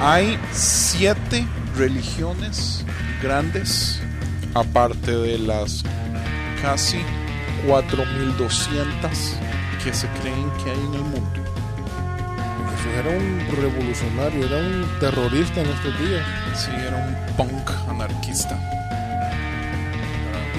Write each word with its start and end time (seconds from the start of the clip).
Hay 0.00 0.38
siete 0.50 1.46
religiones 1.76 2.86
grandes, 3.22 4.00
aparte 4.54 5.10
de 5.10 5.38
las 5.38 5.84
casi 6.62 6.98
4.200 7.66 8.86
que 9.84 9.92
se 9.92 10.08
creen 10.20 10.50
que 10.64 10.70
hay 10.70 10.78
en 10.78 10.94
el 10.94 11.02
mundo. 11.02 11.40
Jesús 12.76 12.92
era 12.98 13.10
un 13.10 13.46
revolucionario, 13.56 14.46
era 14.46 14.56
un 14.56 14.86
terrorista 15.00 15.60
en 15.60 15.68
estos 15.68 15.98
días. 15.98 16.26
Sí, 16.54 16.70
era 16.70 16.96
un 16.96 17.36
punk 17.36 17.70
anarquista. 17.88 18.58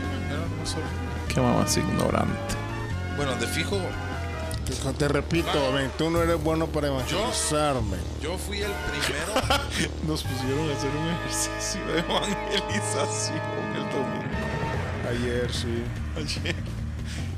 solo. 0.66 0.86
Qué 1.28 1.40
mamá 1.42 1.66
ignorante. 1.76 2.56
Bueno, 3.16 3.36
de 3.36 3.48
fijo, 3.48 3.78
Te, 4.66 4.94
te 4.94 5.08
repito, 5.08 5.72
men, 5.73 5.92
tú 5.98 6.09
no 6.09 6.22
eres 6.22 6.42
bueno 6.42 6.68
para 6.68 6.88
evangelizarme. 6.88 7.98
yo 8.22 8.38
fui 8.38 8.62
el 8.62 8.72
primero. 8.72 9.34
Nos 10.08 10.23
pusieron 10.23 10.70
a 10.70 10.73
hacer 10.73 10.90
un 10.92 11.08
ejercicio 11.09 11.86
de 11.88 12.00
evangelización 12.00 13.40
el 13.76 13.84
domingo. 13.90 14.31
Ayer 15.09 15.52
sí. 15.53 15.84
ayer. 16.16 16.56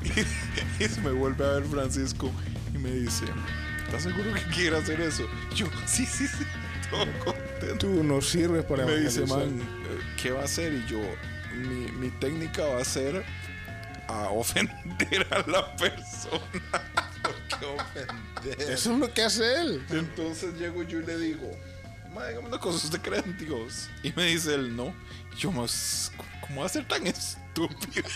Y, 0.03 0.83
y 0.83 0.87
se 0.89 0.99
me 0.99 1.11
vuelve 1.11 1.45
a 1.45 1.53
ver 1.53 1.63
Francisco 1.63 2.29
y 2.73 2.77
me 2.77 2.91
dice, 2.91 3.23
¿estás 3.85 4.03
seguro 4.03 4.33
que 4.33 4.41
quiere 4.53 4.77
hacer 4.77 4.99
eso? 4.99 5.23
Yo, 5.55 5.67
sí, 5.85 6.05
sí, 6.05 6.27
sí, 6.27 6.43
todo 6.91 7.05
Tú 7.79 8.03
no 8.03 8.21
sirves 8.21 8.63
para 8.65 8.85
Me 8.85 8.97
dice, 8.97 9.25
man, 9.25 9.61
¿qué 10.21 10.31
va 10.31 10.41
a 10.41 10.45
hacer? 10.45 10.73
Y 10.73 10.85
yo, 10.87 10.99
mi, 11.55 11.91
mi 11.93 12.09
técnica 12.09 12.65
va 12.65 12.81
a 12.81 12.85
ser 12.85 13.23
a 14.07 14.29
ofender 14.31 15.27
a 15.31 15.49
la 15.49 15.75
persona. 15.75 16.41
¿Por 17.23 17.59
qué 17.59 17.65
ofender? 17.65 18.61
Eso 18.71 18.93
es 18.93 18.99
lo 18.99 19.13
que 19.13 19.21
hace 19.23 19.61
él. 19.61 19.85
Entonces 19.89 20.55
llego 20.59 20.83
yo 20.83 20.99
y 20.99 21.05
le 21.05 21.17
digo, 21.17 21.49
"Ma, 22.13 22.27
dígame 22.27 22.47
una 22.47 22.59
cosa, 22.59 22.85
¿usted 22.85 23.01
cree 23.01 23.19
en 23.19 23.37
Dios? 23.37 23.89
Y 24.03 24.11
me 24.13 24.25
dice 24.25 24.55
él, 24.55 24.75
no. 24.75 24.93
Y 25.35 25.39
yo, 25.39 25.51
más, 25.51 26.11
¿cómo 26.41 26.61
va 26.61 26.65
a 26.67 26.69
ser 26.69 26.87
tan 26.87 27.07
estúpido? 27.07 28.09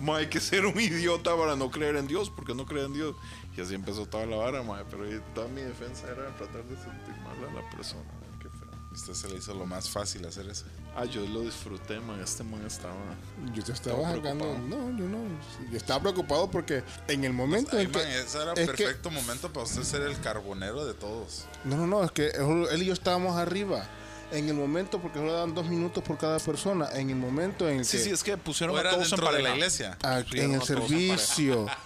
Ma, 0.00 0.18
hay 0.18 0.26
que 0.26 0.40
ser 0.40 0.66
un 0.66 0.78
idiota 0.78 1.36
para 1.36 1.56
no 1.56 1.70
creer 1.70 1.96
en 1.96 2.06
Dios, 2.06 2.30
porque 2.30 2.54
no 2.54 2.66
cree 2.66 2.84
en 2.84 2.92
Dios. 2.92 3.16
Y 3.56 3.60
así 3.60 3.74
empezó 3.74 4.06
toda 4.06 4.26
la 4.26 4.36
vara, 4.36 4.62
ma, 4.62 4.82
pero 4.90 5.04
toda 5.34 5.46
mi 5.48 5.60
defensa 5.62 6.06
era 6.08 6.34
tratar 6.36 6.64
de 6.64 6.76
sentir 6.76 7.14
mal 7.22 7.36
a 7.48 7.52
la 7.62 7.70
persona. 7.70 8.02
Qué 8.40 8.48
feo. 8.48 8.68
Usted 8.92 9.14
se 9.14 9.28
le 9.28 9.36
hizo 9.36 9.54
lo 9.54 9.64
más 9.66 9.88
fácil 9.88 10.26
hacer 10.26 10.48
eso. 10.48 10.64
Ah, 10.96 11.04
yo 11.04 11.24
lo 11.26 11.40
disfruté, 11.42 12.00
man. 12.00 12.20
Este 12.20 12.42
man 12.44 12.64
estaba. 12.66 12.94
Yo 13.52 13.62
te 13.62 13.72
estaba 13.72 14.12
sacando. 14.12 14.58
No, 14.58 14.90
yo 14.96 15.04
no. 15.08 15.18
Yo 15.70 15.76
estaba 15.76 16.00
preocupado 16.00 16.50
porque 16.50 16.82
en 17.08 17.24
el 17.24 17.32
momento 17.32 17.76
Ay, 17.76 17.84
en 17.86 17.92
man, 17.92 18.02
que. 18.02 18.20
ese 18.20 18.38
era 18.42 18.52
es 18.52 18.58
que- 18.60 18.66
perfecto 18.66 19.10
momento 19.10 19.52
para 19.52 19.64
usted 19.66 19.82
ser 19.84 20.02
el 20.02 20.18
carbonero 20.20 20.84
de 20.84 20.94
todos. 20.94 21.44
No, 21.64 21.76
no, 21.76 21.86
no, 21.86 22.02
es 22.04 22.10
que 22.12 22.28
él 22.28 22.82
y 22.82 22.86
yo 22.86 22.92
estábamos 22.92 23.36
arriba. 23.36 23.86
En 24.32 24.48
el 24.48 24.54
momento, 24.54 25.00
porque 25.00 25.18
solo 25.20 25.32
dan 25.32 25.54
dos 25.54 25.66
minutos 25.66 26.02
por 26.02 26.18
cada 26.18 26.38
persona. 26.40 26.88
En 26.94 27.08
el 27.10 27.16
momento 27.16 27.68
en 27.68 27.78
el 27.80 27.84
Sí, 27.84 27.98
que. 27.98 28.04
sí, 28.04 28.10
es 28.10 28.22
que 28.24 28.36
pusieron 28.36 28.74
¿O 28.74 28.78
a 28.78 28.80
era 28.80 28.90
todos 28.90 29.12
en 29.12 29.16
de 29.18 29.22
la 29.24 29.30
pareja. 29.30 29.54
iglesia? 29.54 29.98
Ah, 30.02 30.22
en 30.32 30.54
el 30.54 30.62
servicio. 30.62 31.66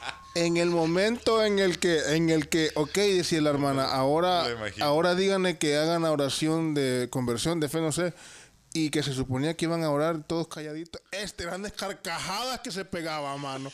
En 0.47 0.57
el 0.57 0.71
momento 0.71 1.45
en 1.45 1.59
el 1.59 1.79
que, 1.79 2.15
en 2.17 2.31
el 2.31 2.49
que, 2.49 2.71
ok, 2.77 2.95
decía 2.95 3.41
la 3.41 3.51
hermana, 3.51 3.85
ahora, 3.87 4.47
ahora 4.81 5.15
díganle 5.15 5.59
que 5.59 5.77
hagan 5.77 6.03
la 6.03 6.13
oración 6.13 6.75
de 6.75 7.09
conversión 7.11 7.59
de 7.61 7.69
fe, 7.69 7.81
no 7.81 7.91
sé, 7.93 8.15
y 8.73 8.91
que 8.91 9.03
se 9.03 9.13
suponía 9.15 9.57
que 9.57 9.65
iban 9.65 9.83
a 9.83 9.91
orar 9.91 10.23
todos 10.23 10.47
calladitos. 10.47 11.03
Este, 11.11 11.45
grandes 11.45 11.73
carcajadas 11.73 12.61
que 12.61 12.71
se 12.71 12.85
pegaban, 12.85 13.41
mano. 13.41 13.73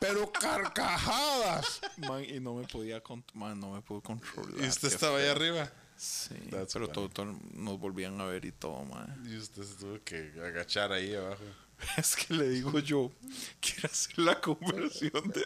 Pero 0.00 0.32
carcajadas. 0.32 1.80
Man, 1.98 2.24
y 2.24 2.40
no 2.40 2.54
me 2.54 2.66
podía 2.66 3.00
con- 3.00 3.24
man, 3.34 3.60
no 3.60 3.70
me 3.70 3.82
pude 3.82 4.02
controlar. 4.02 4.54
Y 4.64 4.66
usted 4.66 4.88
estaba 4.88 5.18
ahí 5.18 5.28
arriba. 5.28 5.70
Sí, 5.96 6.34
That's 6.50 6.72
pero 6.72 6.86
funny. 6.86 6.92
todo, 6.94 7.08
todo- 7.10 7.38
nos 7.52 7.78
volvían 7.78 8.20
a 8.20 8.24
ver 8.24 8.44
y 8.44 8.50
todo, 8.50 8.84
man. 8.84 9.22
Y 9.30 9.36
usted 9.36 9.62
se 9.62 9.74
tuvo 9.76 9.98
que 10.04 10.32
agachar 10.44 10.90
ahí 10.92 11.14
abajo. 11.14 11.42
Es 11.96 12.16
que 12.16 12.34
le 12.34 12.48
digo 12.48 12.78
yo, 12.78 13.12
quiero 13.60 13.88
hacer 13.90 14.18
la 14.18 14.40
conversión 14.40 15.30
de 15.30 15.44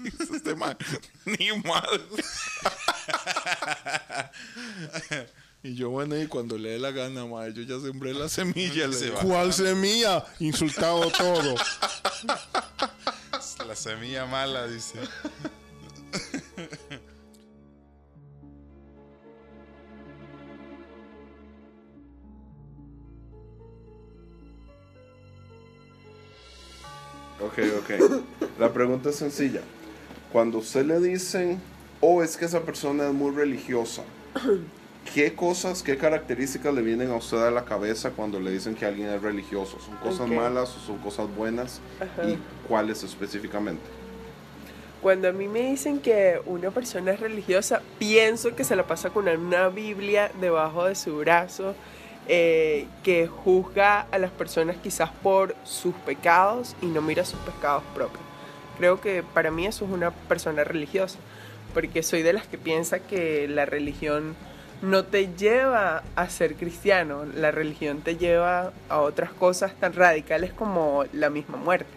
dice 0.00 0.36
este 0.36 0.54
man, 0.54 0.76
ni 1.24 1.50
madre. 1.62 2.02
y 5.62 5.74
yo, 5.74 5.90
bueno, 5.90 6.20
y 6.20 6.26
cuando 6.26 6.58
le 6.58 6.70
dé 6.70 6.78
la 6.78 6.90
gana, 6.90 7.26
man, 7.26 7.52
yo 7.54 7.62
ya 7.62 7.80
sembré 7.84 8.14
la 8.14 8.28
semilla. 8.28 8.86
le 8.86 8.94
Se. 8.94 9.10
¿Cuál 9.10 9.52
semilla? 9.52 10.24
Insultado 10.40 11.10
todo. 11.10 11.54
La 13.66 13.76
semilla 13.76 14.24
mala, 14.24 14.66
dice. 14.66 14.98
Ok. 27.88 28.22
La 28.58 28.72
pregunta 28.72 29.10
es 29.10 29.16
sencilla. 29.16 29.60
Cuando 30.32 30.58
usted 30.58 30.84
le 30.84 31.00
dicen, 31.00 31.60
oh, 32.00 32.22
es 32.22 32.36
que 32.36 32.44
esa 32.44 32.60
persona 32.60 33.06
es 33.06 33.14
muy 33.14 33.30
religiosa, 33.30 34.02
¿qué 35.14 35.34
cosas, 35.34 35.82
qué 35.82 35.96
características 35.96 36.74
le 36.74 36.82
vienen 36.82 37.10
a 37.10 37.16
usted 37.16 37.38
a 37.38 37.50
la 37.50 37.64
cabeza 37.64 38.10
cuando 38.10 38.38
le 38.38 38.50
dicen 38.50 38.74
que 38.74 38.84
alguien 38.84 39.08
es 39.08 39.22
religioso? 39.22 39.78
¿Son 39.80 39.96
cosas 39.96 40.28
malas 40.28 40.76
o 40.76 40.80
son 40.80 40.98
cosas 40.98 41.34
buenas? 41.34 41.80
Ajá. 41.98 42.28
¿Y 42.28 42.38
cuáles 42.68 43.02
específicamente? 43.02 43.82
Cuando 45.00 45.28
a 45.28 45.32
mí 45.32 45.46
me 45.46 45.70
dicen 45.70 46.00
que 46.00 46.40
una 46.44 46.70
persona 46.70 47.12
es 47.12 47.20
religiosa, 47.20 47.80
pienso 47.98 48.54
que 48.54 48.64
se 48.64 48.74
la 48.76 48.86
pasa 48.86 49.10
con 49.10 49.28
una 49.28 49.68
Biblia 49.68 50.30
debajo 50.40 50.84
de 50.84 50.96
su 50.96 51.16
brazo, 51.18 51.74
eh, 52.28 52.86
que 53.02 53.26
juzga 53.26 54.02
a 54.10 54.18
las 54.18 54.30
personas 54.30 54.76
quizás 54.76 55.10
por 55.22 55.54
sus 55.64 55.94
pecados 55.94 56.76
y 56.82 56.86
no 56.86 57.00
mira 57.00 57.24
sus 57.24 57.40
pecados 57.40 57.82
propios. 57.94 58.22
Creo 58.76 59.00
que 59.00 59.22
para 59.22 59.50
mí 59.50 59.66
eso 59.66 59.84
es 59.86 59.90
una 59.90 60.10
persona 60.10 60.62
religiosa, 60.62 61.18
porque 61.74 62.02
soy 62.02 62.22
de 62.22 62.32
las 62.32 62.46
que 62.46 62.58
piensa 62.58 63.00
que 63.00 63.48
la 63.48 63.64
religión 63.66 64.36
no 64.82 65.04
te 65.04 65.28
lleva 65.34 66.04
a 66.14 66.28
ser 66.28 66.54
cristiano, 66.54 67.24
la 67.34 67.50
religión 67.50 68.00
te 68.02 68.16
lleva 68.16 68.72
a 68.88 68.98
otras 69.00 69.32
cosas 69.32 69.74
tan 69.74 69.92
radicales 69.94 70.52
como 70.52 71.04
la 71.12 71.30
misma 71.30 71.56
muerte. 71.56 71.90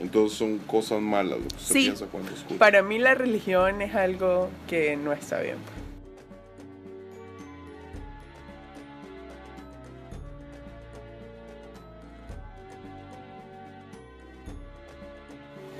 Entonces 0.00 0.38
son 0.38 0.58
cosas 0.58 1.00
malas 1.00 1.38
lo 1.40 1.48
que 1.48 1.54
Sí. 1.58 1.74
piensa 1.84 2.06
cuando 2.06 2.30
escucha. 2.32 2.58
Para 2.58 2.82
mí 2.82 2.98
la 2.98 3.14
religión 3.14 3.82
es 3.82 3.94
algo 3.94 4.48
que 4.68 4.96
no 4.96 5.12
está 5.12 5.40
bien. 5.40 5.56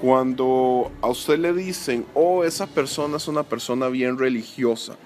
Cuando 0.05 0.93
a 1.01 1.09
usted 1.09 1.39
le 1.39 1.55
dicen, 1.55 2.05
oh, 2.13 2.45
esa 2.45 2.67
persona 2.67 3.17
es 3.17 3.27
una 3.27 3.43
persona 3.43 3.89
bien 3.89 4.19
religiosa, 4.19 4.97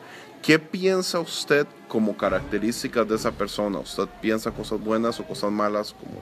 ¿Qué 0.42 0.58
piensa 0.58 1.20
usted 1.20 1.66
como 1.88 2.16
características 2.16 3.06
de 3.08 3.14
esa 3.16 3.30
persona? 3.30 3.78
¿Usted 3.78 4.08
piensa 4.20 4.50
cosas 4.50 4.80
buenas 4.80 5.20
o 5.20 5.24
cosas 5.24 5.50
malas? 5.50 5.92
Como, 5.92 6.20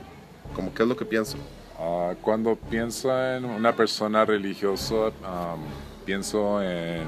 como 0.55 0.75
¿Qué 0.75 0.83
es 0.83 0.89
lo 0.89 0.97
que 0.97 1.05
piensa? 1.05 1.39
Ah, 1.79 2.15
cuando 2.21 2.57
pienso 2.57 3.11
en 3.17 3.45
una 3.45 3.75
persona 3.75 4.25
religiosa, 4.25 5.13
am, 5.23 5.61
pienso 6.05 6.63
en 6.63 7.07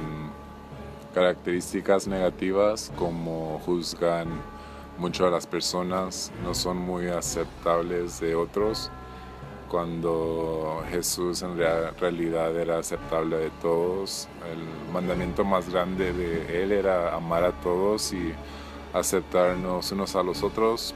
características 1.14 2.06
negativas 2.06 2.92
como 2.96 3.60
juzgan 3.66 4.28
mucho 4.98 5.26
a 5.26 5.30
las 5.30 5.46
personas, 5.46 6.32
no 6.42 6.54
son 6.54 6.78
muy 6.78 7.08
aceptables 7.08 8.20
de 8.20 8.34
otros, 8.34 8.90
cuando 9.70 10.82
Jesús 10.90 11.42
en 11.42 11.56
rea- 11.56 11.90
realidad 12.00 12.56
era 12.56 12.78
aceptable 12.78 13.36
de 13.36 13.50
todos. 13.62 14.28
El 14.50 14.92
mandamiento 14.92 15.44
más 15.44 15.70
grande 15.70 16.12
de 16.12 16.62
Él 16.62 16.72
era 16.72 17.14
amar 17.14 17.44
a 17.44 17.52
todos 17.52 18.12
y 18.12 18.32
aceptarnos 18.92 19.92
unos 19.92 20.16
a 20.16 20.22
los 20.22 20.42
otros. 20.42 20.94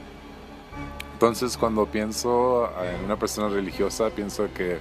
Entonces 1.13 1.55
cuando 1.57 1.85
pienso 1.85 2.69
en 2.83 3.05
una 3.05 3.17
persona 3.17 3.47
religiosa, 3.47 4.09
pienso 4.09 4.47
que 4.53 4.79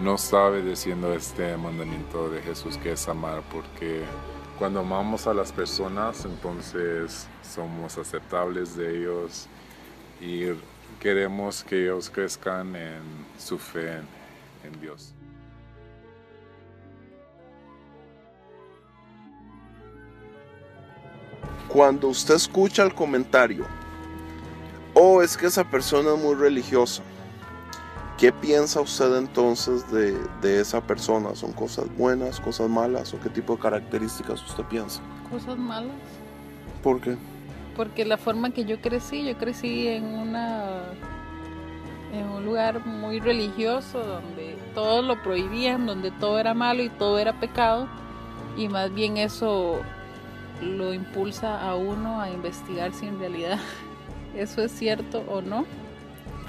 no 0.00 0.14
está 0.14 0.46
obedeciendo 0.46 1.12
este 1.12 1.56
mandamiento 1.56 2.28
de 2.30 2.40
Jesús 2.42 2.76
que 2.76 2.92
es 2.92 3.08
amar, 3.08 3.42
porque 3.52 4.02
cuando 4.58 4.80
amamos 4.80 5.26
a 5.26 5.34
las 5.34 5.50
personas, 5.52 6.24
entonces 6.24 7.26
somos 7.42 7.98
aceptables 7.98 8.76
de 8.76 8.96
ellos 8.98 9.46
y 10.20 10.44
queremos 11.00 11.64
que 11.64 11.82
ellos 11.82 12.10
crezcan 12.10 12.74
en 12.76 13.02
su 13.38 13.58
fe 13.58 13.92
en, 13.92 14.06
en 14.64 14.80
Dios. 14.80 15.14
Cuando 21.68 22.08
usted 22.08 22.34
escucha 22.34 22.82
el 22.82 22.94
comentario, 22.94 23.64
oh, 24.94 25.22
es 25.22 25.36
que 25.36 25.46
esa 25.46 25.64
persona 25.64 26.14
es 26.14 26.20
muy 26.20 26.34
religiosa, 26.34 27.02
¿qué 28.18 28.30
piensa 28.30 28.80
usted 28.80 29.16
entonces 29.16 29.90
de, 29.90 30.16
de 30.42 30.60
esa 30.60 30.80
persona? 30.82 31.34
¿Son 31.34 31.52
cosas 31.52 31.86
buenas, 31.96 32.40
cosas 32.40 32.68
malas 32.68 33.14
o 33.14 33.20
qué 33.20 33.30
tipo 33.30 33.56
de 33.56 33.62
características 33.62 34.44
usted 34.44 34.64
piensa? 34.64 35.00
Cosas 35.30 35.56
malas. 35.56 35.96
¿Por 36.82 37.00
qué? 37.00 37.16
Porque 37.76 38.04
la 38.04 38.18
forma 38.18 38.50
que 38.50 38.64
yo 38.64 38.80
crecí, 38.80 39.24
yo 39.24 39.36
crecí 39.38 39.88
en 39.88 40.04
una 40.04 40.84
en 42.12 42.28
un 42.28 42.44
lugar 42.44 42.84
muy 42.84 43.20
religioso 43.20 43.98
donde 43.98 44.56
todo 44.74 45.00
lo 45.00 45.22
prohibían, 45.22 45.86
donde 45.86 46.10
todo 46.10 46.38
era 46.38 46.52
malo 46.52 46.82
y 46.82 46.90
todo 46.90 47.18
era 47.18 47.32
pecado 47.40 47.88
y 48.56 48.68
más 48.68 48.92
bien 48.92 49.16
eso 49.16 49.80
lo 50.60 50.92
impulsa 50.92 51.60
a 51.60 51.74
uno 51.74 52.20
a 52.20 52.30
investigar 52.30 52.92
si 52.92 53.06
en 53.06 53.18
realidad 53.18 53.58
eso 54.36 54.62
es 54.62 54.72
cierto 54.72 55.24
o 55.28 55.40
no. 55.40 55.64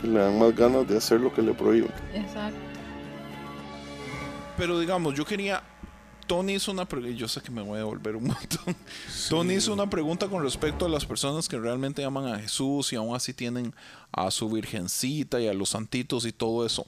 Le 0.04 0.20
dan 0.20 0.38
más 0.38 0.54
ganas 0.56 0.88
de 0.88 0.98
hacer 0.98 1.22
lo 1.22 1.34
que 1.34 1.42
le 1.42 1.54
prohíben. 1.54 1.92
Exacto. 2.14 2.60
Pero 4.58 4.80
digamos, 4.80 5.14
yo 5.14 5.26
quería. 5.26 5.64
Tony 6.28 6.54
hizo 6.56 6.72
una 6.72 6.86
pregunta. 6.88 7.16
Yo 7.18 7.28
sé 7.28 7.42
que 7.42 7.52
me 7.52 7.62
voy 7.62 7.80
a 7.80 7.84
volver 7.84 8.16
un 8.16 8.24
montón. 8.28 8.76
Tony 9.30 9.56
hizo 9.56 9.74
una 9.74 9.90
pregunta 9.90 10.28
con 10.28 10.44
respecto 10.44 10.86
a 10.86 10.90
las 10.90 11.06
personas 11.06 11.48
que 11.48 11.58
realmente 11.60 12.04
aman 12.04 12.28
a 12.34 12.40
Jesús 12.40 12.92
y 12.94 12.96
aún 12.96 13.16
así 13.16 13.34
tienen 13.34 13.74
a 14.12 14.30
su 14.32 14.50
virgencita 14.50 15.40
y 15.42 15.48
a 15.48 15.54
los 15.54 15.70
santitos 15.70 16.26
y 16.26 16.32
todo 16.32 16.66
eso. 16.66 16.86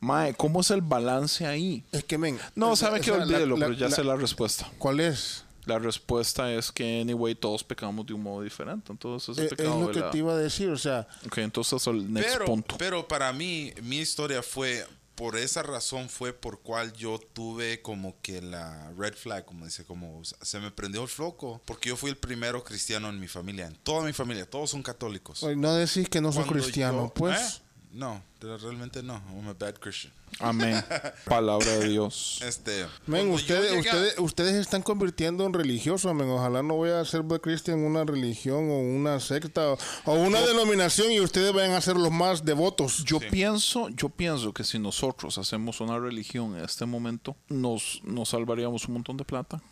Mae, 0.00 0.34
¿cómo 0.34 0.60
es 0.60 0.70
el 0.70 0.80
balance 0.80 1.46
ahí? 1.46 1.84
Es 1.92 2.04
que, 2.04 2.18
men. 2.18 2.38
No, 2.54 2.76
sabe 2.76 3.00
que 3.00 3.10
la- 3.10 3.18
olvídelo, 3.24 3.56
la- 3.56 3.66
pero 3.66 3.78
ya 3.78 3.88
la- 3.88 3.96
sé 3.96 4.04
la 4.04 4.16
respuesta. 4.16 4.70
¿Cuál 4.78 5.00
es? 5.00 5.44
La 5.66 5.78
respuesta 5.78 6.50
es 6.50 6.72
que, 6.72 7.02
anyway, 7.02 7.34
todos 7.34 7.62
pecamos 7.62 8.06
de 8.06 8.14
un 8.14 8.22
modo 8.22 8.42
diferente. 8.42 8.90
Entonces, 8.90 9.36
Eh, 9.36 9.44
ese 9.44 9.54
Es, 9.54 9.58
pecado 9.58 9.80
lo 9.80 9.86
de 9.88 9.92
que 9.92 10.00
la- 10.00 10.10
te 10.10 10.18
iba 10.18 10.32
a 10.32 10.36
decir, 10.36 10.70
o 10.70 10.78
sea, 10.78 11.06
Ok, 11.26 11.38
entonces 11.38 11.86
el 11.88 12.10
next 12.10 12.30
pero, 12.32 12.44
punto. 12.46 12.76
pero 12.78 13.06
para 13.06 13.30
mí, 13.34 13.72
mi 13.82 13.98
historia 13.98 14.42
fue, 14.42 14.86
por 15.18 15.36
esa 15.36 15.64
razón 15.64 16.08
fue 16.08 16.32
por 16.32 16.60
cual 16.60 16.92
yo 16.92 17.18
tuve 17.18 17.82
como 17.82 18.14
que 18.22 18.40
la 18.40 18.92
red 18.96 19.14
flag, 19.14 19.44
como 19.44 19.64
dice, 19.64 19.84
como 19.84 20.22
se 20.24 20.60
me 20.60 20.70
prendió 20.70 21.02
el 21.02 21.08
foco, 21.08 21.60
porque 21.64 21.88
yo 21.88 21.96
fui 21.96 22.08
el 22.10 22.16
primero 22.16 22.62
cristiano 22.62 23.08
en 23.08 23.18
mi 23.18 23.26
familia, 23.26 23.66
en 23.66 23.74
toda 23.74 24.04
mi 24.04 24.12
familia, 24.12 24.48
todos 24.48 24.70
son 24.70 24.82
católicos. 24.84 25.42
no 25.56 25.74
decís 25.74 26.08
que 26.08 26.20
no 26.20 26.32
Cuando 26.32 26.52
cristiano, 26.52 27.06
yo- 27.08 27.14
pues. 27.14 27.40
¿Eh? 27.40 27.62
No, 27.92 28.22
realmente 28.40 29.02
no, 29.02 29.14
I'm 29.30 29.48
a 29.48 29.54
bad 29.54 29.76
Christian. 29.80 30.12
Amén. 30.40 30.84
Palabra 31.24 31.66
de 31.78 31.88
Dios. 31.88 32.40
Este, 32.44 32.86
Men, 33.06 33.28
yo 33.28 33.34
ustedes, 33.34 33.70
llegué 33.70 33.80
ustedes, 33.80 34.18
ustedes 34.18 34.54
están 34.56 34.82
convirtiendo 34.82 35.46
en 35.46 35.54
religiosos, 35.54 36.14
men. 36.14 36.28
Ojalá 36.28 36.62
no 36.62 36.74
voy 36.74 36.90
a 36.90 37.04
ser 37.06 37.22
Black 37.22 37.42
Christian 37.42 37.78
una 37.78 38.04
religión 38.04 38.70
o 38.70 38.78
una 38.78 39.18
secta 39.20 39.72
o, 39.72 39.78
o 40.04 40.14
una 40.14 40.40
denominación 40.42 41.10
y 41.12 41.20
ustedes 41.20 41.52
vayan 41.52 41.72
a 41.72 41.80
ser 41.80 41.96
los 41.96 42.12
más 42.12 42.44
devotos. 42.44 43.04
Yo 43.04 43.20
pienso, 43.20 43.88
yo 43.88 44.10
pienso 44.10 44.52
que 44.52 44.64
si 44.64 44.78
nosotros 44.78 45.38
hacemos 45.38 45.80
una 45.80 45.98
religión 45.98 46.56
en 46.56 46.64
este 46.64 46.84
momento, 46.84 47.36
nos, 47.48 48.02
nos 48.04 48.28
salvaríamos 48.28 48.86
un 48.86 48.94
montón 48.94 49.16
de 49.16 49.24
plata, 49.24 49.62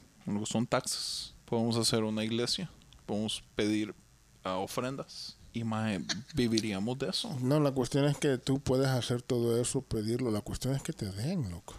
son 0.47 0.67
taxes. 0.67 1.35
Podemos 1.45 1.77
hacer 1.77 2.03
una 2.03 2.25
iglesia, 2.25 2.71
podemos 3.05 3.45
pedir 3.55 3.95
ah, 4.43 4.57
ofrendas 4.57 5.36
y 5.57 5.65
mae, 5.65 6.03
viviríamos 6.35 6.99
de 6.99 7.09
eso. 7.09 7.35
No, 7.41 7.59
la 7.61 7.71
cuestión 7.73 8.05
es 8.05 8.19
que 8.19 8.37
tú 8.39 8.61
puedes 8.61 8.89
hacer 8.89 9.23
todo 9.23 9.61
eso, 9.61 9.81
pedirlo. 9.81 10.31
La 10.31 10.41
cuestión 10.43 10.75
es 10.75 10.83
que 10.83 10.93
te 10.93 11.07
den, 11.07 11.51
loco. 11.51 11.75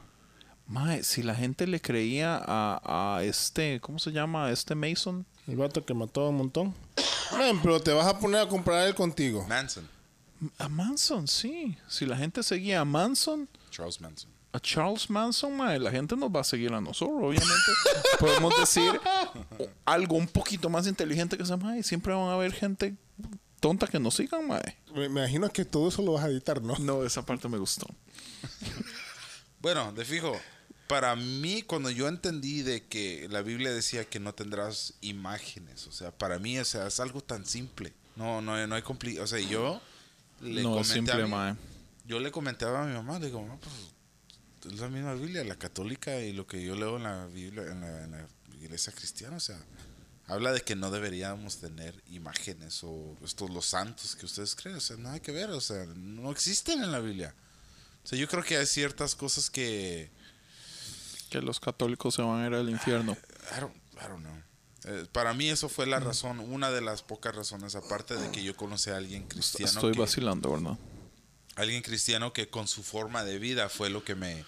Mae, 0.65 1.03
si 1.03 1.21
la 1.23 1.35
gente 1.35 1.67
le 1.67 1.79
creía 1.79 2.41
a, 2.43 3.17
a 3.17 3.23
este, 3.23 3.79
¿cómo 3.79 3.99
se 3.99 4.11
llama? 4.11 4.47
A 4.47 4.51
este 4.51 4.75
Mason. 4.75 5.25
El 5.47 5.55
vato 5.57 5.85
que 5.85 5.93
mató 5.93 6.21
a 6.25 6.29
un 6.29 6.37
montón. 6.37 6.73
Pero 7.61 7.79
te 7.79 7.93
vas 7.93 8.07
a 8.07 8.17
poner 8.19 8.41
a 8.41 8.47
comprar 8.47 8.87
él 8.87 8.95
contigo. 8.95 9.45
Manson, 9.47 9.87
A 10.57 10.67
Manson, 10.67 11.27
sí. 11.27 11.77
Si 11.87 12.05
la 12.05 12.17
gente 12.17 12.41
seguía 12.43 12.81
a 12.81 12.85
Manson, 12.85 13.47
Charles 13.69 14.01
Manson. 14.01 14.29
a 14.53 14.59
Charles 14.59 15.09
Manson, 15.09 15.55
mae, 15.55 15.77
la 15.79 15.91
gente 15.91 16.15
nos 16.15 16.29
va 16.29 16.39
a 16.41 16.43
seguir 16.43 16.73
a 16.73 16.81
nosotros, 16.81 17.17
obviamente. 17.21 17.71
Podemos 18.19 18.57
decir 18.59 18.99
algo 19.85 20.15
un 20.15 20.27
poquito 20.27 20.69
más 20.69 20.87
inteligente 20.87 21.37
que 21.37 21.43
ese 21.43 21.55
mae. 21.57 21.83
Siempre 21.83 22.13
van 22.13 22.29
a 22.29 22.33
haber 22.33 22.51
gente 22.53 22.95
tonta 23.67 23.87
que 23.87 23.99
nos 23.99 24.15
sigan, 24.15 24.47
mae. 24.47 24.77
Me, 24.93 25.09
me 25.09 25.21
imagino 25.21 25.49
que 25.49 25.65
todo 25.65 25.89
eso 25.89 26.01
lo 26.01 26.13
vas 26.13 26.23
a 26.23 26.29
editar, 26.29 26.61
¿no? 26.61 26.77
No, 26.79 27.03
esa 27.05 27.25
parte 27.25 27.47
me 27.49 27.57
gustó. 27.57 27.85
Bueno, 29.59 29.91
de 29.91 30.05
fijo, 30.05 30.39
para 30.87 31.15
mí 31.15 31.63
cuando 31.63 31.89
yo 31.89 32.07
entendí 32.07 32.61
de 32.61 32.85
que 32.85 33.27
la 33.29 33.41
Biblia 33.41 33.71
decía 33.71 34.05
que 34.05 34.19
no 34.19 34.33
tendrás 34.33 34.93
imágenes, 35.01 35.87
o 35.87 35.91
sea, 35.91 36.11
para 36.11 36.37
mí 36.39 36.59
o 36.59 36.63
sea, 36.65 36.87
es 36.87 36.99
algo 36.99 37.21
tan 37.21 37.45
simple. 37.45 37.91
No, 38.15 38.39
no, 38.41 38.65
no 38.67 38.75
hay 38.75 38.81
compli 38.83 39.17
o 39.17 39.25
sea, 39.27 39.39
yo 39.39 39.81
le 40.41 40.61
no 40.63 40.79
es 40.79 40.87
comenté 40.87 40.93
simple, 40.93 41.13
a 41.23 41.25
mi- 41.25 41.31
mae. 41.31 41.55
yo 42.05 42.19
le 42.19 42.31
comentaba 42.31 42.83
a 42.83 42.85
mi 42.85 42.93
mamá, 42.93 43.17
le 43.19 43.25
digo, 43.25 43.41
mamá, 43.41 43.59
pues 43.59 44.73
es 44.73 44.79
la 44.79 44.89
misma 44.89 45.13
Biblia, 45.15 45.43
la 45.43 45.55
católica 45.55 46.19
y 46.21 46.33
lo 46.33 46.45
que 46.45 46.63
yo 46.63 46.75
leo 46.75 46.97
en 46.97 47.03
la 47.03 47.25
Biblia, 47.25 47.63
en 47.63 47.81
la, 47.81 48.03
en 48.03 48.11
la 48.11 48.27
iglesia 48.61 48.93
cristiana, 48.93 49.37
o 49.37 49.41
sea, 49.41 49.57
habla 50.27 50.51
de 50.51 50.61
que 50.61 50.75
no 50.75 50.91
deberíamos 50.91 51.57
tener 51.57 52.01
imágenes 52.07 52.81
o 52.83 53.15
estos 53.23 53.49
los 53.49 53.65
santos 53.65 54.15
que 54.15 54.25
ustedes 54.25 54.55
creen, 54.55 54.77
o 54.77 54.81
sea, 54.81 54.97
nada 54.97 55.19
que 55.21 55.31
ver, 55.31 55.49
o 55.51 55.61
sea, 55.61 55.85
no 55.95 56.31
existen 56.31 56.83
en 56.83 56.91
la 56.91 56.99
Biblia. 56.99 57.33
O 58.03 58.07
sea, 58.07 58.17
yo 58.19 58.27
creo 58.27 58.43
que 58.43 58.57
hay 58.57 58.65
ciertas 58.65 59.15
cosas 59.15 59.49
que 59.49 60.09
Que 61.29 61.41
los 61.41 61.59
católicos 61.59 62.15
se 62.15 62.21
van 62.21 62.41
a 62.43 62.47
ir 62.47 62.53
al 62.53 62.69
infierno. 62.69 63.17
I 63.55 63.59
don't, 63.59 63.75
I 63.95 64.07
don't 64.07 64.21
know. 64.23 64.37
Eh, 64.85 65.05
para 65.11 65.33
mí 65.33 65.49
eso 65.49 65.67
fue 65.67 65.85
la 65.87 65.99
razón, 65.99 66.39
una 66.39 66.71
de 66.71 66.79
las 66.81 67.01
pocas 67.01 67.35
razones, 67.35 67.75
aparte 67.75 68.15
de 68.15 68.31
que 68.31 68.43
yo 68.43 68.55
conocí 68.55 68.89
a 68.91 68.97
alguien 68.97 69.27
cristiano. 69.27 69.71
Estoy 69.71 69.93
que- 69.93 69.99
vacilando, 69.99 70.51
¿verdad? 70.51 70.77
alguien 71.55 71.81
cristiano 71.81 72.33
que 72.33 72.49
con 72.49 72.67
su 72.67 72.83
forma 72.83 73.23
de 73.23 73.39
vida 73.39 73.67
fue 73.67 73.89
lo 73.89 74.03
que 74.05 74.13
me 74.13 74.45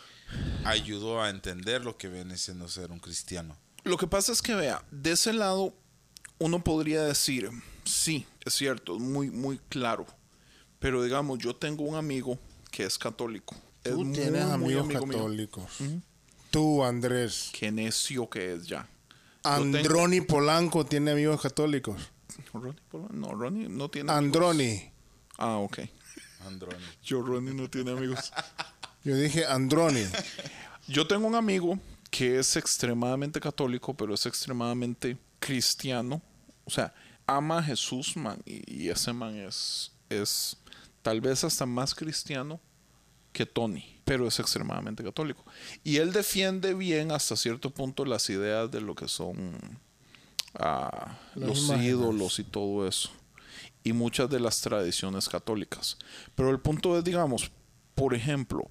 ayudó 0.64 1.24
a 1.24 1.30
entender 1.32 1.84
lo 1.84 1.98
que 1.98 2.08
viene 2.08 2.38
siendo 2.38 2.70
ser 2.70 2.92
un 2.92 3.00
cristiano. 3.00 3.58
Lo 3.84 3.98
que 3.98 4.08
pasa 4.08 4.32
es 4.32 4.42
que, 4.42 4.56
vea, 4.56 4.84
de 4.92 5.12
ese 5.12 5.34
lado 5.34 5.74
uno 6.38 6.64
podría 6.64 7.04
decir, 7.04 7.50
sí, 7.86 8.26
es 8.46 8.54
cierto, 8.54 8.96
es 8.96 9.02
muy, 9.02 9.30
muy 9.32 9.60
claro. 9.70 10.06
Pero 10.80 11.04
digamos, 11.04 11.40
yo 11.40 11.56
tengo 11.56 11.84
un 11.84 11.96
amigo 11.96 12.40
que 12.72 12.84
es 12.84 12.98
católico. 12.98 13.56
Es 13.84 13.94
Tú 13.94 14.06
muy, 14.06 14.14
tienes 14.14 14.44
muy 14.46 14.52
amigos 14.74 14.84
amigo 14.86 15.06
mío. 15.06 15.18
católicos. 15.18 15.72
Tú, 16.52 16.84
Andrés. 16.84 17.50
Qué 17.54 17.72
necio 17.72 18.30
que 18.30 18.54
es 18.54 18.68
ya. 18.68 18.88
Androni 19.44 20.22
Polanco 20.22 20.86
tiene 20.86 21.12
amigos 21.12 21.42
católicos. 21.42 22.02
Ronnie 22.54 22.74
Polanco- 22.92 23.12
No, 23.14 23.32
Ronnie 23.34 23.70
no 23.70 23.90
tiene 23.90 24.12
Androni. 24.12 24.70
amigos. 24.72 24.92
Ah, 25.38 25.58
ok. 25.58 25.80
Androni. 26.46 26.84
Yo, 27.04 27.22
Ronnie, 27.22 27.54
no 27.54 27.70
tiene 27.70 27.92
amigos. 27.92 28.32
Yo 29.04 29.16
dije 29.16 29.46
Androni. 29.46 30.04
Yo 30.88 31.08
tengo 31.08 31.28
un 31.28 31.36
amigo 31.36 31.78
que 32.10 32.39
es 32.39 32.56
extremadamente 32.56 33.39
católico, 33.39 33.94
pero 33.94 34.13
es 34.13 34.25
extremadamente 34.25 35.18
cristiano. 35.39 36.22
O 36.66 36.72
sea, 36.72 36.94
ama 37.28 37.60
a 37.60 37.63
Jesús, 37.63 38.16
man. 38.18 38.42
Y, 38.46 38.84
y 38.84 38.89
ese 38.89 39.13
man 39.13 39.36
es, 39.36 39.92
es 40.10 40.58
tal 41.01 41.22
vez 41.22 41.44
hasta 41.44 41.66
más 41.66 41.94
cristiano 41.96 42.60
que 43.32 43.46
Tony, 43.46 44.01
pero 44.06 44.28
es 44.28 44.39
extremadamente 44.39 45.04
católico. 45.04 45.44
Y 45.84 45.98
él 45.98 46.12
defiende 46.12 46.74
bien 46.74 47.12
hasta 47.12 47.36
cierto 47.36 47.70
punto 47.72 48.06
las 48.06 48.30
ideas 48.30 48.70
de 48.72 48.82
lo 48.82 48.96
que 48.96 49.08
son 49.08 49.58
a 50.56 51.18
Las 51.36 51.50
los 51.50 51.60
imágenes. 51.66 51.88
ídolos 51.92 52.39
y 52.39 52.44
todo 52.44 52.88
eso. 52.88 53.12
Y 53.84 53.94
muchas 53.94 54.30
de 54.30 54.39
las 54.39 54.62
tradiciones 54.62 55.30
católicas. 55.30 55.98
Pero 56.36 56.50
el 56.50 56.60
punto 56.60 56.98
es, 56.98 57.04
digamos, 57.04 57.51
por 57.96 58.13
ejemplo, 58.13 58.70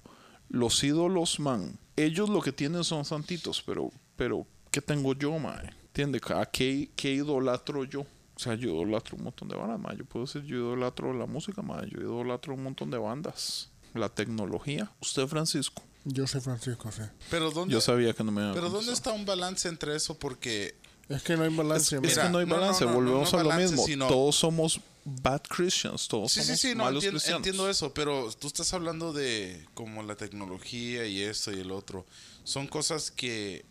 los 0.49 0.83
ídolos, 0.83 1.39
man, 1.39 1.79
ellos 2.03 2.29
lo 2.29 2.41
que 2.41 2.51
tienen 2.51 2.83
son 2.83 3.05
santitos, 3.05 3.61
pero, 3.65 3.91
pero 4.15 4.45
¿qué 4.71 4.81
tengo 4.81 5.13
yo, 5.13 5.37
man? 5.39 5.61
¿Entiendes? 5.87 6.21
¿A 6.31 6.45
qué, 6.45 6.89
qué 6.95 7.11
idolatro 7.13 7.83
yo? 7.83 8.01
O 8.01 8.39
sea, 8.41 8.55
yo 8.55 8.69
idolatro 8.69 9.17
un 9.17 9.23
montón 9.25 9.49
de 9.49 9.55
bandas, 9.57 9.79
man. 9.79 9.97
Yo 9.97 10.05
puedo 10.05 10.25
decir, 10.25 10.43
yo 10.43 10.55
idolatro 10.57 11.13
la 11.13 11.25
música, 11.25 11.61
man. 11.61 11.85
Yo 11.89 11.99
idolatro 11.99 12.53
un 12.53 12.63
montón 12.63 12.89
de 12.89 12.97
bandas. 12.97 13.69
La 13.93 14.07
tecnología. 14.07 14.91
Usted, 15.01 15.27
Francisco. 15.27 15.81
Yo 16.05 16.25
soy 16.27 16.39
Francisco, 16.41 16.89
sí. 16.91 17.01
Pero 17.29 17.51
¿dónde, 17.51 17.73
Yo 17.73 17.81
sabía 17.81 18.13
que 18.13 18.23
no 18.23 18.31
me 18.31 18.41
iba 18.41 18.51
a 18.51 18.53
pero 18.53 18.69
¿dónde 18.69 18.93
está 18.93 19.11
un 19.11 19.25
balance 19.25 19.67
entre 19.67 19.95
eso? 19.95 20.17
Porque 20.17 20.75
Es 21.09 21.21
que 21.23 21.35
no 21.35 21.43
hay 21.43 21.53
balance. 21.53 21.95
Es 21.97 22.01
Mira, 22.01 22.23
que 22.23 22.29
no 22.29 22.37
hay 22.37 22.45
no, 22.45 22.55
no, 22.55 22.61
balance, 22.61 22.85
no, 22.85 22.91
no, 22.91 22.95
volvemos 22.97 23.33
no 23.33 23.39
a 23.39 23.43
lo 23.43 23.49
balance, 23.49 23.71
mismo. 23.73 23.85
sino- 23.85 24.07
Todos 24.07 24.35
somos 24.37 24.79
bad 25.05 25.41
Christians, 25.47 26.07
todos 26.07 26.31
Sí, 26.31 26.41
sí, 26.41 26.45
somos 26.47 26.59
sí, 26.61 26.69
no, 26.75 26.83
malos 26.85 27.03
entiendo, 27.03 27.19
cristianos. 27.19 27.37
entiendo 27.39 27.69
eso, 27.69 27.93
pero 27.93 28.31
tú 28.33 28.47
estás 28.47 28.73
hablando 28.73 29.13
de 29.13 29.65
como 29.73 30.03
la 30.03 30.15
tecnología 30.15 31.05
y 31.05 31.21
esto 31.21 31.51
y 31.51 31.59
el 31.59 31.71
otro. 31.71 32.05
Son 32.43 32.67
cosas 32.67 33.11
que 33.11 33.65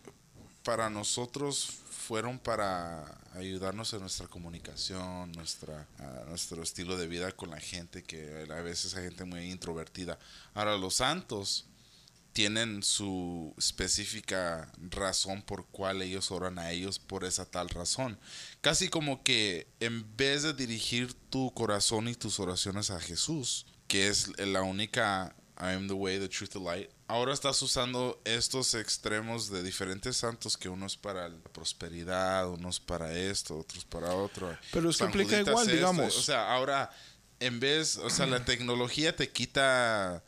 para 0.63 0.89
nosotros 0.89 1.69
fueron 1.89 2.39
para 2.39 3.17
ayudarnos 3.35 3.93
en 3.93 4.01
nuestra 4.01 4.27
comunicación, 4.27 5.31
nuestra, 5.33 5.87
nuestro 6.27 6.63
estilo 6.63 6.97
de 6.97 7.07
vida 7.07 7.31
con 7.31 7.51
la 7.51 7.59
gente, 7.59 8.03
que 8.03 8.47
a 8.49 8.61
veces 8.61 8.95
hay 8.95 9.03
gente 9.05 9.25
muy 9.25 9.51
introvertida. 9.51 10.17
Ahora, 10.53 10.77
los 10.77 10.95
santos 10.95 11.65
tienen 12.33 12.83
su 12.83 13.53
específica 13.57 14.71
razón 14.89 15.41
por 15.41 15.65
cual 15.67 16.01
ellos 16.01 16.31
oran 16.31 16.59
a 16.59 16.71
ellos 16.71 16.99
por 16.99 17.25
esa 17.25 17.45
tal 17.45 17.69
razón. 17.69 18.19
Casi 18.61 18.89
como 18.89 19.23
que 19.23 19.67
en 19.79 20.15
vez 20.15 20.43
de 20.43 20.53
dirigir 20.53 21.13
tu 21.29 21.53
corazón 21.53 22.07
y 22.07 22.15
tus 22.15 22.39
oraciones 22.39 22.91
a 22.91 22.99
Jesús, 22.99 23.65
que 23.87 24.07
es 24.07 24.37
la 24.37 24.61
única 24.61 25.35
I 25.59 25.73
am 25.73 25.87
the 25.87 25.93
way, 25.93 26.19
the 26.19 26.29
truth, 26.29 26.51
the 26.51 26.59
light, 26.59 26.89
ahora 27.07 27.33
estás 27.33 27.61
usando 27.61 28.21
estos 28.23 28.75
extremos 28.75 29.49
de 29.49 29.61
diferentes 29.61 30.15
santos 30.15 30.55
que 30.55 30.69
uno 30.69 30.85
es 30.85 30.95
para 30.95 31.27
la 31.27 31.43
prosperidad, 31.51 32.49
unos 32.49 32.79
para 32.79 33.13
esto, 33.13 33.57
otros 33.57 33.83
para 33.83 34.13
otro. 34.13 34.57
Pero 34.71 34.89
es 34.89 34.95
que 34.95 34.99
San 34.99 35.09
aplica 35.09 35.31
Juditas 35.31 35.49
igual, 35.49 35.65
esto, 35.65 35.75
digamos. 35.75 36.17
O 36.17 36.21
sea, 36.21 36.53
ahora 36.53 36.89
en 37.41 37.59
vez, 37.59 37.97
o 37.97 38.09
sea, 38.09 38.25
la 38.25 38.45
tecnología 38.45 39.15
te 39.15 39.29
quita 39.29 40.23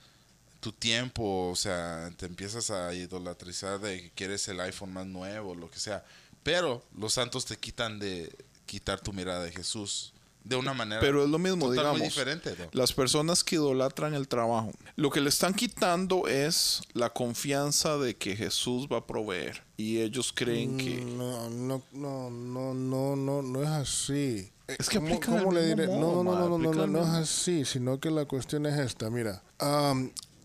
tu 0.61 0.71
tiempo, 0.71 1.49
o 1.49 1.55
sea, 1.57 2.09
te 2.15 2.25
empiezas 2.25 2.71
a 2.71 2.93
idolatrizar 2.93 3.79
de 3.81 4.03
que 4.03 4.11
quieres 4.11 4.47
el 4.47 4.59
iPhone 4.61 4.93
más 4.93 5.05
nuevo, 5.07 5.53
lo 5.55 5.69
que 5.69 5.79
sea. 5.79 6.05
Pero 6.43 6.83
los 6.97 7.13
santos 7.13 7.45
te 7.45 7.57
quitan 7.57 7.99
de 7.99 8.33
quitar 8.65 9.01
tu 9.01 9.11
mirada 9.11 9.43
de 9.43 9.51
Jesús 9.51 10.13
de 10.43 10.55
una 10.55 10.73
manera 10.73 10.99
Pero 11.01 11.23
es 11.23 11.29
lo 11.29 11.37
mismo, 11.37 11.65
total 11.67 11.75
digamos. 11.77 11.99
muy 11.99 12.07
diferente. 12.07 12.55
¿no? 12.57 12.65
Las 12.71 12.93
personas 12.93 13.43
que 13.43 13.55
idolatran 13.57 14.15
el 14.15 14.27
trabajo, 14.27 14.71
lo 14.95 15.11
que 15.11 15.19
le 15.21 15.29
están 15.29 15.53
quitando 15.53 16.27
es 16.27 16.81
la 16.93 17.09
confianza 17.11 17.97
de 17.97 18.15
que 18.15 18.35
Jesús 18.35 18.87
va 18.91 18.97
a 18.99 19.05
proveer. 19.05 19.63
Y 19.77 19.99
ellos 19.99 20.31
creen 20.33 20.77
que... 20.77 21.01
No, 21.01 21.47
no, 21.49 21.83
no, 21.91 22.29
no, 22.31 22.73
no, 22.73 23.15
no, 23.15 23.41
no 23.43 23.61
es 23.61 23.69
así. 23.69 24.51
Es 24.67 24.89
que 24.89 24.97
¿Cómo- 24.99 25.19
cómo 25.19 25.51
le 25.51 25.65
diré? 25.67 25.85
modo, 25.85 26.23
No, 26.23 26.31
no, 26.33 26.49
no, 26.49 26.57
no, 26.57 26.73
no, 26.73 26.87
no, 26.87 27.01
es 27.03 27.09
así, 27.29 27.63
sino 27.65 27.99
que 27.99 28.09
la 28.09 28.25
cuestión 28.25 28.65
es 28.65 28.79
esta, 28.79 29.09
mira. 29.11 29.43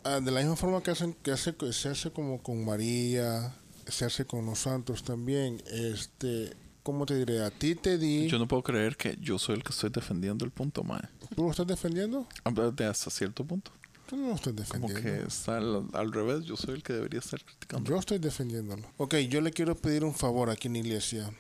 Ah, 0.06 0.20
de 0.20 0.30
la 0.30 0.40
misma 0.40 0.56
forma 0.56 0.82
que 0.82 0.90
hacen, 0.90 1.14
que 1.22 1.30
hace, 1.32 1.54
que 1.54 1.72
se 1.72 1.88
hace 1.88 2.10
como 2.10 2.42
con 2.42 2.64
María, 2.64 3.54
se 3.86 4.04
hace 4.04 4.24
con 4.24 4.46
los 4.46 4.58
santos 4.60 5.02
también, 5.04 5.62
este, 5.70 6.52
¿cómo 6.82 7.06
te 7.06 7.16
diré? 7.16 7.44
A 7.44 7.50
ti 7.50 7.74
te 7.74 7.98
di, 7.98 8.28
Yo 8.28 8.38
no 8.38 8.46
puedo 8.48 8.62
creer 8.62 8.96
que 8.96 9.16
yo 9.20 9.38
soy 9.38 9.56
el 9.56 9.62
que 9.62 9.70
estoy 9.70 9.90
defendiendo 9.90 10.44
el 10.44 10.50
punto, 10.50 10.82
mae. 10.84 11.02
¿tú 11.34 11.44
lo 11.44 11.50
estás 11.50 11.66
defendiendo? 11.66 12.26
De 12.74 12.84
hasta 12.86 13.10
cierto 13.10 13.44
punto. 13.44 13.70
Tú 14.08 14.16
no 14.16 14.28
lo 14.28 14.34
estás 14.36 14.52
Como 14.70 14.86
defendiendo. 14.88 15.22
que 15.22 15.28
está 15.28 15.56
al, 15.58 15.88
al 15.92 16.12
revés, 16.12 16.44
yo 16.44 16.56
soy 16.56 16.74
el 16.74 16.82
que 16.84 16.92
debería 16.92 17.18
estar 17.20 17.42
criticando. 17.44 17.90
Yo 17.90 17.98
estoy 17.98 18.18
defendiéndolo. 18.18 18.86
Ok, 18.98 19.16
yo 19.28 19.40
le 19.40 19.50
quiero 19.50 19.74
pedir 19.74 20.04
un 20.04 20.14
favor 20.14 20.48
aquí 20.50 20.68
en 20.68 20.74
la 20.74 20.78
iglesia 20.78 21.30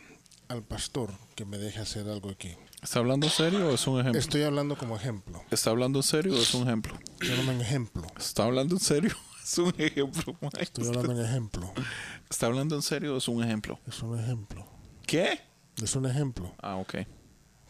al 0.48 0.62
pastor 0.64 1.12
que 1.36 1.44
me 1.44 1.58
deje 1.58 1.78
hacer 1.80 2.08
algo 2.08 2.28
aquí. 2.30 2.50
¿Está 2.86 3.00
hablando 3.00 3.26
en 3.26 3.32
serio 3.32 3.66
o 3.68 3.74
es 3.74 3.84
un 3.88 3.98
ejemplo? 3.98 4.20
Estoy 4.20 4.42
hablando 4.42 4.78
como 4.78 4.94
ejemplo. 4.94 5.42
¿Está 5.50 5.70
hablando 5.70 5.98
en 5.98 6.02
serio 6.04 6.34
o 6.34 6.36
es 6.36 6.54
un 6.54 6.68
ejemplo? 6.68 6.96
Estoy 7.14 7.30
hablando 7.32 7.52
en 7.52 7.60
ejemplo. 7.60 8.06
¿Está 8.16 8.44
hablando 8.44 8.76
en 8.76 8.80
serio? 8.80 9.10
Es 9.42 9.58
un 9.58 9.74
ejemplo, 9.76 10.36
mae. 10.40 10.62
Estoy 10.62 10.86
hablando 10.86 11.12
en 11.12 11.24
ejemplo. 11.26 11.72
¿Está 12.30 12.46
hablando 12.46 12.76
en 12.76 12.82
serio 12.82 13.16
o 13.16 13.18
es 13.18 13.26
un 13.26 13.42
ejemplo? 13.42 13.80
Es 13.88 14.00
un 14.04 14.16
ejemplo. 14.16 14.64
¿Qué? 15.04 15.40
Es 15.82 15.96
un 15.96 16.06
ejemplo. 16.06 16.54
Ah, 16.62 16.76
ok. 16.76 16.94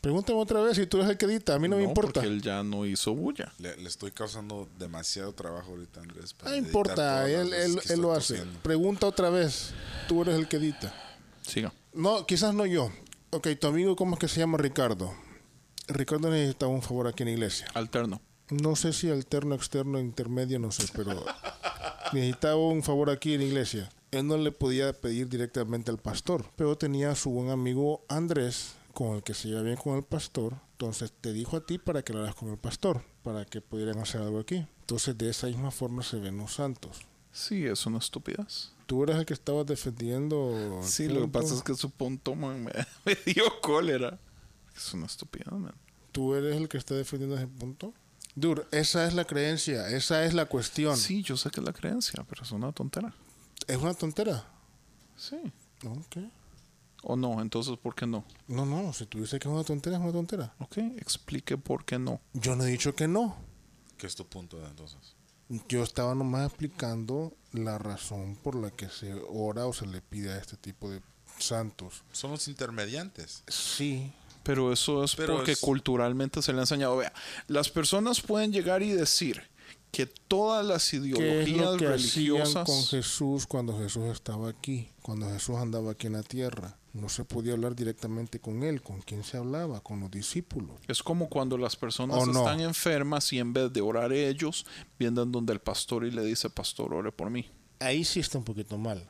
Pregúntame 0.02 0.38
otra 0.38 0.60
vez 0.60 0.76
si 0.76 0.86
tú 0.86 0.98
eres 0.98 1.08
el 1.08 1.16
que 1.16 1.24
edita. 1.24 1.54
A 1.54 1.58
mí 1.58 1.66
no, 1.66 1.76
me 1.76 1.84
importa. 1.84 2.20
porque 2.20 2.28
él 2.28 2.42
ya 2.42 2.62
no 2.62 2.84
hizo 2.84 3.14
bulla. 3.14 3.54
Le, 3.58 3.74
le 3.78 3.88
estoy 3.88 4.10
causando 4.10 4.68
demasiado 4.78 5.32
trabajo 5.32 5.70
ahorita, 5.70 6.02
Andrés. 6.02 6.34
para 6.34 6.50
No 6.50 6.56
importa. 6.58 7.26
Él, 7.26 7.54
él, 7.54 7.80
él 7.88 8.00
lo 8.02 8.12
hace. 8.12 8.34
tosiendo. 8.34 8.60
Pregunta 8.60 9.06
otra 9.06 9.30
vez. 9.30 9.72
Tú 10.08 10.20
eres 10.20 10.34
el 10.34 10.46
que 10.46 10.58
edita. 10.58 10.94
Siga. 11.40 11.72
No, 11.94 12.26
quizás 12.26 12.52
no 12.52 12.66
yo. 12.66 12.90
Ok, 13.36 13.48
tu 13.60 13.66
amigo, 13.66 13.96
¿cómo 13.96 14.14
es 14.14 14.18
que 14.18 14.28
se 14.28 14.40
llama 14.40 14.56
Ricardo? 14.56 15.12
Ricardo 15.88 16.30
necesita 16.30 16.68
un 16.68 16.80
favor 16.80 17.06
aquí 17.06 17.22
en 17.22 17.28
la 17.28 17.34
iglesia. 17.34 17.66
Alterno. 17.74 18.22
No 18.48 18.76
sé 18.76 18.94
si 18.94 19.10
alterno, 19.10 19.54
externo, 19.54 20.00
intermedio, 20.00 20.58
no 20.58 20.72
sé, 20.72 20.86
pero 20.94 21.22
necesitaba 22.14 22.56
un 22.56 22.82
favor 22.82 23.10
aquí 23.10 23.34
en 23.34 23.40
la 23.40 23.46
iglesia. 23.46 23.90
Él 24.10 24.26
no 24.26 24.38
le 24.38 24.52
podía 24.52 24.90
pedir 24.94 25.28
directamente 25.28 25.90
al 25.90 25.98
pastor, 25.98 26.46
pero 26.56 26.78
tenía 26.78 27.10
a 27.10 27.14
su 27.14 27.28
buen 27.28 27.50
amigo 27.50 28.06
Andrés, 28.08 28.76
con 28.94 29.16
el 29.16 29.22
que 29.22 29.34
se 29.34 29.48
lleva 29.48 29.60
bien 29.60 29.76
con 29.76 29.98
el 29.98 30.02
pastor. 30.02 30.54
Entonces 30.70 31.12
te 31.20 31.34
dijo 31.34 31.58
a 31.58 31.66
ti 31.66 31.76
para 31.76 32.00
que 32.02 32.14
lo 32.14 32.20
hagas 32.20 32.36
con 32.36 32.48
el 32.48 32.56
pastor, 32.56 33.02
para 33.22 33.44
que 33.44 33.60
pudieran 33.60 33.98
hacer 33.98 34.22
algo 34.22 34.40
aquí. 34.40 34.66
Entonces 34.80 35.18
de 35.18 35.28
esa 35.28 35.48
misma 35.48 35.70
forma 35.70 36.02
se 36.02 36.18
ven 36.18 36.38
los 36.38 36.54
santos. 36.54 37.02
Sí, 37.32 37.66
es 37.66 37.84
una 37.84 37.98
estupidez. 37.98 38.72
Tú 38.86 39.02
eres 39.02 39.16
el 39.16 39.26
que 39.26 39.34
estabas 39.34 39.66
defendiendo. 39.66 40.80
Sí, 40.82 41.08
lo 41.08 41.22
que 41.22 41.28
pasa 41.28 41.54
es 41.54 41.62
que 41.62 41.74
su 41.74 41.90
punto 41.90 42.34
man, 42.34 42.64
me, 42.64 42.72
me 43.04 43.16
dio 43.32 43.44
cólera. 43.60 44.18
Es 44.76 44.94
una 44.94 45.06
estupidez, 45.06 45.52
man. 45.52 45.74
Tú 46.12 46.34
eres 46.34 46.56
el 46.56 46.68
que 46.68 46.78
está 46.78 46.94
defendiendo 46.94 47.36
ese 47.36 47.46
punto. 47.46 47.92
Dur, 48.34 48.68
esa 48.70 49.06
es 49.06 49.14
la 49.14 49.24
creencia, 49.24 49.88
esa 49.88 50.24
es 50.24 50.34
la 50.34 50.44
cuestión. 50.44 50.96
Sí, 50.96 51.22
yo 51.22 51.36
sé 51.36 51.50
que 51.50 51.60
es 51.60 51.66
la 51.66 51.72
creencia, 51.72 52.24
pero 52.28 52.42
es 52.42 52.52
una 52.52 52.70
tontera. 52.70 53.14
Es 53.66 53.78
una 53.78 53.94
tontera. 53.94 54.46
Sí. 55.16 55.36
Ok. 55.84 56.18
O 57.02 57.16
no, 57.16 57.40
entonces, 57.40 57.78
¿por 57.78 57.94
qué 57.94 58.06
no? 58.06 58.24
No, 58.46 58.66
no, 58.66 58.92
si 58.92 59.06
tú 59.06 59.20
dices 59.20 59.40
que 59.40 59.48
es 59.48 59.54
una 59.54 59.64
tontera, 59.64 59.96
es 59.96 60.02
una 60.02 60.12
tontera. 60.12 60.54
Ok, 60.58 60.76
explique 60.98 61.56
por 61.56 61.84
qué 61.84 61.98
no. 61.98 62.20
Yo 62.34 62.56
no 62.56 62.64
he 62.64 62.70
dicho 62.70 62.94
que 62.94 63.08
no. 63.08 63.36
¿Qué 63.96 64.06
es 64.06 64.14
tu 64.14 64.26
punto 64.26 64.58
de 64.58 64.66
entonces? 64.66 65.16
Yo 65.68 65.82
estaba 65.82 66.14
nomás 66.14 66.46
explicando 66.48 67.32
la 67.52 67.78
razón 67.78 68.36
por 68.42 68.56
la 68.56 68.70
que 68.70 68.88
se 68.88 69.14
ora 69.28 69.66
o 69.66 69.72
se 69.72 69.86
le 69.86 70.00
pide 70.02 70.32
a 70.32 70.38
este 70.38 70.56
tipo 70.56 70.90
de 70.90 71.00
santos. 71.38 72.02
Son 72.12 72.32
los 72.32 72.48
intermediantes. 72.48 73.42
Sí, 73.48 74.12
Pero 74.42 74.72
eso 74.72 75.02
es 75.04 75.14
Pero 75.16 75.36
porque 75.36 75.52
es- 75.52 75.60
culturalmente 75.60 76.40
se 76.42 76.52
le 76.52 76.58
ha 76.58 76.62
enseñado. 76.62 76.96
Vea, 76.96 77.12
las 77.48 77.68
personas 77.68 78.20
pueden 78.20 78.52
llegar 78.52 78.82
y 78.82 78.90
decir 78.92 79.42
que 79.90 80.06
todas 80.06 80.64
las 80.64 80.88
¿qué 80.90 80.96
es 80.98 81.02
ideologías 81.02 81.58
lo 81.72 81.76
que 81.76 81.86
hacían 81.86 81.88
religiosas. 81.88 82.64
con 82.66 82.84
Jesús 82.84 83.46
cuando 83.46 83.76
Jesús 83.78 84.04
estaba 84.04 84.48
aquí? 84.50 84.88
Cuando 85.02 85.28
Jesús 85.30 85.56
andaba 85.56 85.92
aquí 85.92 86.06
en 86.06 86.12
la 86.14 86.22
tierra. 86.22 86.76
No 86.96 87.10
se 87.10 87.24
podía 87.24 87.52
hablar 87.52 87.76
directamente 87.76 88.40
con 88.40 88.62
él. 88.62 88.80
¿Con 88.80 89.02
quién 89.02 89.22
se 89.22 89.36
hablaba? 89.36 89.80
Con 89.80 90.00
los 90.00 90.10
discípulos. 90.10 90.80
Es 90.88 91.02
como 91.02 91.28
cuando 91.28 91.58
las 91.58 91.76
personas 91.76 92.26
están 92.26 92.60
enfermas 92.60 93.32
y 93.34 93.38
en 93.38 93.52
vez 93.52 93.70
de 93.70 93.82
orar 93.82 94.14
ellos, 94.14 94.64
vienen 94.98 95.30
donde 95.30 95.52
el 95.52 95.60
pastor 95.60 96.06
y 96.06 96.10
le 96.10 96.24
dice, 96.24 96.48
pastor, 96.48 96.94
ore 96.94 97.12
por 97.12 97.28
mí. 97.28 97.50
Ahí 97.80 98.02
sí 98.02 98.20
está 98.20 98.38
un 98.38 98.44
poquito 98.44 98.78
mal. 98.78 99.06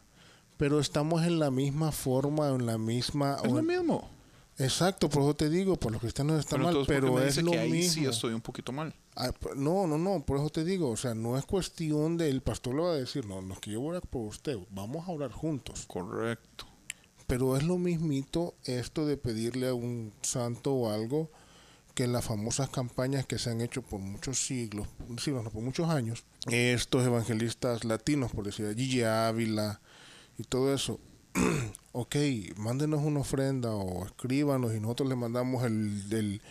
Pero 0.57 0.81
estamos 0.81 1.23
en 1.23 1.39
la 1.39 1.53
misma 1.53 1.93
forma, 1.93 2.49
en 2.49 2.67
la 2.67 2.77
misma... 2.77 3.37
Es 3.45 3.53
lo 3.53 3.63
mismo. 3.63 4.11
Exacto, 4.59 5.11
por 5.11 5.23
eso 5.23 5.37
te 5.37 5.51
digo, 5.51 5.77
por 5.77 5.93
los 5.93 6.01
cristianos 6.01 6.41
está 6.41 6.57
mal, 6.57 6.69
entonces, 6.69 6.87
¿por 6.87 6.95
qué 6.95 7.13
pero 7.13 7.23
es 7.23 7.43
lo 7.43 7.51
que 7.51 7.59
ahí 7.59 7.71
mismo. 7.71 7.93
sí 7.93 8.07
estoy 8.07 8.33
un 8.33 8.41
poquito 8.41 8.73
mal. 8.73 8.95
Ah, 9.15 9.31
no, 9.55 9.87
no, 9.87 9.99
no, 9.99 10.25
por 10.25 10.39
eso 10.39 10.49
te 10.49 10.65
digo, 10.65 10.91
o 10.91 10.97
sea, 10.97 11.15
no 11.15 11.37
es 11.37 11.45
cuestión 11.45 12.17
del 12.17 12.41
pastor 12.41 12.75
le 12.75 12.83
va 12.83 12.91
a 12.93 12.95
decir, 12.95 13.27
no, 13.27 13.43
no 13.43 13.53
es 13.55 13.61
que 13.61 13.71
yo 13.71 13.81
voy 13.81 13.89
a 13.89 13.99
orar 13.99 14.09
por 14.09 14.23
usted, 14.23 14.57
vamos 14.71 15.07
a 15.07 15.13
orar 15.13 15.31
juntos. 15.31 15.85
Correcto. 15.87 16.67
Pero 17.27 17.57
es 17.57 17.65
lo 17.65 17.79
mismito 17.79 18.55
esto 18.65 19.07
de 19.07 19.17
pedirle 19.17 19.69
a 19.69 19.75
un 19.75 20.13
santo 20.23 20.73
o 20.73 20.91
algo 20.93 21.31
que 21.97 22.07
las 22.07 22.27
famosas 22.27 22.69
campañas 22.69 23.25
que 23.25 23.39
se 23.39 23.51
han 23.51 23.63
hecho 23.63 23.81
por 23.81 24.01
muchos 24.01 24.39
siglos, 24.39 24.87
siglos, 25.19 25.45
no, 25.45 25.51
por 25.51 25.63
muchos 25.63 25.89
años, 25.89 26.25
estos 26.51 27.07
evangelistas 27.07 27.85
latinos, 27.85 28.33
por 28.33 28.45
decir, 28.45 28.75
Gigi 28.77 29.03
Ávila 29.03 29.81
y 30.37 30.45
todo 30.45 30.75
eso, 30.75 31.01
ok, 31.93 32.17
mándenos 32.57 33.03
una 33.03 33.21
ofrenda 33.21 33.71
o 33.71 34.05
escríbanos 34.05 34.75
y 34.75 34.81
nosotros 34.81 35.09
le 35.09 35.17
mandamos 35.17 35.65
el, 35.65 36.03
el, 36.11 36.43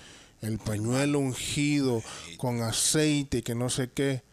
el 0.41 0.57
pañuelo 0.57 1.19
ungido 1.19 2.01
con 2.37 2.63
aceite 2.63 3.43
que 3.43 3.53
no 3.53 3.69
sé 3.69 3.91
qué. 3.91 4.23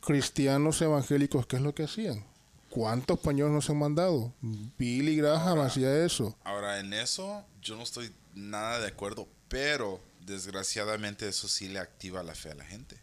Cristianos 0.00 0.80
evangélicos, 0.80 1.46
¿qué 1.46 1.56
es 1.56 1.62
lo 1.62 1.74
que 1.74 1.82
hacían? 1.82 2.29
¿Cuántos 2.70 3.18
pañuelos 3.18 3.52
nos 3.52 3.68
han 3.70 3.78
mandado? 3.78 4.32
Billy 4.78 5.16
Graham 5.16 5.60
hacía 5.60 6.04
eso. 6.04 6.36
Ahora 6.44 6.78
en 6.80 6.92
eso 6.94 7.44
yo 7.60 7.76
no 7.76 7.82
estoy 7.82 8.10
nada 8.34 8.78
de 8.80 8.86
acuerdo, 8.88 9.28
pero 9.48 10.00
desgraciadamente 10.24 11.28
eso 11.28 11.48
sí 11.48 11.68
le 11.68 11.78
activa 11.80 12.22
la 12.22 12.34
fe 12.34 12.50
a 12.52 12.54
la 12.54 12.64
gente. 12.64 12.96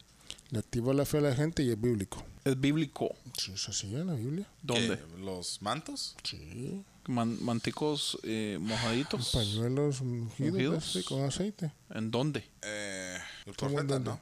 Le 0.50 0.60
activa 0.60 0.94
la 0.94 1.06
fe 1.06 1.18
a 1.18 1.22
la 1.22 1.36
gente 1.36 1.62
y 1.64 1.70
es 1.72 1.80
bíblico. 1.80 2.24
Es 2.46 2.60
bíblico. 2.60 3.14
Sí, 3.38 3.52
es 3.52 3.68
así 3.68 3.94
en 3.94 4.08
la 4.08 4.14
Biblia. 4.14 4.48
¿Dónde? 4.62 4.98
¿Los 5.20 5.62
mantos? 5.62 6.16
Sí. 6.24 6.86
Man- 7.08 7.38
manticos 7.44 8.18
eh, 8.24 8.58
mojaditos. 8.62 9.32
Pañuelos 9.34 10.00
ungidos, 10.00 10.54
Ungidos. 10.54 10.96
así, 10.96 11.04
con 11.04 11.24
aceite. 11.26 11.74
¿En 11.90 12.10
dónde? 12.12 12.50
Eh, 12.62 13.18
el. 13.46 14.20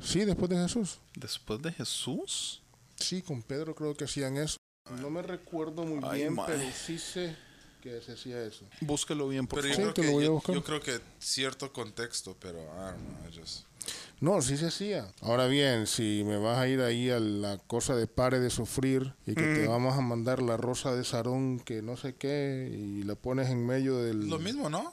Sí, 0.00 0.24
después 0.26 0.50
de 0.50 0.56
Jesús. 0.56 0.98
Después 1.14 1.60
de 1.62 1.72
Jesús. 1.72 2.62
Sí, 3.00 3.22
con 3.22 3.42
Pedro 3.42 3.74
creo 3.74 3.94
que 3.94 4.04
hacían 4.04 4.36
eso. 4.36 4.56
No 5.00 5.10
me 5.10 5.22
recuerdo 5.22 5.84
muy 5.84 6.00
Ay, 6.02 6.20
bien, 6.20 6.36
pero 6.46 6.60
sí 6.72 6.98
sé 6.98 7.36
que 7.82 8.00
se 8.02 8.12
hacía 8.12 8.42
eso. 8.42 8.64
Búsquelo 8.80 9.28
bien, 9.28 9.46
por 9.46 9.60
Pero 9.60 9.68
yo. 9.68 9.74
Sí, 9.74 9.80
creo 9.82 9.94
te 9.94 10.02
lo 10.02 10.08
que, 10.08 10.12
voy 10.14 10.22
a 10.24 10.26
yo, 10.26 10.32
buscar. 10.34 10.54
yo 10.54 10.64
creo 10.64 10.80
que 10.80 11.00
cierto 11.18 11.72
contexto, 11.72 12.36
pero 12.40 12.58
I 12.60 13.38
just- 13.38 13.64
No, 14.20 14.42
sí 14.42 14.56
se 14.58 14.66
hacía. 14.66 15.10
Ahora 15.22 15.46
bien, 15.46 15.86
si 15.86 16.22
me 16.26 16.36
vas 16.36 16.58
a 16.58 16.68
ir 16.68 16.80
ahí 16.82 17.08
a 17.08 17.18
la 17.20 17.56
cosa 17.58 17.96
de 17.96 18.06
pare 18.06 18.38
de 18.40 18.50
sufrir 18.50 19.14
y 19.26 19.34
que 19.34 19.42
te 19.54 19.66
vamos 19.66 19.96
a 19.96 20.02
mandar 20.02 20.42
la 20.42 20.58
rosa 20.58 20.94
de 20.94 21.04
Sarón 21.04 21.58
que 21.60 21.80
no 21.80 21.96
sé 21.96 22.14
qué 22.16 22.70
y 22.70 23.02
la 23.04 23.14
pones 23.14 23.48
en 23.48 23.64
medio 23.64 23.96
del... 23.96 24.28
Lo 24.28 24.38
mismo, 24.38 24.68
¿no? 24.68 24.92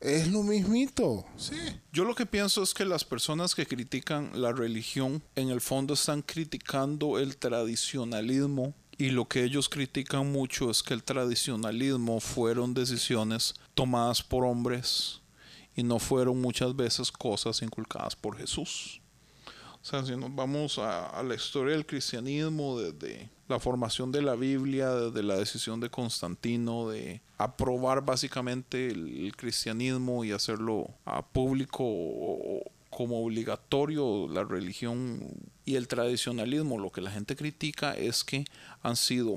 Es 0.00 0.28
lo 0.28 0.42
mismito. 0.42 1.24
Sí. 1.36 1.56
Yo 1.92 2.04
lo 2.04 2.14
que 2.14 2.26
pienso 2.26 2.62
es 2.62 2.72
que 2.72 2.84
las 2.84 3.04
personas 3.04 3.54
que 3.54 3.66
critican 3.66 4.30
la 4.40 4.52
religión 4.52 5.22
en 5.34 5.48
el 5.48 5.60
fondo 5.60 5.94
están 5.94 6.22
criticando 6.22 7.18
el 7.18 7.36
tradicionalismo 7.36 8.74
y 8.96 9.10
lo 9.10 9.26
que 9.26 9.44
ellos 9.44 9.68
critican 9.68 10.30
mucho 10.30 10.70
es 10.70 10.82
que 10.82 10.94
el 10.94 11.02
tradicionalismo 11.02 12.20
fueron 12.20 12.74
decisiones 12.74 13.54
tomadas 13.74 14.22
por 14.22 14.44
hombres 14.44 15.20
y 15.74 15.82
no 15.82 15.98
fueron 15.98 16.40
muchas 16.40 16.74
veces 16.74 17.10
cosas 17.10 17.62
inculcadas 17.62 18.14
por 18.14 18.36
Jesús. 18.36 19.00
O 19.80 19.84
sea, 19.84 20.04
si 20.04 20.16
nos 20.16 20.34
vamos 20.34 20.78
a, 20.78 21.06
a 21.06 21.22
la 21.22 21.34
historia 21.34 21.74
del 21.74 21.86
cristianismo, 21.86 22.80
desde 22.80 23.30
la 23.48 23.58
formación 23.58 24.12
de 24.12 24.22
la 24.22 24.34
Biblia, 24.34 24.90
desde 24.90 25.22
la 25.22 25.36
decisión 25.36 25.80
de 25.80 25.90
Constantino 25.90 26.90
de 26.90 27.22
aprobar 27.38 28.04
básicamente 28.04 28.88
el, 28.88 29.32
cristianismo 29.36 30.24
y 30.24 30.32
hacerlo 30.32 30.90
a 31.04 31.24
público 31.26 31.84
como 32.90 33.24
obligatorio 33.24 34.28
la 34.28 34.44
religión 34.44 35.20
y 35.64 35.76
el 35.76 35.88
tradicionalismo, 35.88 36.78
lo 36.78 36.90
que 36.90 37.00
la 37.00 37.10
gente 37.10 37.36
critica 37.36 37.94
es 37.94 38.24
que 38.24 38.44
han 38.82 38.96
sido, 38.96 39.34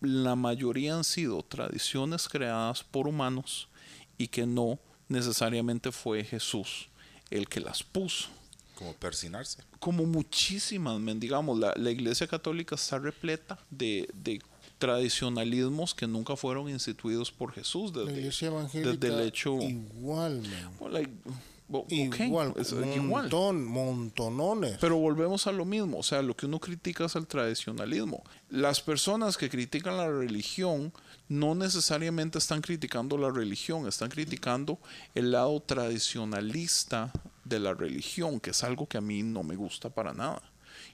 la 0.00 0.36
mayoría 0.36 0.96
han 0.96 1.04
sido 1.04 1.42
tradiciones 1.42 2.28
creadas 2.28 2.84
por 2.84 3.08
humanos 3.08 3.68
y 4.16 4.28
que 4.28 4.46
no 4.46 4.78
necesariamente 5.08 5.92
fue 5.92 6.24
Jesús 6.24 6.88
el 7.30 7.48
que 7.48 7.60
las 7.60 7.82
puso 7.82 8.39
Como 8.80 8.94
persinarse. 8.94 9.62
como 9.78 10.04
muchísimas, 10.06 10.98
men, 10.98 11.20
digamos, 11.20 11.56
la, 11.58 11.72
la 11.76 11.90
iglesia 11.90 12.26
católica 12.26 12.74
está 12.74 12.98
repleta 12.98 13.58
de, 13.70 14.08
de 14.14 14.40
tradicionalismos 14.78 15.94
que 15.94 16.06
nunca 16.06 16.34
fueron 16.34 16.68
instituidos 16.68 17.30
por 17.30 17.52
Jesús 17.52 17.94
La 17.94 18.04
desde, 18.04 18.18
iglesia 18.20 18.48
evangélica 18.48 18.90
desde 18.92 19.14
el 19.20 19.28
hecho 19.28 19.58
igual, 19.60 20.40
man. 20.42 21.10
Igual, 21.88 22.52
es- 22.56 22.72
igual. 22.72 23.22
montón, 23.22 23.64
montonones. 23.64 24.76
Pero 24.80 24.96
volvemos 24.96 25.46
a 25.46 25.52
lo 25.52 25.64
mismo, 25.64 25.98
o 25.98 26.02
sea, 26.02 26.20
lo 26.20 26.34
que 26.34 26.46
uno 26.46 26.58
critica 26.58 27.04
es 27.04 27.14
el 27.14 27.28
tradicionalismo. 27.28 28.24
Las 28.48 28.80
personas 28.80 29.36
que 29.36 29.48
critican 29.48 29.96
la 29.96 30.10
religión 30.10 30.92
no 31.28 31.54
necesariamente 31.54 32.38
están 32.38 32.60
criticando 32.60 33.16
la 33.16 33.30
religión, 33.30 33.86
están 33.86 34.10
criticando 34.10 34.78
el 35.14 35.30
lado 35.30 35.60
tradicionalista 35.60 37.12
de 37.50 37.60
la 37.60 37.74
religión, 37.74 38.40
que 38.40 38.50
es 38.50 38.64
algo 38.64 38.86
que 38.86 38.96
a 38.96 39.02
mí 39.02 39.22
no 39.22 39.42
me 39.42 39.56
gusta 39.56 39.90
para 39.90 40.14
nada. 40.14 40.40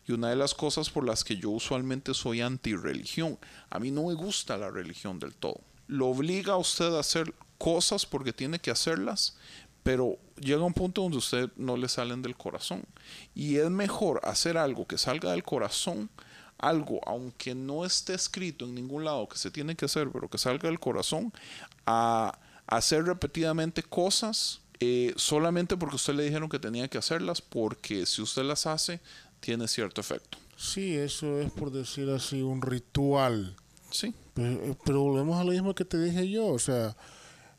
Y 0.08 0.12
una 0.12 0.30
de 0.30 0.36
las 0.36 0.54
cosas 0.54 0.90
por 0.90 1.06
las 1.06 1.22
que 1.22 1.36
yo 1.36 1.50
usualmente 1.50 2.14
soy 2.14 2.40
antirreligión, 2.40 3.38
a 3.70 3.78
mí 3.78 3.92
no 3.92 4.06
me 4.06 4.14
gusta 4.14 4.56
la 4.56 4.70
religión 4.70 5.20
del 5.20 5.34
todo. 5.34 5.60
Lo 5.86 6.08
obliga 6.08 6.54
a 6.54 6.56
usted 6.56 6.92
a 6.94 7.00
hacer 7.00 7.32
cosas 7.58 8.06
porque 8.06 8.32
tiene 8.32 8.58
que 8.58 8.70
hacerlas, 8.70 9.36
pero 9.82 10.18
llega 10.40 10.64
un 10.64 10.74
punto 10.74 11.02
donde 11.02 11.18
usted 11.18 11.50
no 11.56 11.76
le 11.76 11.88
salen 11.88 12.22
del 12.22 12.36
corazón. 12.36 12.82
Y 13.34 13.56
es 13.56 13.70
mejor 13.70 14.20
hacer 14.24 14.58
algo 14.58 14.86
que 14.86 14.98
salga 14.98 15.30
del 15.30 15.44
corazón, 15.44 16.10
algo, 16.58 17.00
aunque 17.06 17.54
no 17.54 17.84
esté 17.84 18.14
escrito 18.14 18.64
en 18.64 18.74
ningún 18.74 19.04
lado 19.04 19.28
que 19.28 19.38
se 19.38 19.50
tiene 19.50 19.76
que 19.76 19.84
hacer, 19.84 20.10
pero 20.10 20.28
que 20.28 20.38
salga 20.38 20.68
del 20.68 20.80
corazón, 20.80 21.32
a 21.84 22.36
hacer 22.66 23.04
repetidamente 23.04 23.82
cosas 23.82 24.60
eh, 24.80 25.12
solamente 25.16 25.76
porque 25.76 25.96
usted 25.96 26.14
le 26.14 26.24
dijeron 26.24 26.48
que 26.48 26.58
tenía 26.58 26.88
que 26.88 26.98
hacerlas, 26.98 27.40
porque 27.42 28.06
si 28.06 28.22
usted 28.22 28.42
las 28.42 28.66
hace, 28.66 29.00
tiene 29.40 29.68
cierto 29.68 30.00
efecto. 30.00 30.38
Sí, 30.56 30.96
eso 30.96 31.38
es 31.40 31.50
por 31.52 31.70
decir 31.70 32.08
así 32.10 32.42
un 32.42 32.62
ritual. 32.62 33.56
Sí. 33.90 34.14
Pero, 34.34 34.76
pero 34.84 35.02
volvemos 35.02 35.38
a 35.38 35.44
lo 35.44 35.52
mismo 35.52 35.74
que 35.74 35.84
te 35.84 35.98
dije 35.98 36.28
yo, 36.28 36.46
o 36.46 36.58
sea, 36.58 36.96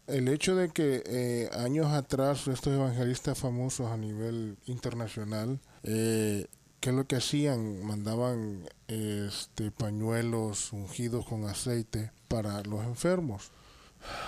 el 0.07 0.29
hecho 0.29 0.55
de 0.55 0.69
que 0.69 1.03
eh, 1.05 1.49
años 1.53 1.87
atrás 1.87 2.47
estos 2.47 2.73
evangelistas 2.73 3.37
famosos 3.37 3.91
a 3.91 3.97
nivel 3.97 4.57
internacional, 4.65 5.59
eh, 5.83 6.47
¿qué 6.79 6.89
es 6.89 6.95
lo 6.95 7.05
que 7.05 7.17
hacían? 7.17 7.85
Mandaban 7.85 8.67
este 8.87 9.69
pañuelos 9.69 10.71
ungidos 10.71 11.25
con 11.25 11.45
aceite 11.45 12.11
para 12.29 12.63
los 12.63 12.85
enfermos. 12.85 13.51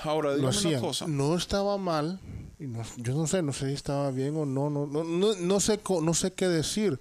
Ahora, 0.03 0.35
dígame 0.35 0.57
una 0.57 0.79
cosa. 0.79 1.07
No 1.07 1.35
estaba 1.35 1.77
mal, 1.77 2.19
y 2.59 2.67
no- 2.67 2.83
yo 2.97 3.13
no 3.15 3.27
sé, 3.27 3.41
no 3.41 3.53
sé 3.53 3.67
si 3.67 3.73
estaba 3.73 4.11
bien 4.11 4.35
o 4.37 4.45
no, 4.45 4.69
no, 4.69 4.85
no, 4.85 5.03
no, 5.03 5.33
no 5.35 5.59
sé, 5.59 5.79
no 6.01 6.13
sé 6.13 6.33
qué 6.33 6.47
decir. 6.47 6.99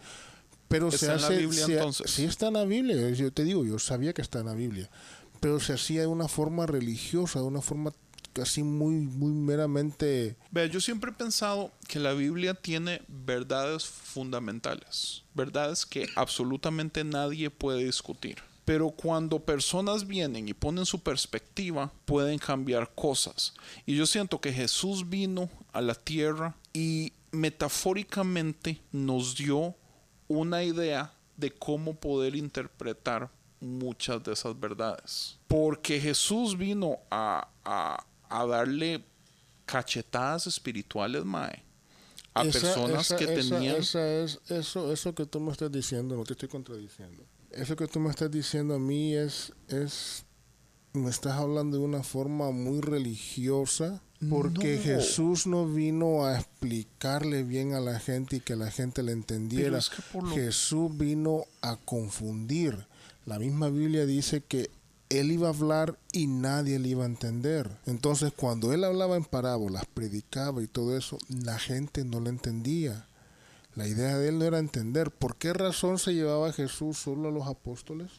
Pero 0.68 0.90
se 0.90 0.96
¿Está 1.06 1.14
en 1.14 1.20
la 1.22 1.26
hace, 1.28 1.38
Biblia, 1.38 1.64
se- 1.66 1.72
entonces? 1.74 2.10
sí 2.10 2.24
está 2.24 2.48
en 2.48 2.54
la 2.54 2.64
Biblia, 2.64 3.10
yo 3.10 3.32
te 3.32 3.42
digo, 3.44 3.64
yo 3.64 3.78
sabía 3.78 4.12
que 4.12 4.20
está 4.20 4.40
en 4.40 4.46
la 4.46 4.54
Biblia, 4.54 4.90
pero 5.40 5.60
se 5.60 5.72
hacía 5.72 6.02
de 6.02 6.06
una 6.08 6.28
forma 6.28 6.66
religiosa, 6.66 7.38
de 7.40 7.46
una 7.46 7.62
forma 7.62 7.92
casi 8.34 8.62
muy, 8.62 8.94
muy 8.94 9.32
meramente, 9.32 10.36
Vea, 10.50 10.66
yo 10.66 10.80
siempre 10.80 11.10
he 11.10 11.14
pensado 11.14 11.72
que 11.88 11.98
la 11.98 12.12
Biblia 12.12 12.52
tiene 12.54 13.00
verdades 13.08 13.86
fundamentales, 13.86 15.22
verdades 15.34 15.86
que 15.86 16.06
absolutamente 16.16 17.02
nadie 17.02 17.50
puede 17.50 17.84
discutir. 17.84 18.36
Pero 18.68 18.90
cuando 18.90 19.38
personas 19.40 20.06
vienen 20.06 20.46
y 20.46 20.52
ponen 20.52 20.84
su 20.84 21.02
perspectiva, 21.02 21.90
pueden 22.04 22.38
cambiar 22.38 22.94
cosas. 22.94 23.54
Y 23.86 23.96
yo 23.96 24.04
siento 24.04 24.42
que 24.42 24.52
Jesús 24.52 25.08
vino 25.08 25.48
a 25.72 25.80
la 25.80 25.94
tierra 25.94 26.54
y 26.74 27.14
metafóricamente 27.32 28.82
nos 28.92 29.36
dio 29.36 29.74
una 30.28 30.62
idea 30.64 31.14
de 31.38 31.50
cómo 31.50 31.94
poder 31.94 32.36
interpretar 32.36 33.30
muchas 33.60 34.22
de 34.22 34.34
esas 34.34 34.60
verdades. 34.60 35.38
Porque 35.48 35.98
Jesús 35.98 36.58
vino 36.58 36.98
a, 37.10 37.48
a- 37.64 38.04
a 38.28 38.46
darle 38.46 39.02
cachetadas 39.64 40.46
espirituales, 40.46 41.24
Mae, 41.24 41.62
a 42.34 42.42
Esa- 42.44 42.60
personas 42.60 43.06
esa- 43.10 43.16
que 43.16 43.24
esa- 43.24 43.34
tenían... 43.56 43.76
esa 43.76 44.06
es, 44.22 44.40
eso, 44.50 44.92
eso 44.92 45.14
que 45.14 45.24
tú 45.24 45.40
me 45.40 45.52
estás 45.52 45.72
diciendo, 45.72 46.16
no 46.16 46.24
te 46.24 46.34
estoy 46.34 46.50
contradiciendo. 46.50 47.24
Eso 47.52 47.76
que 47.76 47.86
tú 47.86 48.00
me 48.00 48.10
estás 48.10 48.30
diciendo 48.30 48.74
a 48.74 48.78
mí 48.78 49.14
es, 49.14 49.52
es 49.68 50.24
me 50.92 51.10
estás 51.10 51.34
hablando 51.34 51.78
de 51.78 51.84
una 51.84 52.02
forma 52.02 52.50
muy 52.50 52.80
religiosa, 52.80 54.02
porque 54.28 54.76
No. 54.76 54.82
Jesús 54.82 55.46
no 55.46 55.66
vino 55.66 56.24
a 56.26 56.38
explicarle 56.38 57.44
bien 57.44 57.74
a 57.74 57.80
la 57.80 58.00
gente 58.00 58.36
y 58.36 58.40
que 58.40 58.56
la 58.56 58.70
gente 58.70 59.02
le 59.02 59.12
entendiera. 59.12 59.78
es 59.78 59.90
que 59.90 60.02
por 60.12 60.24
lo- 60.24 60.34
Jesús 60.34 60.96
vino 60.96 61.44
a 61.62 61.76
confundir. 61.76 62.86
La 63.26 63.38
misma 63.38 63.68
Biblia 63.68 64.06
dice 64.06 64.42
que 64.42 64.70
él 65.08 65.30
iba 65.32 65.48
a 65.48 65.52
hablar 65.52 65.98
y 66.12 66.26
nadie 66.26 66.78
le 66.78 66.88
iba 66.88 67.04
a 67.04 67.08
entender. 67.08 67.70
Entonces, 67.86 68.32
cuando 68.34 68.72
él 68.74 68.84
hablaba 68.84 69.16
en 69.16 69.24
parábolas, 69.24 69.84
predicaba 69.94 70.62
y 70.62 70.66
todo 70.66 70.96
eso, 70.96 71.18
la 71.28 71.58
gente 71.58 72.04
no 72.04 72.20
le 72.20 72.30
entendía. 72.30 73.06
La 73.78 73.86
idea 73.86 74.18
de 74.18 74.30
él 74.30 74.40
no 74.40 74.44
era 74.44 74.58
entender 74.58 75.12
por 75.12 75.36
qué 75.36 75.52
razón 75.52 76.00
se 76.00 76.12
llevaba 76.12 76.48
a 76.48 76.52
Jesús 76.52 76.98
solo 76.98 77.28
a 77.28 77.30
los 77.30 77.46
apóstoles 77.46 78.10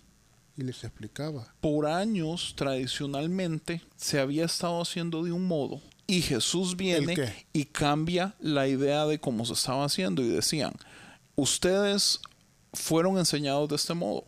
y 0.56 0.62
les 0.62 0.86
explicaba. 0.86 1.54
por 1.60 1.86
años 1.86 2.54
tradicionalmente 2.56 3.82
se 3.98 4.22
había 4.22 4.46
estado 4.46 4.82
haciendo 4.82 5.22
de 5.22 5.34
un 5.34 5.46
modo 5.48 5.82
y 6.08 6.22
Jesús 6.22 6.78
viene 6.78 7.14
y 7.52 7.66
cambia 7.66 8.36
la 8.40 8.70
idea 8.70 9.06
de 9.06 9.20
cómo 9.20 9.46
se 9.46 9.52
estaba 9.52 9.84
haciendo 9.84 10.22
y 10.22 10.30
decían, 10.30 10.72
ustedes 11.36 12.22
fueron 12.72 13.18
enseñados 13.18 13.68
de 13.68 13.76
este 13.76 13.94
modo. 13.94 14.24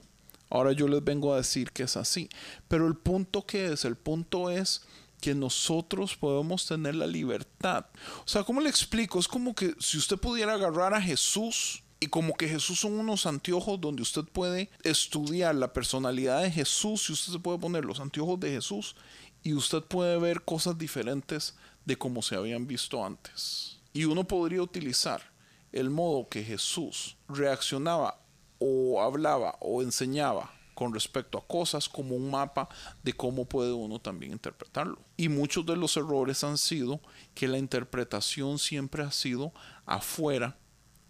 Ahora 0.49 0.73
yo 0.73 0.85
les 0.89 1.01
vengo 1.01 1.33
a 1.33 1.37
decir 1.37 1.71
que 1.71 1.83
es 1.83 1.95
así. 1.95 2.27
Pero 2.67 2.87
el 2.87 2.97
punto 2.97 3.45
que 3.45 3.71
es, 3.71 3.85
el 3.85 3.95
punto 3.95 4.49
es 4.49 4.81
que 5.21 5.35
nosotros 5.35 6.17
podemos 6.17 6.65
tener 6.65 6.95
la 6.95 7.07
libertad. 7.07 7.85
O 8.25 8.27
sea, 8.27 8.43
¿cómo 8.43 8.59
le 8.59 8.69
explico? 8.69 9.19
Es 9.19 9.27
como 9.27 9.55
que 9.55 9.75
si 9.79 9.97
usted 9.97 10.17
pudiera 10.17 10.55
agarrar 10.55 10.93
a 10.93 11.01
Jesús 11.01 11.83
y 11.99 12.07
como 12.07 12.33
que 12.33 12.49
Jesús 12.49 12.79
son 12.79 12.93
unos 12.93 13.27
anteojos 13.27 13.79
donde 13.79 14.01
usted 14.01 14.23
puede 14.23 14.69
estudiar 14.83 15.55
la 15.55 15.71
personalidad 15.71 16.41
de 16.41 16.51
Jesús 16.51 17.09
y 17.09 17.13
usted 17.13 17.33
se 17.33 17.39
puede 17.39 17.59
poner 17.59 17.85
los 17.85 17.99
anteojos 17.99 18.39
de 18.39 18.49
Jesús 18.49 18.95
y 19.43 19.53
usted 19.53 19.83
puede 19.83 20.17
ver 20.17 20.41
cosas 20.41 20.77
diferentes 20.77 21.55
de 21.85 21.95
como 21.95 22.21
se 22.23 22.35
habían 22.35 22.65
visto 22.67 23.05
antes. 23.05 23.77
Y 23.93 24.05
uno 24.05 24.23
podría 24.27 24.63
utilizar 24.63 25.31
el 25.71 25.89
modo 25.89 26.27
que 26.27 26.43
Jesús 26.43 27.17
reaccionaba 27.29 28.19
o 28.57 29.01
hablaba 29.01 29.57
o 29.59 29.81
enseñaba 29.81 30.51
con 30.81 30.95
respecto 30.95 31.37
a 31.37 31.45
cosas 31.45 31.87
como 31.87 32.15
un 32.15 32.31
mapa 32.31 32.67
de 33.03 33.13
cómo 33.13 33.45
puede 33.45 33.71
uno 33.71 33.99
también 33.99 34.31
interpretarlo. 34.31 34.97
Y 35.15 35.29
muchos 35.29 35.63
de 35.63 35.75
los 35.77 35.95
errores 35.95 36.43
han 36.43 36.57
sido 36.57 36.99
que 37.35 37.47
la 37.47 37.59
interpretación 37.59 38.57
siempre 38.57 39.03
ha 39.03 39.11
sido 39.11 39.53
afuera 39.85 40.57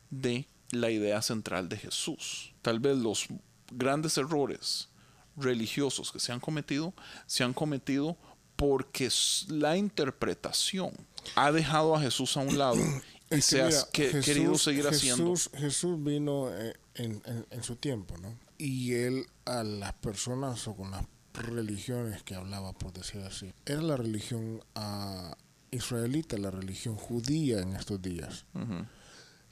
de 0.10 0.46
la 0.72 0.90
idea 0.92 1.22
central 1.22 1.70
de 1.70 1.78
Jesús. 1.78 2.54
Tal 2.62 2.82
vez 2.82 2.98
los 2.98 3.28
grandes 3.72 4.18
errores 4.18 4.90
religiosos 5.38 6.12
que 6.12 6.20
se 6.20 6.34
han 6.34 6.42
cometido 6.42 6.94
se 7.28 7.46
han 7.46 7.54
cometido 7.54 8.18
porque 8.58 9.10
la 9.48 9.78
interpretación 9.78 10.92
ha 11.36 11.54
dejado 11.54 11.96
a 11.96 12.02
Jesús 12.02 12.36
a 12.36 12.42
un 12.42 12.58
lado 12.58 12.76
y 13.32 13.36
Es 13.36 13.36
que 13.36 13.42
se 13.42 13.62
ha 13.62 13.66
mira, 13.68 13.84
que- 13.94 14.10
Jesús- 14.10 14.26
querido 14.26 14.58
seguir 14.58 14.86
haciendo. 14.88 15.32
Jesús, 15.32 15.50
Jesús 15.58 16.04
vino 16.04 16.50
eh, 16.54 16.76
en, 16.96 17.22
en- 17.26 17.46
en 17.50 17.64
su 17.64 17.78
tiempo, 17.78 18.18
¿no? 18.18 18.38
Y 18.63 18.93
él 18.93 19.26
a 19.45 19.63
las 19.63 19.93
personas 19.93 20.67
o 20.67 20.76
con 20.76 20.91
las 20.91 21.04
religiones 21.34 22.21
que 22.24 22.36
hablaba, 22.36 22.74
por 22.74 22.93
decir 22.93 23.21
así, 23.21 23.52
era 23.65 23.82
la 23.82 23.97
religión 23.97 24.62
ah, 24.76 25.36
israelita, 25.71 26.38
la 26.38 26.52
religión 26.52 26.95
judía 26.95 27.60
en 27.62 27.74
estos 27.74 28.02
días. 28.02 28.45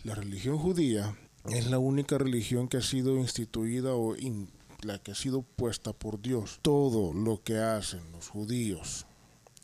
La 0.04 0.13
religión 0.15 0.58
judía 0.60 1.17
es 1.45 1.67
la 1.72 1.80
única 1.80 2.17
religión 2.17 2.67
que 2.67 2.78
ha 2.78 2.82
sido 2.82 3.17
instituida 3.17 3.93
o 3.95 4.15
in- 4.15 4.50
la 4.84 5.00
que 5.00 5.12
ha 5.12 5.15
sido 5.15 5.41
puesta 5.41 5.91
por 5.93 6.22
Dios. 6.22 6.60
Todo 6.62 7.12
lo 7.13 7.41
que 7.43 7.58
hacen 7.58 8.12
los 8.12 8.28
judíos, 8.30 9.08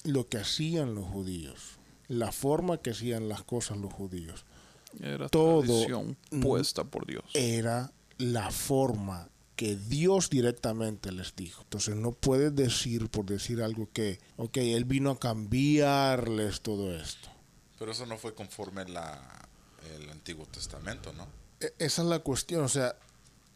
lo 0.04 0.28
que 0.28 0.38
hacían 0.40 0.96
los 0.96 1.06
judíos, 1.06 1.78
la 2.08 2.32
forma 2.32 2.78
que 2.80 2.92
hacían 2.92 3.30
las 3.30 3.44
cosas 3.44 3.78
los 3.78 3.94
judíos, 3.94 4.46
Era 5.00 5.30
todo, 5.30 5.64
puesta 6.42 6.84
por 6.84 7.06
Dios. 7.06 7.24
era 7.34 7.92
la 8.18 8.50
forma 8.52 9.30
que 9.56 9.76
Dios 9.76 10.30
directamente 10.30 11.12
les 11.12 11.36
dijo. 11.36 11.62
Entonces 11.64 11.96
no 11.96 12.12
puedes 12.12 12.54
decir 12.56 13.10
por 13.10 13.26
decir 13.26 13.62
algo 13.62 13.90
que, 13.94 14.20
ok, 14.38 14.58
Él 14.58 14.86
vino 14.86 15.12
a 15.12 15.20
cambiarles 15.20 16.62
todo 16.62 16.94
esto. 16.96 17.30
Pero 17.80 17.92
eso 17.92 18.06
no 18.06 18.18
fue 18.18 18.34
conforme 18.34 18.86
la, 18.86 19.48
el 19.96 20.10
Antiguo 20.10 20.46
Testamento, 20.46 21.14
¿no? 21.14 21.28
E- 21.60 21.74
Esa 21.80 22.02
es 22.02 22.08
la 22.08 22.20
cuestión, 22.20 22.64
o 22.64 22.70
sea, 22.70 22.96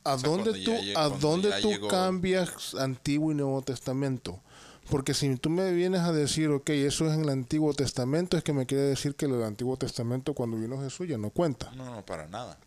¿a 0.03 0.15
O 0.15 0.19
sea, 0.19 0.29
dónde 0.29 0.63
tú, 0.63 0.73
a 0.95 1.09
dónde 1.09 1.51
tú 1.61 1.69
llegó- 1.71 1.87
cambias 1.87 2.75
Antiguo 2.75 3.31
y 3.31 3.35
Nuevo 3.35 3.61
Testamento? 3.61 4.41
Porque 4.89 5.13
si 5.13 5.35
tú 5.37 5.49
me 5.51 5.71
vienes 5.71 6.01
a 6.01 6.11
decir, 6.11 6.49
ok, 6.49 6.69
eso 6.71 7.07
es 7.07 7.13
en 7.13 7.21
el 7.21 7.29
Antiguo 7.29 7.73
Testamento, 7.75 8.37
es 8.37 8.43
que 8.43 8.53
me 8.53 8.65
quiere 8.65 8.83
decir 8.85 9.13
que 9.15 9.25
el 9.27 9.43
Antiguo 9.43 9.77
Testamento 9.77 10.33
cuando 10.33 10.57
vino 10.57 10.81
Jesús 10.81 11.07
ya 11.07 11.17
no 11.17 11.29
cuenta. 11.29 11.71
No, 11.75 11.85
no, 11.93 12.03
para 12.05 12.27
nada. 12.27 12.57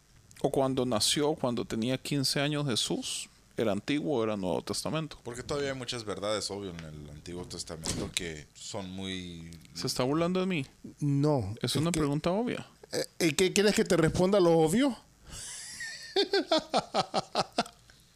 O 0.43 0.51
cuando 0.51 0.85
nació, 0.85 1.35
cuando 1.35 1.65
tenía 1.65 1.97
15 1.99 2.41
años 2.41 2.67
Jesús, 2.67 3.29
era 3.57 3.73
antiguo 3.73 4.19
o 4.19 4.25
era 4.25 4.37
Nuevo 4.37 4.63
Testamento. 4.63 5.19
Porque 5.23 5.43
todavía 5.43 5.71
hay 5.73 5.79
muchas 5.79 6.05
verdades, 6.05 6.51
obvio, 6.51 6.71
en 6.71 6.81
el 6.81 7.11
Antiguo 7.11 7.45
Testamento 7.45 8.11
que 8.15 8.47
son 8.55 8.91
muy... 8.91 9.51
¿Se 9.75 9.87
está 9.87 10.03
burlando 10.03 10.41
de 10.41 10.47
mí? 10.47 10.67
No. 11.01 11.55
Es 11.63 11.77
una 11.77 11.93
que- 11.93 12.01
pregunta 12.01 12.31
obvia. 12.33 12.67
Eh, 12.93 13.29
¿Y 13.29 13.33
qué 13.35 13.53
quieres 13.53 13.75
que 13.75 13.85
te 13.85 13.97
responda 13.97 14.41
lo 14.41 14.59
obvio? 14.59 14.97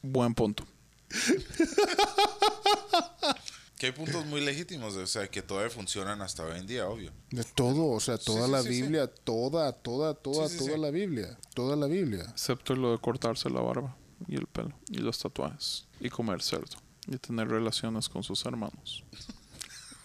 Buen 0.03 0.35
punto. 0.35 0.65
Que 3.79 3.87
hay 3.87 3.93
puntos 3.93 4.25
muy 4.25 4.41
legítimos, 4.41 4.97
o 4.97 5.07
sea, 5.07 5.29
que 5.29 5.43
todavía 5.43 5.71
funcionan 5.71 6.23
hasta 6.23 6.45
hoy 6.45 6.59
en 6.59 6.67
día, 6.67 6.89
obvio. 6.89 7.13
De 7.31 7.45
todo, 7.45 7.89
o 7.89 8.01
sea, 8.01 8.17
toda 8.17 8.47
sí, 8.47 8.53
la 8.53 8.63
sí, 8.63 8.69
sí. 8.69 8.83
Biblia, 8.83 9.07
toda, 9.07 9.73
toda, 9.73 10.15
toda, 10.15 10.49
Sí, 10.49 10.59
sí, 10.59 10.65
toda 10.65 10.77
sí. 10.77 10.81
la 10.81 10.91
Biblia, 10.91 11.39
toda 11.55 11.77
la 11.77 11.87
Biblia. 11.87 12.25
Excepto 12.31 12.75
lo 12.75 12.93
de 12.93 12.99
cortarse 12.99 13.51
la 13.51 13.61
barba 13.61 13.95
y 14.27 14.37
el 14.37 14.47
pelo 14.47 14.73
y 14.89 14.99
los 14.99 15.19
tatuajes 15.19 15.87
y 16.01 16.09
comer 16.09 16.43
cerdo 16.43 16.79
y 17.07 17.19
tener 17.19 17.49
relaciones 17.49 18.09
con 18.09 18.23
sus 18.23 18.45
hermanos. 18.47 19.05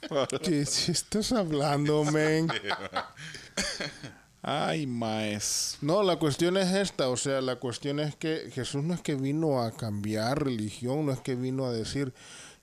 ¿Qué 0.43 0.65
si 0.65 0.91
estás 0.91 1.31
hablando, 1.31 2.03
men? 2.03 2.47
Ay, 4.43 4.87
maes. 4.87 5.77
No, 5.81 6.01
la 6.01 6.17
cuestión 6.17 6.57
es 6.57 6.73
esta, 6.73 7.09
o 7.09 7.17
sea, 7.17 7.41
la 7.41 7.57
cuestión 7.57 7.99
es 7.99 8.15
que 8.15 8.49
Jesús 8.51 8.83
no 8.83 8.95
es 8.95 9.01
que 9.01 9.13
vino 9.13 9.61
a 9.61 9.71
cambiar 9.71 10.43
religión, 10.43 11.05
no 11.05 11.11
es 11.11 11.19
que 11.19 11.35
vino 11.35 11.65
a 11.65 11.71
decir, 11.71 12.11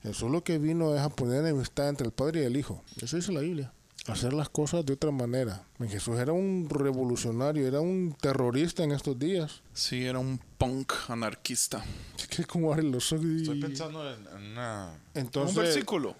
Jesús 0.03 0.31
lo 0.31 0.43
que 0.43 0.57
vino 0.57 0.95
es 0.95 1.01
a 1.01 1.09
poner 1.09 1.39
enemistad 1.41 1.89
entre 1.89 2.05
el 2.07 2.13
Padre 2.13 2.41
y 2.41 2.45
el 2.45 2.55
Hijo. 2.57 2.83
Eso 3.01 3.17
dice 3.17 3.31
la 3.31 3.41
Biblia. 3.41 3.73
Hacer 4.07 4.33
las 4.33 4.49
cosas 4.49 4.85
de 4.85 4.93
otra 4.93 5.11
manera. 5.11 5.63
Jesús 5.87 6.17
era 6.17 6.31
un 6.31 6.67
revolucionario, 6.69 7.67
era 7.67 7.79
un 7.81 8.15
terrorista 8.19 8.83
en 8.83 8.91
estos 8.91 9.19
días. 9.19 9.61
Sí, 9.73 10.05
era 10.05 10.17
un 10.19 10.39
punk 10.57 10.93
anarquista. 11.09 11.83
Es 12.17 12.27
que 12.27 12.45
como 12.45 12.71
abre 12.73 12.83
los 12.83 13.11
ojos 13.11 13.25
y- 13.25 13.41
Estoy 13.41 13.61
pensando 13.61 14.09
en, 14.11 14.27
una... 14.51 14.97
Entonces, 15.13 15.55
un 15.57 15.63
versículo. 15.63 16.15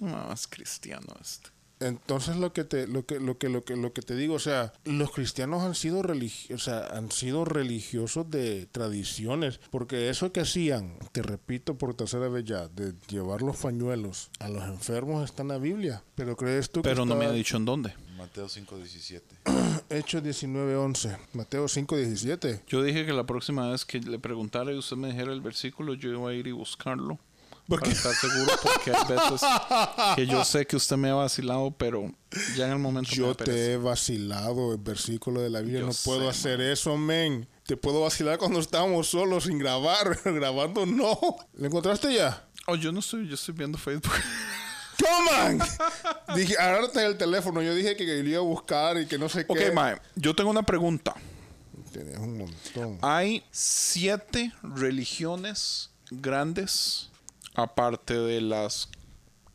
Más 0.00 0.48
cristiano 0.48 1.06
este. 1.20 1.50
Entonces 1.86 2.36
lo 2.36 2.52
que 2.52 2.64
te 2.64 2.86
lo 2.86 3.04
que 3.04 3.20
lo 3.20 3.38
que 3.38 3.48
lo 3.48 3.64
que 3.64 3.76
lo 3.76 3.92
que 3.92 4.02
te 4.02 4.16
digo, 4.16 4.34
o 4.34 4.38
sea, 4.38 4.72
los 4.84 5.10
cristianos 5.10 5.62
han 5.62 5.74
sido 5.74 6.02
o 6.02 6.58
sea, 6.58 6.86
han 6.86 7.10
sido 7.10 7.44
religiosos 7.44 8.30
de 8.30 8.66
tradiciones, 8.66 9.60
porque 9.70 10.08
eso 10.08 10.32
que 10.32 10.40
hacían, 10.40 10.98
te 11.12 11.22
repito 11.22 11.76
por 11.76 11.94
tercera 11.94 12.28
vez 12.28 12.44
ya, 12.44 12.68
de 12.68 12.94
llevar 13.08 13.42
los 13.42 13.56
pañuelos 13.56 14.30
a 14.38 14.48
los 14.48 14.64
enfermos 14.64 15.24
está 15.24 15.42
en 15.42 15.48
la 15.48 15.58
Biblia, 15.58 16.02
pero 16.14 16.36
crees 16.36 16.70
tú 16.70 16.82
que 16.82 16.88
Pero 16.88 17.04
no 17.04 17.16
me 17.16 17.26
ha 17.26 17.32
dicho 17.32 17.56
en 17.56 17.64
dónde. 17.64 17.94
Mateo 18.16 18.46
5.17. 18.46 19.20
Hechos 19.90 20.22
19:11, 20.22 21.18
Mateo 21.32 21.64
5:17. 21.64 22.62
Yo 22.68 22.82
dije 22.82 23.04
que 23.04 23.12
la 23.12 23.24
próxima 23.24 23.70
vez 23.70 23.84
que 23.84 24.00
le 24.00 24.18
preguntara 24.18 24.72
y 24.72 24.78
usted 24.78 24.96
me 24.96 25.08
dijera 25.08 25.32
el 25.32 25.40
versículo, 25.40 25.94
yo 25.94 26.10
iba 26.10 26.30
a 26.30 26.34
ir 26.34 26.46
y 26.46 26.52
buscarlo. 26.52 27.18
Para 27.68 27.90
estar 27.90 28.14
seguro, 28.14 28.52
porque 28.62 28.90
hay 28.90 29.04
veces 29.08 29.40
que 30.16 30.26
yo 30.26 30.44
sé 30.44 30.66
que 30.66 30.76
usted 30.76 30.96
me 30.96 31.10
ha 31.10 31.14
vacilado, 31.14 31.70
pero 31.70 32.12
ya 32.56 32.66
en 32.66 32.72
el 32.72 32.78
momento 32.78 33.10
me 33.10 33.16
Yo 33.16 33.34
te 33.34 33.72
he 33.72 33.76
vacilado 33.76 34.72
el 34.72 34.78
versículo 34.78 35.40
de 35.40 35.48
la 35.48 35.60
Biblia, 35.60 35.80
Yo 35.80 35.86
no 35.86 35.92
puedo 36.04 36.28
hacer 36.28 36.60
eso, 36.60 36.96
men. 36.96 37.48
Te 37.64 37.76
puedo 37.76 38.02
vacilar 38.02 38.38
cuando 38.38 38.58
estábamos 38.58 39.08
solos 39.08 39.44
sin 39.44 39.58
grabar, 39.58 40.18
grabando 40.24 40.84
no. 40.84 41.18
¿Lo 41.54 41.66
encontraste 41.66 42.12
ya? 42.12 42.46
Oh, 42.66 42.74
yo 42.74 42.92
no 42.92 43.00
estoy, 43.00 43.28
yo 43.28 43.34
estoy 43.34 43.54
viendo 43.54 43.78
Facebook. 43.78 44.12
¡Toman! 44.98 45.58
dije, 46.36 46.56
agárrate 46.58 47.04
el 47.04 47.16
teléfono. 47.16 47.62
Yo 47.62 47.74
dije 47.74 47.96
que 47.96 48.04
iba 48.04 48.38
a 48.38 48.42
buscar 48.42 48.98
y 48.98 49.06
que 49.06 49.18
no 49.18 49.28
sé 49.28 49.46
ok, 49.48 49.56
qué. 49.56 49.72
Mae, 49.72 50.00
yo 50.14 50.34
tengo 50.34 50.50
una 50.50 50.62
pregunta. 50.62 51.14
Tenías 51.92 52.18
un 52.18 52.38
montón. 52.38 52.98
Hay 53.02 53.44
siete 53.50 54.52
religiones 54.62 55.90
grandes, 56.10 57.10
aparte 57.54 58.14
de 58.14 58.40
las 58.40 58.88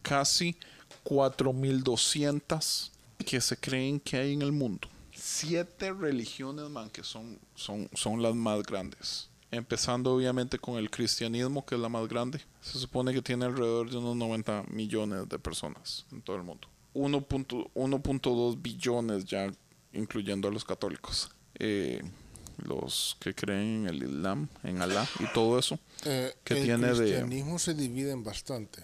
casi 0.01 0.55
4200 1.03 2.91
que 3.25 3.41
se 3.41 3.57
creen 3.57 3.99
que 3.99 4.17
hay 4.17 4.33
en 4.33 4.41
el 4.41 4.51
mundo. 4.51 4.87
Siete 5.13 5.91
religiones, 5.91 6.69
man, 6.69 6.89
que 6.89 7.03
son, 7.03 7.39
son, 7.55 7.89
son 7.93 8.21
las 8.21 8.35
más 8.35 8.63
grandes. 8.63 9.29
Empezando 9.49 10.13
obviamente 10.13 10.59
con 10.59 10.77
el 10.77 10.89
cristianismo, 10.89 11.65
que 11.65 11.75
es 11.75 11.81
la 11.81 11.89
más 11.89 12.07
grande. 12.07 12.41
Se 12.61 12.77
supone 12.77 13.13
que 13.13 13.21
tiene 13.21 13.45
alrededor 13.45 13.89
de 13.89 13.97
unos 13.97 14.15
90 14.15 14.65
millones 14.69 15.27
de 15.29 15.39
personas 15.39 16.05
en 16.11 16.21
todo 16.21 16.35
el 16.35 16.43
mundo. 16.43 16.67
1.2 16.93 17.71
1.2 17.73 18.61
billones 18.61 19.25
ya, 19.25 19.51
incluyendo 19.93 20.47
a 20.47 20.51
los 20.51 20.65
católicos. 20.65 21.31
Eh, 21.55 22.01
los 22.57 23.17
que 23.19 23.33
creen 23.35 23.83
en 23.83 23.87
el 23.87 24.03
Islam, 24.03 24.47
en 24.63 24.81
Alá 24.81 25.07
y 25.19 25.25
todo 25.33 25.59
eso. 25.59 25.79
Eh, 26.05 26.33
que 26.43 26.55
el 26.55 26.63
tiene 26.63 26.87
de... 26.87 26.93
cristianismo 26.97 27.59
se 27.59 27.73
divide 27.73 28.11
en 28.11 28.23
bastante. 28.23 28.83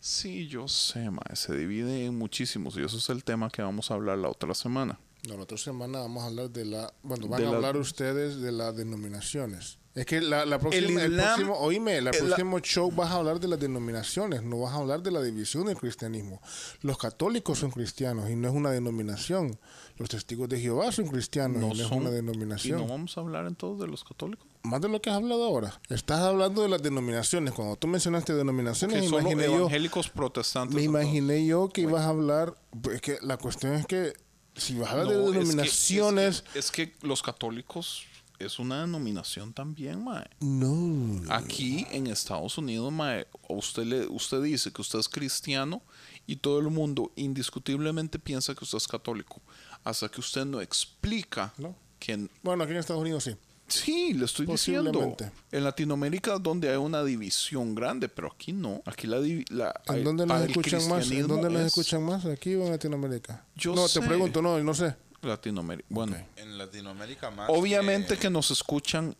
Sí, 0.00 0.46
yo 0.46 0.68
sé, 0.68 1.10
mae, 1.10 1.34
se 1.34 1.56
divide 1.56 2.06
en 2.06 2.16
muchísimos 2.16 2.76
y 2.76 2.82
eso 2.84 2.98
es 2.98 3.08
el 3.08 3.24
tema 3.24 3.50
que 3.50 3.62
vamos 3.62 3.90
a 3.90 3.94
hablar 3.94 4.18
la 4.18 4.28
otra 4.28 4.54
semana. 4.54 4.98
No, 5.28 5.36
la 5.36 5.42
otra 5.42 5.58
semana 5.58 5.98
vamos 5.98 6.22
a 6.22 6.26
hablar 6.26 6.50
de 6.50 6.64
la... 6.64 6.92
Bueno, 7.02 7.26
van 7.26 7.40
De 7.40 7.46
a 7.48 7.50
la- 7.50 7.56
hablar 7.56 7.76
ustedes 7.76 8.40
de 8.40 8.52
las 8.52 8.76
denominaciones. 8.76 9.78
Es 9.96 10.06
que 10.06 10.20
la, 10.20 10.46
la 10.46 10.60
próxima, 10.60 11.02
el, 11.02 11.10
Islam- 11.14 11.26
próximo, 11.34 11.54
oíme, 11.58 11.96
el- 11.96 12.10
próximo 12.10 12.60
show 12.60 12.92
vas 12.92 13.10
a 13.10 13.14
hablar 13.16 13.40
de 13.40 13.48
las 13.48 13.58
denominaciones, 13.58 14.44
no 14.44 14.60
vas 14.60 14.72
a 14.72 14.76
hablar 14.76 15.02
de 15.02 15.10
la 15.10 15.20
división 15.20 15.66
del 15.66 15.76
cristianismo. 15.76 16.40
Los 16.82 16.98
católicos 16.98 17.58
son 17.58 17.72
cristianos 17.72 18.30
y 18.30 18.36
no 18.36 18.46
es 18.48 18.54
una 18.54 18.70
denominación. 18.70 19.58
Los 19.98 20.08
testigos 20.08 20.48
de 20.48 20.60
Jehová 20.60 20.92
son 20.92 21.08
cristianos 21.08 21.56
y 21.56 21.66
no 21.66 21.72
es 21.86 21.90
una 21.90 22.10
y 22.10 22.14
denominación. 22.14 22.78
no 22.80 22.86
vamos 22.86 23.16
a 23.16 23.20
hablar 23.20 23.46
entonces 23.46 23.80
de 23.84 23.88
los 23.90 24.04
católicos. 24.04 24.46
Más 24.62 24.80
de 24.80 24.88
lo 24.88 25.00
que 25.00 25.10
has 25.10 25.16
hablado 25.16 25.44
ahora. 25.44 25.80
Estás 25.88 26.20
hablando 26.20 26.62
de 26.62 26.68
las 26.68 26.82
denominaciones. 26.82 27.52
Cuando 27.54 27.76
tú 27.76 27.86
mencionaste 27.88 28.34
denominaciones, 28.34 29.02
Que 29.02 29.08
solo 29.08 29.20
imaginé 29.22 29.44
yo, 29.46 29.56
evangélicos 29.56 30.08
protestantes. 30.08 30.74
me 30.76 30.82
imaginé 30.82 31.44
yo 31.46 31.68
que 31.68 31.80
ibas 31.82 32.02
a 32.04 32.08
hablar. 32.10 32.54
pues, 32.82 32.96
Es 32.96 33.02
que 33.02 33.18
la 33.22 33.36
cuestión 33.38 33.74
es 33.74 33.86
que 33.86 34.12
si 34.56 34.78
vas 34.78 34.88
a 34.90 34.92
hablar 34.92 35.06
No, 35.06 35.12
de 35.12 35.18
es 35.18 35.32
que- 35.32 35.38
denominaciones, 35.38 36.44
Es 36.54 36.70
que, 36.70 36.82
es 36.82 36.90
que 36.98 37.06
los 37.06 37.22
católicos 37.22 38.04
es 38.38 38.58
una 38.60 38.82
denominación 38.82 39.52
también, 39.52 40.04
mae. 40.04 40.26
no. 40.40 41.22
Aquí 41.32 41.86
en 41.90 42.06
Estados 42.06 42.56
Unidos, 42.58 42.92
mae, 42.92 43.26
usted, 43.48 43.82
le, 43.84 44.06
usted 44.06 44.42
dice 44.42 44.72
que 44.72 44.80
usted 44.80 44.98
es 45.00 45.08
cristiano 45.08 45.82
y 46.28 46.36
todo 46.36 46.58
el 46.60 46.68
mundo 46.68 47.10
indiscutiblemente 47.16 48.18
piensa 48.18 48.54
que 48.54 48.62
usted 48.62 48.76
es 48.76 48.86
católico. 48.86 49.40
Hasta 49.82 50.08
que 50.10 50.20
usted 50.20 50.44
no 50.44 50.60
explica 50.60 51.54
No. 51.56 51.74
que 51.98 52.28
Bueno, 52.42 52.62
aquí 52.64 52.72
en 52.72 52.78
Estados 52.78 53.00
Unidos 53.00 53.24
sí. 53.24 53.34
Sí, 53.66 54.12
le 54.12 54.26
estoy 54.26 54.46
diciendo. 54.46 55.16
En 55.50 55.64
Latinoamérica 55.64 56.36
es 56.36 56.42
donde 56.42 56.68
hay 56.70 56.76
una 56.76 57.02
división 57.02 57.74
grande, 57.74 58.08
pero 58.10 58.30
aquí 58.32 58.52
no. 58.52 58.82
Aquí 58.84 59.06
la, 59.06 59.18
la 59.50 59.74
¿En 59.88 60.04
dónde 60.04 60.26
nos 60.26 60.42
el 60.42 60.50
escuchan 60.50 60.80
más? 60.80 60.90
¿En 60.90 60.96
cristianismo 60.98 61.34
dónde 61.34 61.50
nos 61.50 61.60
es 61.60 61.66
escuchan 61.68 62.02
más? 62.02 62.24
¿Aquí 62.26 62.54
o 62.54 62.64
en 62.64 62.70
Latinoamérica? 62.72 63.44
Yo 63.56 63.74
no, 63.74 63.88
sé. 63.88 64.00
te 64.00 64.06
pregunto, 64.06 64.42
no, 64.42 64.58
no 64.62 64.74
sé. 64.74 64.94
Latinoamérica. 65.22 65.86
Bueno. 65.90 66.16
En 66.36 66.58
Latinoamérica 66.58 67.30
más. 67.30 67.48
obviamente 67.50 68.18
que 68.18 68.28
nos 68.30 68.50
escuchan 68.50 69.16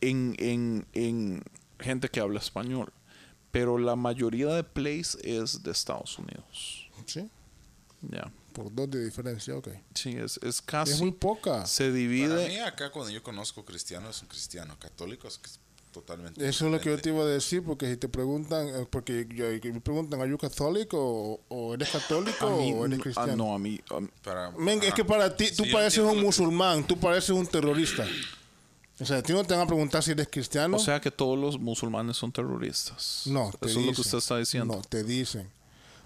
en, 0.00 0.34
en, 0.38 0.86
en 0.92 1.42
gente 1.80 2.08
que 2.08 2.20
habla 2.20 2.38
español, 2.38 2.92
pero 3.52 3.78
la 3.78 3.94
mayoría 3.94 4.48
de 4.48 4.64
plays 4.64 5.16
es 5.22 5.62
de 5.62 5.70
Estados 5.70 6.18
Unidos. 6.18 6.88
Sí, 7.06 7.28
Ya. 8.10 8.32
por 8.52 8.74
dos 8.74 8.90
de 8.90 9.04
diferencia, 9.04 9.54
ok. 9.56 9.68
Sí, 9.94 10.10
es, 10.16 10.38
es 10.42 10.60
casi. 10.60 10.92
Es 10.94 11.00
muy 11.00 11.12
poca. 11.12 11.64
se 11.66 11.84
Para 11.84 11.94
divide. 11.94 12.48
mí 12.48 12.58
acá 12.58 12.90
cuando 12.90 13.10
yo 13.12 13.22
conozco 13.22 13.64
cristiano 13.64 14.10
es 14.10 14.20
un 14.22 14.28
cristiano, 14.28 14.76
católico 14.78 15.28
es 15.28 15.38
que 15.38 15.48
es 15.48 15.58
totalmente 15.92 16.40
Eso 16.48 16.66
es 16.66 16.72
lo 16.72 16.78
que 16.80 16.86
yo 16.86 16.96
diferente. 16.96 17.02
te 17.02 17.08
iba 17.10 17.22
a 17.22 17.26
decir, 17.26 17.62
porque 17.62 17.86
si 17.90 17.96
te 17.98 18.08
preguntan, 18.08 18.66
eh, 18.68 18.86
porque 18.90 19.26
yo- 19.30 19.46
me 19.72 19.80
preguntan, 19.80 20.20
¿are 20.22 20.30
you 20.30 20.38
católico 20.38 20.96
o, 20.98 21.40
o 21.48 21.74
eres 21.74 21.90
católico 21.90 22.46
A 22.46 22.56
mí, 22.56 22.72
o 22.72 22.86
eres 22.86 22.98
ah, 22.98 23.02
cristiano? 23.02 23.36
no, 23.36 23.54
a 23.54 23.58
mí, 23.58 23.78
a 23.90 24.00
mí- 24.00 24.08
Para- 24.24 24.50
Men, 24.52 24.82
es 24.82 24.94
que 24.94 25.04
para 25.04 25.36
ti, 25.36 25.50
tú 25.54 25.64
Sí, 25.64 25.70
pareces 25.72 25.98
un 26.00 26.06
lo 26.06 26.12
que- 26.14 26.20
musulmán, 26.22 26.86
tú 26.86 26.98
pareces 26.98 27.30
un 27.30 27.46
terrorista. 27.46 28.06
O 29.00 29.04
sea, 29.04 29.18
a 29.18 29.22
ti 29.22 29.32
no 29.32 29.42
te 29.44 29.54
van 29.54 29.64
a 29.64 29.66
preguntar 29.66 30.02
si 30.02 30.12
eres 30.12 30.28
cristiano. 30.30 30.76
O 30.76 30.80
sea 30.80 31.00
que 31.00 31.10
todos 31.10 31.38
los 31.38 31.58
musulmanes 31.58 32.16
son 32.16 32.30
terroristas. 32.32 33.22
no, 33.26 33.48
Eso 33.48 33.58
te 33.58 33.66
es 33.68 33.74
lo 33.74 33.80
que 33.82 33.86
dicen. 33.88 34.00
usted 34.02 34.18
está 34.18 34.36
diciendo. 34.38 34.76
No, 34.76 34.82
te 34.82 35.02
dicen. 35.02 35.50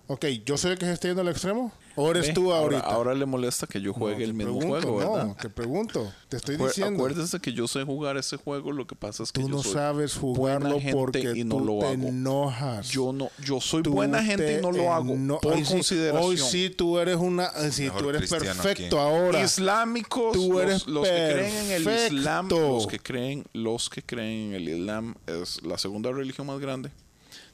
Ok, 0.09 0.25
¿yo 0.45 0.57
soy 0.57 0.73
el 0.73 0.79
que 0.79 0.87
se 0.87 0.93
está 0.93 1.09
yendo 1.09 1.23
al 1.23 1.29
extremo? 1.29 1.73
¿O 1.97 2.11
eres 2.11 2.33
tú 2.33 2.53
ahorita? 2.53 2.83
ahora 2.83 3.13
le 3.15 3.27
molesta 3.27 3.67
que 3.67 3.81
yo 3.81 3.89
No, 3.93 3.95
juegue 3.95 4.23
el 4.23 4.35
mismo 4.35 4.59
pregunto, 4.59 4.87
juego, 4.93 4.97
¿verdad? 5.15 5.27
No, 5.29 5.35
te 5.35 5.49
pregunto. 5.49 6.13
Te 6.29 6.37
estoy 6.37 6.57
Acuer- 6.57 6.67
diciendo. 6.69 6.95
Acuérdese 7.03 7.41
que 7.41 7.53
yo 7.55 7.67
sé 7.67 7.83
jugar 7.83 8.17
ese 8.19 8.37
juego, 8.37 8.71
lo 8.71 8.87
que 8.87 8.95
pasa 8.95 9.23
es 9.25 9.33
que 9.33 9.41
Tú 9.41 9.49
yo 9.49 9.57
no 9.57 9.63
soy 9.65 9.73
sabes 9.73 10.15
jugarlo 10.15 10.79
porque 10.93 11.33
y 11.35 11.43
no 11.43 11.57
tú 11.57 11.65
lo 11.65 11.79
te 11.81 11.87
hago. 11.87 12.07
enojas. 12.09 12.89
Yo 12.91 13.13
no, 13.13 13.31
yo 13.43 13.61
soy 13.61 13.83
Tú 13.83 13.95
buena 13.95 14.23
gente 14.23 14.45
te 14.47 14.59
y 14.59 14.63
no 14.63 14.71
lo 14.71 14.93
hago 14.93 15.17
por 15.41 15.55
hoy 15.55 15.65
sí- 15.65 15.73
consideración. 15.73 16.31
hoy 16.31 16.37
sí 16.39 16.71
tú 16.71 16.99
eres 16.99 17.17
una, 17.17 17.47
eh, 17.57 17.73
sí, 17.73 17.89
tú 17.99 18.11
eres 18.11 18.31
perfecto 18.31 19.01
aquí. 19.01 19.07
ahora. 19.17 19.43
Islámicos, 19.43 20.35
Tú 20.35 20.53
los- 20.53 20.63
eres 20.63 20.87
los, 20.87 21.03
que 21.09 21.31
creen 21.33 21.55
en 21.57 21.71
el. 21.73 22.15
Islam, 22.19 22.49
los 22.51 22.87
que 22.87 22.99
creen, 23.01 23.45
los 23.55 23.89
que 23.91 24.03
creen 24.03 24.49
en 24.51 24.55
el 24.55 24.69
Islam 24.69 25.15
es 25.27 25.63
la 25.65 25.79
segunda 25.79 26.13
religión 26.13 26.47
más 26.47 26.61
grande. 26.61 26.91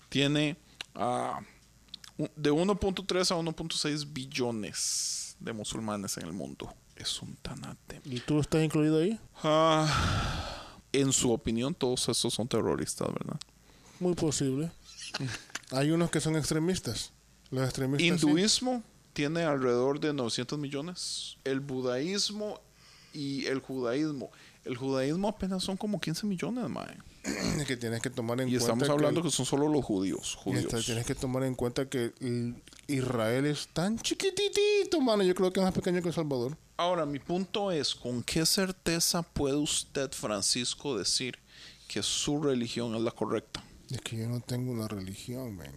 Tiene 0.08 0.56
ah, 0.94 1.38
un- 1.38 1.51
de 2.16 2.52
1.3 2.52 3.30
a 3.30 3.36
1.6 3.36 4.12
billones 4.12 5.36
de 5.40 5.52
musulmanes 5.52 6.16
en 6.16 6.26
el 6.26 6.32
mundo. 6.32 6.72
Es 6.96 7.20
un 7.22 7.36
tanate. 7.36 8.00
¿Y 8.04 8.20
tú 8.20 8.40
estás 8.40 8.62
incluido 8.62 8.98
ahí? 8.98 9.18
Ah, 9.42 10.76
en 10.92 11.12
su 11.12 11.32
opinión, 11.32 11.74
todos 11.74 12.08
estos 12.08 12.34
son 12.34 12.46
terroristas, 12.46 13.08
¿verdad? 13.08 13.40
Muy 13.98 14.14
posible. 14.14 14.70
Hay 15.70 15.90
unos 15.90 16.10
que 16.10 16.20
son 16.20 16.36
extremistas. 16.36 17.12
Los 17.50 17.64
extremistas. 17.64 18.20
sí. 18.20 18.26
Hinduismo 18.26 18.82
tiene 19.12 19.42
alrededor 19.42 20.00
de 20.00 20.12
900 20.12 20.58
millones. 20.58 21.36
El 21.44 21.60
budaísmo 21.60 22.60
y 23.12 23.46
el 23.46 23.60
judaísmo. 23.60 24.30
El 24.64 24.76
judaísmo 24.76 25.28
apenas 25.28 25.62
son 25.64 25.76
como 25.76 26.00
15 26.00 26.26
millones, 26.26 26.68
mae. 26.68 26.96
Que 27.66 27.76
tienes 27.76 28.02
que 28.02 28.10
tomar 28.10 28.40
en 28.40 28.48
Y 28.48 28.52
cuenta. 28.52 28.64
estamos 28.72 28.88
hablando 28.90 29.22
que, 29.22 29.28
que 29.28 29.34
son 29.34 29.46
solo 29.46 29.68
los 29.68 29.84
judíos. 29.84 30.30
esta- 30.30 30.40
judíos. 30.42 30.84
tienes 30.86 31.06
que 31.06 31.14
tomar 31.14 31.44
en 31.44 31.54
cuenta 31.54 31.88
que 31.88 32.12
el- 32.20 32.56
Israel 32.88 33.46
es 33.46 33.68
tan 33.72 33.98
chiquititito, 33.98 35.00
mano. 35.00 35.22
Yo 35.22 35.34
creo 35.34 35.52
que 35.52 35.60
es 35.60 35.64
más 35.64 35.72
pequeño 35.74 36.02
que 36.02 36.08
El 36.08 36.14
Salvador. 36.14 36.56
Ahora, 36.76 37.06
mi 37.06 37.18
punto 37.20 37.70
es, 37.70 37.94
¿con 37.94 38.22
qué 38.24 38.44
certeza 38.44 39.22
puede 39.22 39.56
usted, 39.56 40.10
Francisco, 40.12 40.98
decir 40.98 41.38
que 41.86 42.02
su 42.02 42.42
religión 42.42 42.94
es 42.96 43.02
la 43.02 43.12
correcta? 43.12 43.62
Es 43.90 44.00
que 44.00 44.16
yo 44.16 44.28
no 44.28 44.40
tengo 44.40 44.72
una 44.72 44.88
religión, 44.88 45.54
man. 45.56 45.72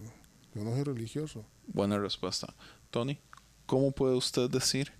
Yo 0.54 0.64
no 0.64 0.72
soy 0.72 0.82
religioso. 0.82 1.44
Buena 1.68 1.98
respuesta. 1.98 2.52
Tony, 2.90 3.18
¿cómo 3.66 3.92
puede 3.92 4.16
usted 4.16 4.50
decir 4.50 4.92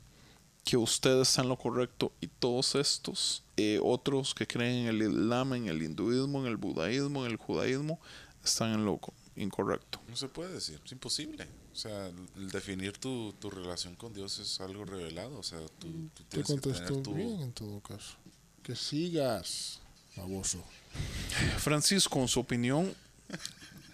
que 0.66 0.76
usted 0.76 1.20
está 1.20 1.42
en 1.42 1.48
lo 1.48 1.56
correcto 1.56 2.12
y 2.20 2.26
todos 2.26 2.74
estos 2.74 3.44
eh, 3.56 3.78
otros 3.80 4.34
que 4.34 4.46
creen 4.48 4.86
en 4.86 4.86
el 4.88 5.02
Islam, 5.02 5.54
en 5.54 5.68
el 5.68 5.80
hinduismo, 5.80 6.40
en 6.40 6.46
el 6.48 6.56
budaísmo, 6.56 7.24
en 7.24 7.30
el 7.30 7.36
judaísmo, 7.36 8.00
están 8.44 8.72
en 8.74 8.84
lo 8.84 8.98
co- 8.98 9.14
incorrecto? 9.36 10.00
No 10.08 10.16
se 10.16 10.26
puede 10.28 10.52
decir, 10.52 10.80
es 10.84 10.90
imposible. 10.90 11.46
O 11.72 11.76
sea, 11.76 12.08
el 12.08 12.50
definir 12.50 12.98
tu, 12.98 13.32
tu 13.38 13.48
relación 13.48 13.94
con 13.94 14.12
Dios 14.12 14.38
es 14.40 14.60
algo 14.60 14.84
revelado. 14.84 15.38
O 15.38 15.42
sea, 15.44 15.60
tú, 15.78 15.88
tú 16.14 16.24
Te 16.24 16.42
tienes 16.42 16.60
que 16.62 16.72
tener 16.72 17.02
tu... 17.02 17.14
bien 17.14 17.40
en 17.42 17.52
todo 17.52 17.80
caso. 17.80 18.16
Que 18.64 18.74
sigas, 18.74 19.80
baboso. 20.16 20.64
Francisco, 21.58 22.18
en 22.20 22.28
su 22.28 22.40
opinión, 22.40 22.92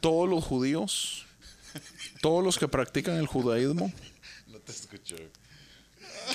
todos 0.01 0.29
los 0.29 0.43
judíos, 0.45 1.27
todos 2.23 2.43
los 2.43 2.59
que 2.59 2.67
practican 2.69 3.17
el 3.17 3.27
judaísmo, 3.27 3.93
No 4.47 4.59
te 4.59 4.73
escucho. 4.73 5.17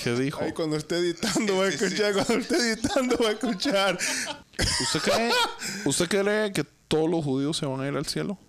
¿Qué 0.03 0.13
dijo? 0.13 0.41
Ay, 0.41 0.53
cuando 0.53 0.77
esté 0.77 0.97
editando 0.97 1.57
va 1.57 1.65
a 1.65 1.69
escuchar, 1.69 2.13
cuando 2.13 2.35
esté 2.35 2.55
editando 2.57 3.17
va 3.17 3.29
a 3.29 3.31
escuchar. 3.33 3.97
¿Usted 4.81 4.99
cree, 5.01 5.31
¿Usted 5.85 6.07
cree 6.07 6.51
que 6.51 6.63
todos 6.87 7.09
los 7.09 7.23
judíos 7.23 7.57
se 7.57 7.65
van 7.65 7.81
a 7.81 7.87
ir 7.87 7.95
al 7.95 8.05
cielo? 8.05 8.39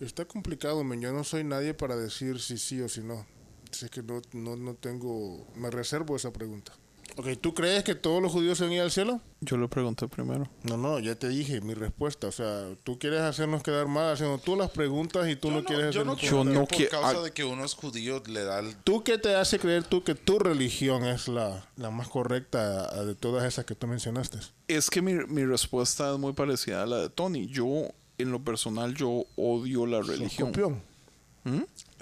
Está 0.00 0.24
complicado, 0.24 0.84
men. 0.84 1.00
Yo 1.00 1.12
no 1.12 1.24
soy 1.24 1.44
nadie 1.44 1.74
para 1.74 1.96
decir 1.96 2.40
si 2.40 2.58
sí 2.58 2.80
o 2.80 2.88
si 2.88 3.00
no. 3.00 3.26
Así 3.70 3.88
que 3.88 4.02
no, 4.02 4.20
no, 4.32 4.56
no 4.56 4.74
tengo... 4.74 5.46
Me 5.54 5.70
reservo 5.70 6.16
esa 6.16 6.32
pregunta. 6.32 6.72
Ok, 7.16 7.28
¿tú 7.40 7.54
crees 7.54 7.84
que 7.84 7.94
todos 7.94 8.20
los 8.20 8.32
judíos 8.32 8.58
se 8.58 8.64
van 8.64 8.72
a 8.72 8.76
ir 8.76 8.80
al 8.80 8.90
cielo? 8.90 9.20
Yo 9.40 9.56
le 9.56 9.68
pregunté 9.68 10.08
primero. 10.08 10.48
No, 10.64 10.76
no, 10.76 10.98
ya 10.98 11.14
te 11.14 11.28
dije 11.28 11.60
mi 11.60 11.74
respuesta. 11.74 12.26
O 12.26 12.32
sea, 12.32 12.66
tú 12.82 12.98
quieres 12.98 13.20
hacernos 13.20 13.62
quedar 13.62 13.86
mal 13.86 14.12
haciendo 14.12 14.38
tú 14.38 14.56
las 14.56 14.70
preguntas 14.70 15.28
y 15.28 15.36
tú 15.36 15.50
no, 15.52 15.62
quieres 15.64 15.94
yo 15.94 16.00
hacernos 16.02 16.22
no, 16.22 16.28
Yo 16.28 16.44
no 16.44 16.64
por 16.66 16.76
qui- 16.78 16.88
causa 16.88 17.20
de 17.22 17.30
que 17.30 17.44
uno 17.44 17.64
es 17.64 17.74
judío 17.74 18.20
le 18.26 18.42
da 18.42 18.58
el... 18.58 18.74
¿Tú 18.82 19.04
qué 19.04 19.16
te 19.18 19.34
hace 19.36 19.58
creer 19.60 19.84
tú 19.84 20.02
que 20.02 20.14
tu 20.16 20.38
religión 20.40 21.04
es 21.04 21.28
la, 21.28 21.68
la 21.76 21.90
más 21.90 22.08
correcta 22.08 23.04
de 23.04 23.14
todas 23.14 23.44
esas 23.44 23.64
que 23.64 23.74
tú 23.76 23.86
mencionaste? 23.86 24.38
Es 24.66 24.90
que 24.90 25.00
mi, 25.00 25.14
mi 25.26 25.44
respuesta 25.44 26.12
es 26.12 26.18
muy 26.18 26.32
parecida 26.32 26.82
a 26.82 26.86
la 26.86 26.96
de 26.98 27.10
Tony. 27.10 27.46
Yo, 27.46 27.90
en 28.18 28.32
lo 28.32 28.42
personal, 28.42 28.94
yo 28.94 29.24
odio 29.36 29.86
la 29.86 30.02
religión. 30.02 30.48
Copión. 30.48 30.82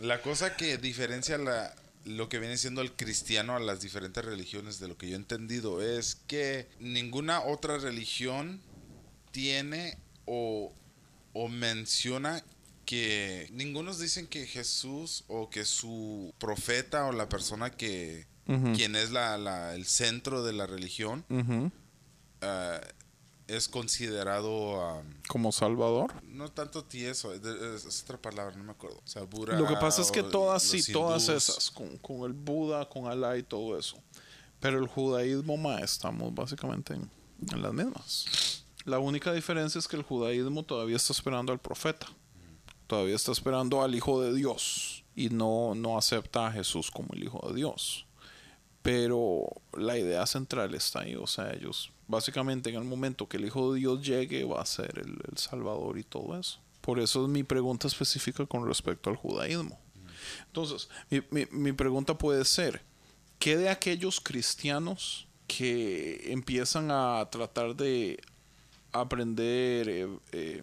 La 0.01 0.23
cosa 0.23 0.57
que 0.57 0.79
diferencia 0.79 1.37
la, 1.37 1.75
lo 2.05 2.29
que 2.29 2.39
viene 2.39 2.57
siendo 2.57 2.81
el 2.83 2.93
cristiano 2.93 3.55
a 3.57 3.61
las 3.61 3.81
diferentes 3.81 4.25
religiones, 4.25 4.79
de 4.81 4.89
lo 4.89 4.97
que 4.97 5.09
yo 5.09 5.15
he 5.15 5.17
entendido, 5.19 5.81
es 5.83 6.17
que 6.27 6.69
ninguna 6.81 7.41
otra 7.43 7.79
religión 7.79 8.61
tiene 9.31 9.99
o, 10.27 10.73
o 11.33 11.49
menciona 11.49 12.43
que 12.85 13.49
ningunos 13.53 13.99
dicen 13.99 14.27
que 14.27 14.47
Jesús 14.47 15.25
o 15.29 15.49
que 15.51 15.65
su 15.65 16.35
profeta 16.39 17.07
o 17.07 17.13
la 17.13 17.29
persona 17.29 17.71
que 17.71 18.27
quien 18.75 18.97
es 18.97 19.13
la, 19.13 19.39
la- 19.39 19.75
el 19.75 19.85
centro 19.87 20.43
de 20.43 20.53
la 20.53 20.67
religión 20.67 21.25
es 23.49 23.69
considerado 23.69 24.81
ah, 24.85 25.03
Como 25.29 25.53
Salvador. 25.53 26.13
no 26.25 26.51
tanto 26.51 26.85
tieso, 26.85 27.33
es, 27.33 27.43
es- 27.45 27.85
es 27.85 28.03
otra 28.03 28.17
palabra, 28.21 28.57
no 28.57 28.65
me 28.65 28.73
acuerdo. 28.73 28.99
O 29.05 29.07
sea, 29.09 29.23
Buda 29.23 29.59
Lo 29.59 29.67
que 29.67 29.75
pasa 29.77 30.01
es 30.03 30.11
que 30.11 30.23
todas, 30.23 30.63
sí, 30.63 30.93
todas 30.93 31.29
esas, 31.29 31.71
con, 31.71 31.97
con 31.99 32.23
el 32.23 32.33
Buda, 32.33 32.89
con 32.89 33.07
Alá 33.07 33.37
y 33.37 33.43
todo 33.43 33.79
eso. 33.79 33.97
Pero 34.61 34.79
el 34.79 34.87
judaísmo, 34.87 35.57
ma, 35.57 35.81
estamos 35.81 36.33
básicamente 36.35 36.95
en, 36.95 37.11
en 37.51 37.63
las 37.63 37.73
mismas. 37.73 38.65
La 38.85 38.99
única 38.99 39.33
diferencia 39.33 39.79
es 39.79 39.87
que 39.89 39.97
el 39.97 40.03
judaísmo 40.03 40.63
todavía 40.65 40.97
está 40.97 41.13
esperando 41.13 41.53
al 41.53 41.59
profeta. 41.61 42.07
Todavía 42.87 43.15
está 43.17 43.33
esperando 43.33 43.83
al 43.83 43.95
Hijo 43.95 44.21
de 44.23 44.35
Dios. 44.35 45.05
Y 45.15 45.29
no, 45.31 45.75
no 45.75 45.99
acepta 45.99 46.47
a 46.47 46.53
Jesús 46.53 46.91
como 46.91 47.09
el 47.13 47.25
Hijo 47.25 47.41
de 47.49 47.55
Dios. 47.55 48.07
Pero 48.83 49.45
la 49.75 49.97
idea 49.97 50.27
central 50.27 50.75
está 50.75 51.01
ahí. 51.01 51.15
O 51.15 51.27
sea, 51.27 51.53
ellos, 51.53 51.91
básicamente 52.09 52.71
en 52.71 52.77
el 52.77 52.85
momento 52.85 53.29
que 53.29 53.37
el 53.37 53.45
Hijo 53.45 53.73
de 53.73 53.81
Dios 53.81 54.05
llegue, 54.05 54.45
va 54.45 54.61
a 54.61 54.67
ser 54.67 54.99
el, 54.99 55.19
el 55.31 55.39
Salvador 55.39 55.99
y 55.99 56.03
todo 56.05 56.39
eso. 56.39 56.59
Por 56.81 56.99
eso 56.99 57.23
es 57.25 57.29
mi 57.29 57.45
pregunta 57.45 57.87
específica 57.87 58.45
con 58.47 58.67
respecto 58.67 59.09
al 59.09 59.17
judaísmo. 59.17 59.79
Entonces, 60.47 60.89
mi, 61.31 61.47
mi- 61.53 61.73
pregunta 61.73 62.19
puede 62.19 62.45
ser, 62.45 62.83
¿qué 63.39 63.57
de 63.57 63.69
aquellos 63.69 64.21
cristianos 64.21 65.27
que 65.47 66.33
empiezan 66.33 66.91
a 66.91 67.29
tratar 67.31 67.77
de 67.77 68.21
aprender 68.93 69.89
eh, 69.89 70.09
eh, 70.33 70.63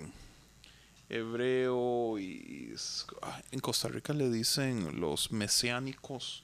hebreo 1.10 2.20
y 2.20 2.74
ah, 3.22 3.42
en 3.52 3.60
Costa 3.60 3.88
Rica 3.88 4.14
le 4.14 4.30
dicen 4.30 5.00
los 5.00 5.32
mesiánicos 5.32 6.44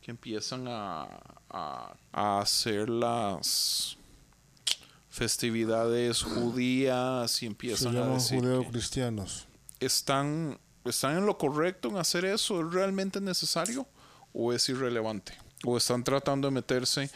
que 0.00 0.10
empiezan 0.10 0.66
a, 0.66 1.02
a, 1.50 1.94
a 2.12 2.40
hacer 2.40 2.88
las 2.88 3.98
festividades 5.10 6.22
judías 6.22 7.34
y 7.36 7.38
Se 7.40 7.46
empiezan 7.46 7.96
a 7.98 8.06
decir 8.14 8.40
que 8.40 8.46
judeocristianos. 8.46 9.46
están, 9.78 10.58
están 10.84 11.18
en 11.18 11.26
lo 11.26 11.36
correcto 11.36 11.88
en 11.90 11.98
hacer 11.98 12.24
eso, 12.24 12.66
¿es 12.66 12.72
realmente 12.72 13.20
necesario 13.20 13.86
o 14.32 14.52
es 14.54 14.68
irrelevante? 14.70 15.34
O 15.64 15.76
están 15.76 16.02
tratando 16.02 16.48
de 16.48 16.52
meterse 16.52 17.10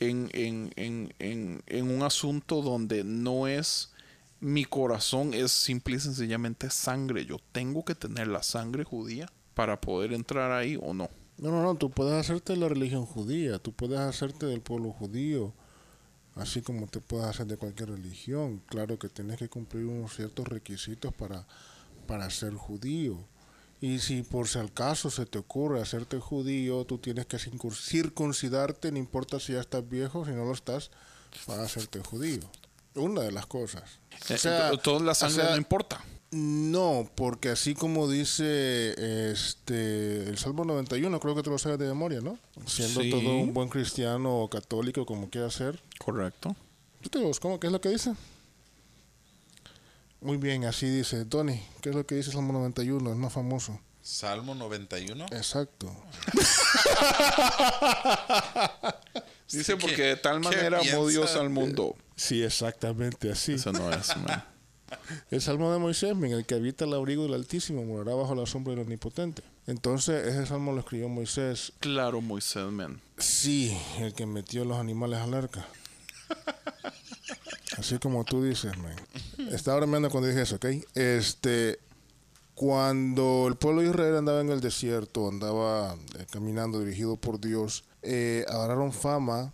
en, 0.00 0.28
en, 0.32 0.72
en, 0.76 1.14
en, 1.20 1.62
en 1.66 1.90
un 1.90 2.02
asunto 2.02 2.62
donde 2.62 3.04
no 3.04 3.46
es 3.46 3.92
mi 4.40 4.64
corazón, 4.64 5.32
es 5.32 5.52
simple 5.52 5.96
y 5.96 6.00
sencillamente 6.00 6.68
sangre. 6.68 7.24
Yo 7.24 7.38
tengo 7.52 7.84
que 7.84 7.94
tener 7.94 8.26
la 8.26 8.42
sangre 8.42 8.84
judía 8.84 9.30
para 9.54 9.80
poder 9.80 10.12
entrar 10.12 10.52
ahí 10.52 10.76
o 10.82 10.92
no. 10.92 11.08
No, 11.38 11.50
no, 11.50 11.62
no, 11.62 11.74
tú 11.74 11.90
puedes 11.90 12.14
hacerte 12.14 12.54
de 12.54 12.58
la 12.58 12.68
religión 12.68 13.04
judía, 13.04 13.58
tú 13.58 13.72
puedes 13.72 13.98
hacerte 13.98 14.46
del 14.46 14.60
pueblo 14.62 14.90
judío, 14.92 15.52
así 16.34 16.62
como 16.62 16.86
te 16.86 17.00
puedes 17.00 17.26
hacer 17.26 17.46
de 17.46 17.56
cualquier 17.58 17.90
religión. 17.90 18.62
Claro 18.66 18.98
que 18.98 19.08
tienes 19.08 19.38
que 19.38 19.48
cumplir 19.48 19.84
unos 19.84 20.14
ciertos 20.16 20.48
requisitos 20.48 21.12
para, 21.14 21.46
para 22.06 22.30
ser 22.30 22.54
judío. 22.54 23.18
Y 23.82 23.98
si 23.98 24.22
por 24.22 24.48
si 24.48 24.58
al 24.58 24.72
caso 24.72 25.10
se 25.10 25.26
te 25.26 25.36
ocurre 25.36 25.82
hacerte 25.82 26.18
judío, 26.18 26.86
tú 26.86 26.96
tienes 26.96 27.26
que 27.26 27.36
circun- 27.36 27.74
circuncidarte, 27.74 28.90
no 28.90 28.96
importa 28.98 29.38
si 29.38 29.52
ya 29.52 29.60
estás 29.60 29.86
viejo, 29.86 30.24
si 30.24 30.30
no 30.32 30.46
lo 30.46 30.52
estás, 30.52 30.90
para 31.46 31.64
hacerte 31.64 32.00
judío. 32.00 32.40
Una 32.94 33.20
de 33.20 33.32
las 33.32 33.44
cosas. 33.44 34.00
O 34.30 34.32
Eh, 34.32 34.38
sea, 34.38 34.70
to- 34.70 34.78
toda 34.78 35.00
la 35.00 35.14
sangre 35.14 35.42
o 35.42 35.44
sea, 35.44 35.50
no 35.52 35.58
importa. 35.58 36.02
No, 36.30 37.08
porque 37.14 37.50
así 37.50 37.74
como 37.74 38.08
dice 38.10 39.30
este 39.30 40.28
el 40.28 40.38
Salmo 40.38 40.64
91, 40.64 41.18
creo 41.20 41.34
que 41.34 41.42
te 41.42 41.50
lo 41.50 41.58
sabes 41.58 41.78
de 41.78 41.86
memoria, 41.86 42.20
¿no? 42.20 42.38
Siendo 42.66 43.00
Sí. 43.02 43.10
todo 43.10 43.36
un 43.36 43.54
buen 43.54 43.68
cristiano 43.68 44.40
o 44.42 44.50
católico, 44.50 45.06
como 45.06 45.30
quiera 45.30 45.50
ser. 45.50 45.80
Correcto. 45.98 46.54
¿Tú 47.02 47.08
te 47.10 47.20
los- 47.20 47.38
¿Cómo? 47.40 47.60
¿Qué 47.60 47.68
es 47.68 47.72
lo 47.72 47.80
que 47.80 47.90
dice? 47.90 48.14
Muy 50.20 50.36
bien, 50.38 50.64
así 50.64 50.88
dice. 50.88 51.24
Tony, 51.24 51.62
¿qué 51.80 51.90
es 51.90 51.94
lo 51.94 52.04
que 52.06 52.16
dice 52.16 52.30
el 52.30 52.34
Salmo 52.36 52.52
91? 52.54 53.10
Es 53.10 53.16
más 53.16 53.32
famoso. 53.32 53.78
Salmo 54.02 54.54
91. 54.54 55.26
Exacto. 55.32 55.94
Dice 59.50 59.74
¿Qué- 59.74 59.80
porque 59.80 60.02
de 60.02 60.16
tal 60.16 60.40
manera 60.40 60.80
amó? 60.80 61.06
Dios 61.08 61.34
al 61.36 61.50
mundo. 61.50 61.96
Sí, 62.16 62.42
exactamente 62.42 63.30
así. 63.30 63.52
Eso 63.54 63.70
no 63.72 63.92
es, 63.92 64.16
man. 64.16 64.44
El 65.30 65.40
Salmo 65.40 65.72
de 65.72 65.78
Moisés, 65.78 66.10
en 66.12 66.24
el 66.24 66.46
que 66.46 66.54
habita 66.54 66.84
el 66.84 66.94
abrigo 66.94 67.24
del 67.24 67.34
Altísimo, 67.34 67.84
morará 67.84 68.14
bajo 68.14 68.34
la 68.34 68.46
sombra 68.46 68.72
del 68.74 68.84
Omnipotente. 68.84 69.42
Entonces, 69.66 70.26
ese 70.26 70.46
salmo 70.46 70.72
lo 70.72 70.80
escribió 70.80 71.08
Moisés 71.08 71.72
Claro, 71.80 72.20
Moisés, 72.20 72.70
man. 72.70 73.00
Sí, 73.18 73.76
el 73.98 74.14
que 74.14 74.26
metió 74.26 74.64
los 74.64 74.78
animales 74.78 75.18
al 75.18 75.34
arca. 75.34 75.66
Así 77.78 77.98
como 77.98 78.24
tú 78.24 78.44
dices, 78.44 78.76
man. 78.78 78.94
Estaba 79.50 79.78
bromeando 79.78 80.10
cuando 80.10 80.28
dije 80.28 80.42
eso, 80.42 80.56
¿ok? 80.56 80.66
Este, 80.94 81.80
cuando 82.54 83.46
el 83.48 83.56
pueblo 83.56 83.82
de 83.82 83.88
Israel 83.88 84.16
andaba 84.16 84.40
en 84.40 84.50
el 84.50 84.60
desierto, 84.60 85.28
andaba 85.28 85.94
eh, 86.18 86.26
caminando 86.30 86.80
dirigido 86.80 87.16
por 87.16 87.40
Dios, 87.40 87.84
eh, 88.02 88.46
agarraron 88.48 88.92
fama 88.92 89.52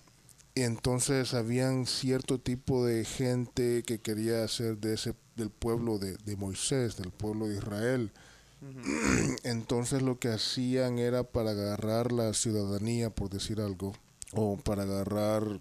entonces 0.55 1.35
habían 1.35 1.87
cierto 1.87 2.39
tipo 2.39 2.85
de 2.85 3.05
gente 3.05 3.83
que 3.85 4.01
quería 4.01 4.47
ser 4.49 4.79
de 4.79 4.95
ese 4.95 5.15
del 5.37 5.51
pueblo 5.51 5.99
de, 5.99 6.17
de 6.25 6.37
Moisés, 6.37 6.97
del 6.97 7.11
pueblo 7.11 7.49
de 7.49 7.57
Israel. 7.57 8.13
Entonces 9.45 10.03
lo 10.03 10.19
que 10.19 10.29
hacían 10.29 10.99
era 10.99 11.25
para 11.25 11.51
agarrar 11.51 12.13
la 12.13 12.33
ciudadanía, 12.35 13.11
por 13.11 13.31
decir 13.31 13.61
algo, 13.61 13.93
o 14.33 14.57
para 14.57 14.83
agarrar 14.85 15.61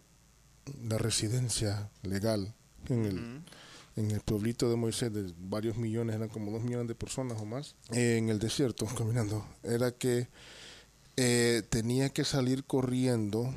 la 0.84 0.98
residencia 0.98 1.90
legal 2.04 2.54
en 2.88 3.06
el, 3.06 3.42
en 3.96 4.12
el 4.12 4.22
pueblito 4.22 4.70
de 4.70 4.76
Moisés, 4.76 5.12
de 5.14 5.34
varios 5.40 5.78
millones, 5.78 6.16
eran 6.16 6.30
como 6.30 6.52
dos 6.52 6.64
millones 6.64 6.88
de 6.88 6.96
personas 6.96 7.42
o 7.42 7.46
más, 7.46 7.76
en 7.90 8.30
el 8.30 8.40
desierto, 8.40 8.86
caminando, 8.86 9.46
era 9.64 9.92
que 9.92 10.28
eh, 11.18 11.64
tenía 11.70 12.10
que 12.10 12.24
salir 12.24 12.64
corriendo 12.64 13.54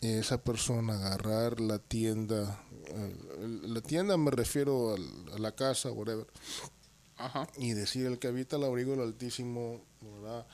esa 0.00 0.42
persona, 0.42 0.94
agarrar 0.94 1.60
la 1.60 1.78
tienda, 1.78 2.60
eh, 2.86 3.16
la 3.62 3.80
tienda 3.80 4.16
me 4.16 4.30
refiero 4.30 4.94
al- 4.94 5.32
a 5.34 5.38
la 5.38 5.52
casa, 5.52 5.90
whatever, 5.90 6.26
Ajá. 7.16 7.48
y 7.56 7.72
decir 7.72 8.06
el 8.06 8.18
que 8.18 8.28
habita 8.28 8.56
el 8.56 8.64
abrigo 8.64 8.92
del 8.92 9.00
Altísimo, 9.02 9.80
¿verdad? 10.00 10.46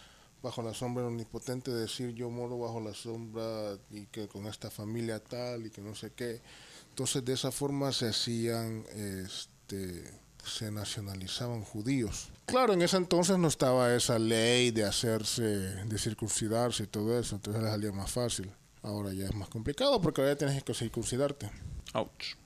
bajo 0.43 0.61
la 0.63 0.75
sombra 0.75 1.05
del 1.05 1.13
Omnipotente, 1.13 1.71
decir 1.71 2.15
yo 2.15 2.29
moro 2.29 2.59
bajo 2.59 2.81
la 2.81 2.95
sombra 2.95 3.79
y 3.91 4.07
que 4.07 4.27
con 4.27 4.47
esta 4.49 4.71
familia 4.73 5.21
tal 5.21 5.67
y 5.67 5.71
que 5.71 5.81
no 5.81 5.95
sé 5.95 6.11
qué. 6.17 6.41
Entonces 6.89 7.25
de 7.25 7.33
esa 7.35 7.53
forma 7.53 7.93
se 7.93 8.09
hacían, 8.09 8.85
este, 8.97 10.03
se 10.45 10.73
nacionalizaban 10.73 11.63
judíos. 11.63 12.31
Claro, 12.47 12.73
en 12.73 12.83
ese 12.83 12.97
entonces 12.97 13.39
no 13.39 13.47
estaba 13.47 13.95
esa 13.95 14.19
ley 14.19 14.73
de 14.73 14.85
hacerse, 14.85 15.43
de 15.45 15.99
circuncidarse 15.99 16.83
y 16.83 16.87
todo 16.89 17.17
eso, 17.17 17.37
entonces 17.37 17.63
les 17.63 17.71
salía 17.71 17.93
más 17.93 18.11
fácil. 18.11 18.53
Ahora 18.83 19.13
ya 19.13 19.27
es 19.27 19.35
más 19.35 19.49
complicado 19.49 20.01
porque 20.01 20.21
ahora 20.21 20.33
ya 20.35 20.39
tienes 20.39 20.65
que 20.65 20.75
circuncidarte. 20.75 21.51
Ouch. 21.95 22.37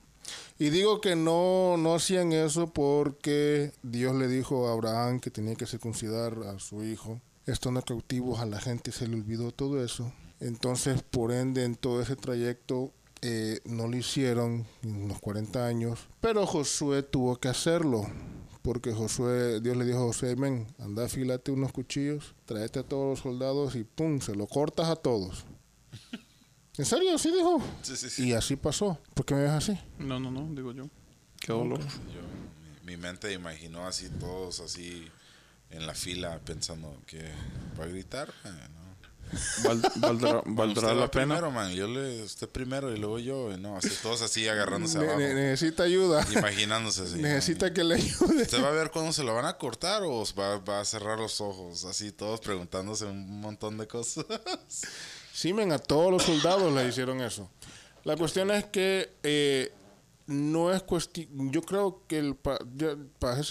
Y 0.59 0.69
digo 0.69 1.01
que 1.01 1.15
no, 1.15 1.77
no 1.77 1.95
hacían 1.95 2.31
eso 2.33 2.67
porque 2.67 3.71
Dios 3.83 4.15
le 4.15 4.27
dijo 4.27 4.67
a 4.67 4.73
Abraham 4.73 5.19
que 5.19 5.31
tenía 5.31 5.55
que 5.55 5.65
circuncidar 5.65 6.37
a 6.47 6.59
su 6.59 6.83
hijo. 6.83 7.21
Estando 7.45 7.81
cautivos 7.81 8.39
a 8.39 8.45
la 8.45 8.59
gente 8.59 8.91
se 8.91 9.07
le 9.07 9.15
olvidó 9.15 9.51
todo 9.51 9.83
eso. 9.83 10.11
Entonces, 10.39 11.01
por 11.01 11.31
ende, 11.31 11.63
en 11.63 11.75
todo 11.75 12.01
ese 12.01 12.15
trayecto 12.15 12.91
eh, 13.21 13.61
no 13.65 13.87
lo 13.87 13.97
hicieron 13.97 14.65
en 14.83 15.03
unos 15.03 15.19
40 15.19 15.65
años. 15.65 16.07
Pero 16.21 16.45
Josué 16.45 17.03
tuvo 17.03 17.37
que 17.37 17.47
hacerlo. 17.47 18.05
Porque 18.61 18.91
Josué, 18.91 19.61
Dios 19.61 19.77
le 19.77 19.85
dijo 19.85 19.99
a 19.99 20.07
Josué, 20.07 20.35
ven, 20.35 20.67
anda, 20.77 21.05
afílate 21.05 21.51
unos 21.51 21.71
cuchillos, 21.71 22.35
tráete 22.45 22.79
a 22.79 22.83
todos 22.83 23.07
los 23.07 23.19
soldados 23.19 23.75
y 23.75 23.85
pum, 23.85 24.19
se 24.19 24.35
lo 24.35 24.45
cortas 24.45 24.89
a 24.89 24.97
todos. 24.97 25.45
¿En 26.77 26.85
serio? 26.85 27.15
¿Así 27.15 27.31
dijo? 27.31 27.61
Sí, 27.81 27.95
sí, 27.97 28.09
sí. 28.09 28.27
Y 28.29 28.33
así 28.33 28.55
pasó. 28.55 28.99
¿Por 29.13 29.25
qué 29.25 29.33
me 29.33 29.41
ves 29.41 29.51
así? 29.51 29.79
No, 29.99 30.19
no, 30.19 30.29
no, 30.31 30.47
digo 30.53 30.71
yo. 30.73 30.89
Qué 31.39 31.51
dolor. 31.53 31.79
Yo, 31.79 32.21
mi, 32.85 32.91
mi 32.91 32.97
mente 32.97 33.31
imaginó 33.33 33.87
así 33.87 34.09
todos 34.19 34.59
así 34.59 35.07
en 35.71 35.85
la 35.87 35.93
fila 35.95 36.39
pensando 36.45 36.95
que 37.07 37.29
para 37.75 37.89
gritar, 37.89 38.29
eh, 38.45 38.49
no. 38.73 38.87
Val- 39.65 39.81
valdrá 39.97 40.41
valdrá 40.45 40.87
va 40.89 40.93
la 40.93 41.11
pena. 41.11 41.35
primero, 41.35 41.51
man. 41.51 41.73
Yo 41.73 41.87
le, 41.87 42.23
usted 42.23 42.47
primero 42.47 42.93
y 42.95 42.97
luego 42.97 43.19
yo, 43.19 43.51
y 43.51 43.57
no, 43.59 43.75
así 43.75 43.89
todos 44.01 44.21
así 44.21 44.47
agarrándose 44.47 44.99
Ne- 44.99 45.03
abajo, 45.05 45.19
ne- 45.19 45.33
necesita 45.33 45.83
ayuda. 45.83 46.25
imaginándose 46.31 47.01
así. 47.01 47.15
necesita 47.21 47.73
que 47.73 47.83
le 47.83 47.95
ayude. 47.95 48.43
¿Usted 48.43 48.63
va 48.63 48.69
a 48.69 48.71
ver 48.71 48.89
cuándo 48.91 49.11
se 49.11 49.23
lo 49.23 49.33
van 49.35 49.45
a 49.45 49.57
cortar 49.57 50.03
o 50.03 50.23
va, 50.39 50.59
va 50.59 50.79
a 50.79 50.85
cerrar 50.85 51.17
los 51.19 51.41
ojos? 51.41 51.83
Así 51.85 52.11
todos 52.13 52.39
preguntándose 52.39 53.05
un 53.05 53.41
montón 53.41 53.77
de 53.77 53.87
cosas. 53.87 54.25
Sí, 55.37 55.53
men, 55.53 55.71
a 55.71 55.77
todos 55.77 56.11
los 56.11 56.23
soldados 56.23 56.73
le 56.73 56.87
hicieron 56.87 57.21
eso. 57.21 57.47
La 58.05 58.17
cuestión 58.17 58.49
es 58.49 58.65
que 58.65 59.11
eh, 59.21 59.71
no 60.25 60.73
es 60.73 60.81
cuestión. 60.81 61.51
Yo 61.51 61.61
creo 61.61 62.01
que 62.07 62.17
el 62.17 62.33
pa- 62.35 62.57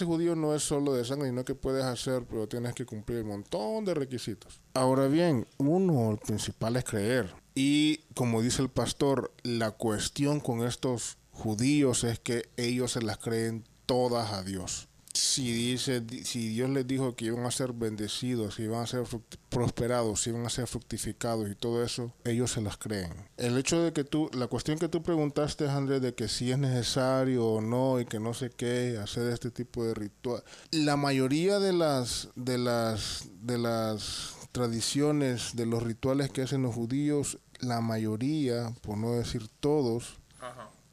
judío 0.05 0.35
no 0.35 0.53
es 0.53 0.63
solo 0.63 0.91
de 0.93 1.05
sangre, 1.05 1.29
sino 1.29 1.45
que 1.45 1.55
puedes 1.55 1.85
hacer, 1.85 2.25
pero 2.29 2.45
tienes 2.45 2.73
que 2.73 2.85
cumplir 2.85 3.21
un 3.21 3.29
montón 3.29 3.85
de 3.85 3.93
requisitos. 3.93 4.59
Ahora 4.73 5.07
bien, 5.07 5.47
uno, 5.59 6.11
el 6.11 6.17
principal 6.17 6.75
es 6.75 6.83
creer. 6.83 7.33
Y 7.55 7.99
como 8.15 8.41
dice 8.41 8.61
el 8.61 8.69
pastor, 8.69 9.31
la 9.43 9.71
cuestión 9.71 10.41
con 10.41 10.67
estos 10.67 11.17
judíos 11.31 12.03
es 12.03 12.19
que 12.19 12.49
ellos 12.57 12.91
se 12.91 13.01
las 13.01 13.17
creen 13.17 13.63
todas 13.85 14.33
a 14.33 14.43
Dios. 14.43 14.89
Si 15.17 15.51
dice, 15.51 16.03
si 16.23 16.49
Dios 16.49 16.69
les 16.69 16.85
dijo 16.85 17.15
que 17.15 17.25
iban 17.25 17.43
a 17.45 17.51
ser 17.51 17.73
bendecidos, 17.73 18.55
que 18.55 18.63
iban 18.63 18.83
a 18.83 18.87
ser 18.87 19.03
prosperados, 19.49 20.23
que 20.23 20.29
iban 20.29 20.45
a 20.45 20.49
ser 20.49 20.67
fructificados 20.67 21.49
y 21.49 21.55
todo 21.55 21.83
eso, 21.83 22.13
ellos 22.23 22.51
se 22.51 22.61
las 22.61 22.77
creen. 22.77 23.11
El 23.35 23.57
hecho 23.57 23.81
de 23.81 23.93
que 23.93 24.03
tú, 24.03 24.29
la 24.33 24.45
cuestión 24.45 24.77
que 24.77 24.89
tú 24.89 25.01
preguntaste, 25.01 25.67
Andrés, 25.67 26.03
de 26.03 26.13
que 26.13 26.27
si 26.27 26.51
es 26.51 26.59
necesario 26.59 27.47
o 27.47 27.61
no 27.61 27.99
y 27.99 28.05
que 28.05 28.19
no 28.19 28.35
sé 28.35 28.51
qué 28.51 28.99
hacer 29.01 29.33
este 29.33 29.49
tipo 29.49 29.83
de 29.83 29.95
ritual, 29.95 30.43
la 30.69 30.97
mayoría 30.97 31.57
de 31.57 31.73
las, 31.73 32.29
de 32.35 32.59
las, 32.59 33.27
de 33.41 33.57
las 33.57 34.35
tradiciones, 34.51 35.55
de 35.55 35.65
los 35.65 35.81
rituales 35.81 36.29
que 36.29 36.43
hacen 36.43 36.61
los 36.61 36.75
judíos, 36.75 37.39
la 37.59 37.81
mayoría, 37.81 38.71
por 38.81 38.99
no 38.99 39.13
decir 39.13 39.47
todos, 39.59 40.19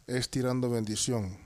es 0.07 0.31
tirando 0.31 0.71
bendición 0.71 1.44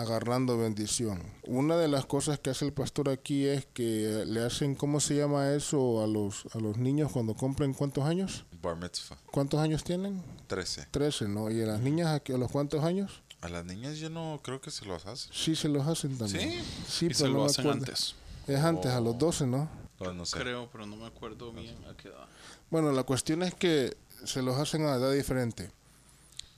agarrando 0.00 0.56
bendición. 0.58 1.22
Una 1.46 1.76
de 1.76 1.88
las 1.88 2.06
cosas 2.06 2.38
que 2.38 2.50
hace 2.50 2.64
el 2.64 2.72
pastor 2.72 3.08
aquí 3.08 3.46
es 3.46 3.66
que 3.66 4.24
le 4.26 4.44
hacen, 4.44 4.74
¿cómo 4.74 5.00
se 5.00 5.16
llama 5.16 5.52
eso 5.54 6.02
a 6.02 6.06
los 6.06 6.44
a 6.54 6.58
los 6.58 6.76
niños 6.76 7.10
cuando 7.12 7.34
cumplen 7.34 7.72
cuántos 7.74 8.04
años? 8.04 8.44
Bar 8.62 8.76
mitzvah, 8.76 9.16
¿Cuántos 9.30 9.60
años 9.60 9.84
tienen? 9.84 10.22
13. 10.48 10.86
Trece, 10.90 11.28
¿no? 11.28 11.50
¿Y 11.50 11.62
a 11.62 11.66
las 11.66 11.80
niñas 11.80 12.08
a, 12.08 12.20
qué- 12.20 12.34
a 12.34 12.38
los 12.38 12.50
cuántos 12.50 12.82
años? 12.84 13.22
A 13.40 13.48
las 13.48 13.64
niñas 13.64 13.98
yo 13.98 14.10
no 14.10 14.40
creo 14.42 14.60
que 14.60 14.70
se 14.70 14.84
los 14.86 15.06
hace. 15.06 15.28
Sí, 15.32 15.54
se 15.54 15.68
los 15.68 15.86
hacen 15.86 16.16
también. 16.18 16.50
¿Sí? 16.52 16.64
Sí, 16.88 17.04
Y 17.06 17.08
pero 17.08 17.18
se 17.18 17.24
no 17.28 17.30
lo 17.34 17.44
hacen 17.44 17.66
antes. 17.68 18.14
Es 18.46 18.58
antes, 18.60 18.90
a 18.92 19.00
los 19.00 19.18
12, 19.18 19.46
¿no? 19.46 19.68
No, 20.00 20.12
no 20.12 20.26
sé. 20.26 20.38
Creo, 20.38 20.68
pero 20.70 20.86
no 20.86 20.96
me 20.96 21.06
acuerdo 21.06 21.52
bien 21.52 21.76
a 21.90 21.96
qué 21.96 22.08
edad. 22.08 22.26
Bueno, 22.70 22.92
la 22.92 23.02
cuestión 23.04 23.42
es 23.42 23.54
que 23.54 23.96
se 24.24 24.42
los 24.42 24.56
hacen 24.58 24.82
a 24.86 24.96
edad 24.96 25.12
diferente. 25.12 25.70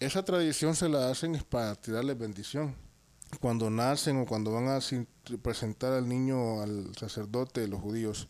esa 0.01 0.25
tradición 0.25 0.77
se 0.77 0.89
la 0.89 1.11
hacen 1.11 1.35
es 1.35 1.43
para 1.45 1.75
tirarles 1.75 2.17
bendición. 2.19 2.75
Cuando 3.41 3.71
nacen 3.71 4.17
o 4.21 4.27
cuando 4.27 4.53
van 4.53 4.69
a 4.69 4.81
presentar 5.43 5.93
al 5.93 6.09
niño 6.09 6.61
al 6.63 6.95
sacerdote 6.97 7.61
de 7.61 7.69
los 7.69 7.81
judíos. 7.81 8.29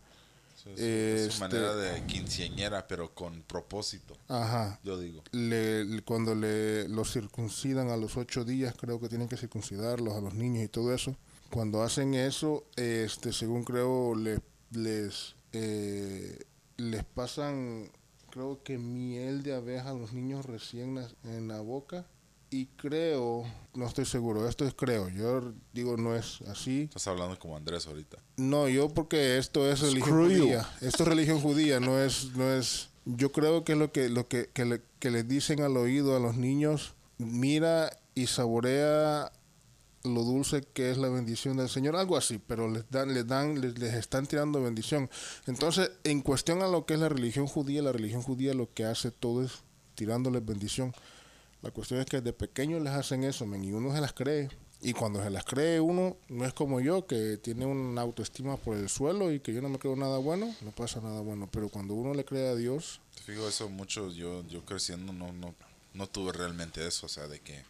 Es, 0.56 0.62
su- 0.62 0.70
es 0.70 0.76
su 1.22 1.28
Este- 1.28 1.40
manera 1.40 1.74
de 1.76 2.04
quinceañera, 2.06 2.86
pero 2.88 3.14
con 3.14 3.42
propósito, 3.42 4.16
Ajá. 4.26 4.80
yo 4.82 4.98
digo. 4.98 5.22
le, 5.32 6.02
cuando 6.04 6.34
le 6.34 6.88
los 6.88 7.12
circuncidan 7.12 7.90
a 7.90 7.96
los 7.96 8.16
ocho 8.16 8.44
días, 8.44 8.74
creo 8.76 9.00
que 9.00 9.08
tienen 9.08 9.28
que 9.28 9.36
circuncidarlos 9.36 10.14
a 10.14 10.20
los 10.20 10.34
niños 10.34 10.64
y 10.64 10.68
todo 10.68 10.92
eso. 10.92 11.16
Cuando 11.50 11.82
hacen 11.82 12.12
eso, 12.14 12.64
este, 12.76 13.32
según 13.32 13.64
creo, 13.64 14.14
le- 14.14 14.40
les 14.72 15.36
eh, 15.52 16.38
les 16.76 17.04
pasan, 17.04 17.90
creo 18.30 18.62
que 18.62 18.76
miel 18.78 19.42
de 19.42 19.54
abeja 19.54 19.90
a 19.90 19.94
los 19.94 20.12
niños 20.12 20.44
recién 20.44 20.98
en 21.24 21.48
la 21.48 21.60
boca. 21.60 22.04
Y 22.50 22.66
creo, 22.76 23.44
no 23.74 23.86
estoy 23.86 24.06
seguro, 24.06 24.48
esto 24.48 24.64
es 24.66 24.72
creo, 24.74 25.08
yo 25.10 25.52
digo 25.74 25.98
no 25.98 26.16
es 26.16 26.40
así. 26.48 26.84
Estás 26.84 27.06
hablando 27.08 27.38
como 27.38 27.56
Andrés 27.56 27.86
ahorita. 27.86 28.16
No, 28.38 28.68
yo 28.68 28.88
porque 28.88 29.36
esto 29.36 29.70
es 29.70 29.80
religión 29.80 30.08
Screw 30.08 30.30
you. 30.30 30.42
judía. 30.44 30.68
Esto 30.80 31.02
es 31.02 31.08
religión 31.08 31.40
judía, 31.40 31.78
no 31.78 31.98
es, 32.02 32.34
no 32.36 32.50
es. 32.50 32.88
Yo 33.04 33.32
creo 33.32 33.64
que 33.64 33.72
es 33.72 33.78
lo 33.78 33.92
que, 33.92 34.08
lo 34.08 34.26
que, 34.28 34.48
que, 34.52 34.64
le- 34.64 34.82
que 34.98 35.10
les 35.10 35.28
dicen 35.28 35.60
al 35.60 35.76
oído 35.76 36.16
a 36.16 36.20
los 36.20 36.36
niños. 36.36 36.94
Mira 37.18 37.90
y 38.14 38.26
saborea 38.28 39.30
lo 40.04 40.22
dulce 40.22 40.62
que 40.72 40.90
es 40.90 40.96
la 40.96 41.08
bendición 41.10 41.56
del 41.58 41.68
Señor, 41.68 41.96
algo 41.96 42.16
así, 42.16 42.38
pero 42.46 42.70
les 42.70 42.88
dan, 42.90 43.12
les 43.12 43.26
dan, 43.26 43.60
les, 43.60 43.78
les 43.78 43.92
están 43.94 44.26
tirando 44.26 44.62
bendición. 44.62 45.10
Entonces, 45.46 45.90
en 46.04 46.22
cuestión 46.22 46.62
a 46.62 46.68
lo 46.68 46.86
que 46.86 46.94
es 46.94 47.00
la 47.00 47.08
religión 47.10 47.46
judía, 47.46 47.82
la 47.82 47.92
religión 47.92 48.22
judía 48.22 48.54
lo 48.54 48.72
que 48.72 48.84
hace 48.86 49.10
todo 49.10 49.42
es 49.44 49.52
tirándoles 49.96 50.44
bendición. 50.46 50.94
La 51.62 51.70
cuestión 51.70 52.00
es 52.00 52.06
que 52.06 52.20
de 52.20 52.32
pequeños 52.32 52.82
les 52.82 52.92
hacen 52.92 53.24
eso, 53.24 53.44
y 53.44 53.72
uno 53.72 53.94
se 53.94 54.00
las 54.00 54.12
cree. 54.12 54.48
Y 54.80 54.92
cuando 54.92 55.22
se 55.22 55.30
las 55.30 55.44
cree 55.44 55.80
uno, 55.80 56.16
no 56.28 56.44
es 56.44 56.52
como 56.52 56.80
yo, 56.80 57.06
que 57.06 57.36
tiene 57.36 57.66
una 57.66 58.00
autoestima 58.00 58.56
por 58.56 58.76
el 58.76 58.88
suelo 58.88 59.32
y 59.32 59.40
que 59.40 59.52
yo 59.52 59.60
no 59.60 59.68
me 59.68 59.78
creo 59.78 59.96
nada 59.96 60.18
bueno, 60.18 60.54
no 60.60 60.70
pasa 60.70 61.00
nada 61.00 61.20
bueno. 61.20 61.48
Pero 61.50 61.68
cuando 61.68 61.94
uno 61.94 62.14
le 62.14 62.24
cree 62.24 62.48
a 62.48 62.54
Dios, 62.54 63.00
Te 63.16 63.32
fijo 63.32 63.48
eso 63.48 63.68
mucho, 63.68 64.12
yo, 64.12 64.46
yo 64.46 64.64
creciendo 64.64 65.12
no, 65.12 65.32
no, 65.32 65.52
no 65.94 66.06
tuve 66.06 66.32
realmente 66.32 66.86
eso, 66.86 67.06
o 67.06 67.08
sea, 67.08 67.26
de 67.26 67.40
que 67.40 67.64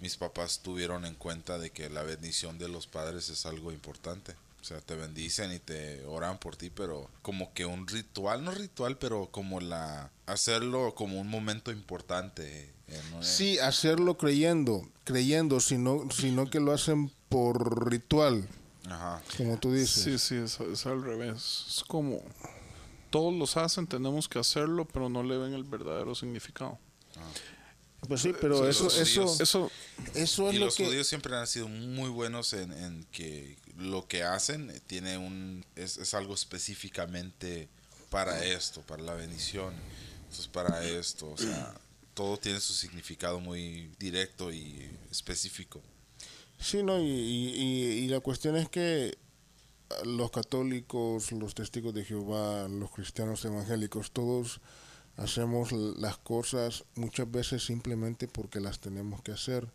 mis 0.00 0.16
papás 0.16 0.60
tuvieron 0.60 1.04
en 1.04 1.14
cuenta 1.14 1.58
de 1.58 1.70
que 1.70 1.90
la 1.90 2.02
bendición 2.04 2.58
de 2.58 2.68
los 2.68 2.86
padres 2.86 3.28
es 3.28 3.44
algo 3.44 3.70
importante. 3.70 4.34
O 4.60 4.64
sea, 4.64 4.80
te 4.80 4.94
bendicen 4.94 5.52
y 5.52 5.58
te 5.58 6.04
oran 6.04 6.38
por 6.38 6.56
ti, 6.56 6.70
pero 6.70 7.10
como 7.22 7.52
que 7.54 7.64
un 7.64 7.86
ritual, 7.86 8.44
no 8.44 8.50
ritual, 8.50 8.98
pero 8.98 9.28
como 9.30 9.60
la 9.60 10.10
hacerlo 10.32 10.94
como 10.94 11.20
un 11.20 11.28
momento 11.28 11.70
importante. 11.72 12.72
eh, 12.88 13.00
¿no? 13.12 13.22
sí, 13.22 13.58
hacerlo 13.58 14.16
creyendo, 14.16 14.88
creyendo, 15.04 15.60
sino, 15.60 16.08
sino 16.10 16.48
que 16.50 16.60
lo 16.60 16.72
hacen 16.72 17.10
por 17.28 17.88
ritual, 17.90 18.46
Ajá. 18.86 19.22
como 19.36 19.58
tú 19.58 19.72
dices. 19.72 20.02
Sí, 20.02 20.18
sí, 20.18 20.34
es, 20.36 20.58
es 20.60 20.86
al 20.86 21.02
revés. 21.02 21.64
Es 21.68 21.84
como 21.86 22.20
todos 23.10 23.32
los 23.34 23.56
hacen, 23.56 23.86
tenemos 23.86 24.28
que 24.28 24.38
hacerlo, 24.38 24.86
pero 24.92 25.08
no 25.08 25.22
le 25.22 25.36
ven 25.36 25.52
el 25.54 25.64
verdadero 25.64 26.14
significado. 26.14 26.78
Pues 28.08 28.22
sí, 28.22 28.32
pero 28.40 28.64
Sí, 28.64 28.70
eso, 28.70 28.86
eso, 28.88 29.22
judíos- 29.26 29.40
Eso, 29.40 29.70
eso 30.14 30.48
es 30.48 30.54
Y 30.54 30.58
lo 30.58 30.64
los 30.66 30.74
que... 30.76 30.86
judíos 30.86 31.06
siempre 31.06 31.36
han 31.36 31.46
sido 31.46 31.68
muy 31.68 32.08
buenos 32.08 32.52
en, 32.54 32.72
en 32.72 33.04
que 33.12 33.56
lo 33.76 34.08
que 34.08 34.22
hacen 34.24 34.72
tiene 34.86 35.18
un 35.18 35.64
es, 35.76 35.98
es 35.98 36.14
algo 36.14 36.32
específicamente 36.34 37.68
para 38.10 38.42
esto, 38.44 38.80
para 38.82 39.02
la 39.02 39.14
bendición. 39.14 39.74
Esto 40.30 40.42
es 40.42 40.48
para 40.48 40.84
esto, 40.84 41.30
o 41.32 41.36
sea, 41.36 41.74
todo 42.14 42.36
tiene 42.36 42.60
su 42.60 42.72
significado 42.72 43.40
muy 43.40 43.90
directo 43.98 44.52
y 44.52 44.88
específico. 45.10 45.80
Sí, 46.58 46.82
no, 46.82 47.00
y, 47.00 47.04
y- 47.06 48.04
y- 48.04 48.08
la 48.08 48.20
cuestión 48.20 48.56
es 48.56 48.68
que 48.68 49.16
los 50.04 50.30
católicos, 50.30 51.32
los 51.32 51.54
testigos 51.54 51.94
de 51.94 52.04
Jehová, 52.04 52.68
los 52.68 52.90
cristianos 52.90 53.44
evangélicos, 53.44 54.12
todos 54.12 54.60
hacemos 55.16 55.72
las 55.72 56.16
cosas 56.18 56.84
muchas 56.94 57.30
veces 57.30 57.64
simplemente 57.64 58.28
porque 58.28 58.60
las 58.60 58.78
tenemos 58.78 59.22
que 59.22 59.32
hacer. 59.32 59.66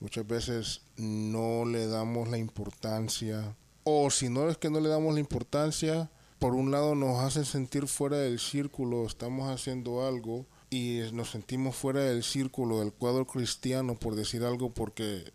Muchas 0.00 0.26
veces 0.26 0.80
no 0.96 1.64
le 1.64 1.86
damos 1.86 2.28
la 2.28 2.36
importancia, 2.36 3.56
o 3.84 4.10
si 4.10 4.28
no 4.28 4.50
es 4.50 4.58
que 4.58 4.68
no 4.70 4.80
le 4.80 4.88
damos 4.88 5.14
la 5.14 5.20
importancia, 5.20 6.10
por 6.44 6.54
un 6.54 6.70
lado 6.70 6.94
nos 6.94 7.20
hacen 7.20 7.46
sentir 7.46 7.86
fuera 7.86 8.18
del 8.18 8.38
círculo, 8.38 9.06
estamos 9.06 9.48
haciendo 9.48 10.06
algo 10.06 10.44
y 10.68 11.00
nos 11.14 11.30
sentimos 11.30 11.74
fuera 11.74 12.00
del 12.00 12.22
círculo 12.22 12.80
del 12.80 12.92
cuadro 12.92 13.26
cristiano, 13.26 13.94
por 13.94 14.14
decir 14.14 14.44
algo, 14.44 14.68
porque 14.68 15.32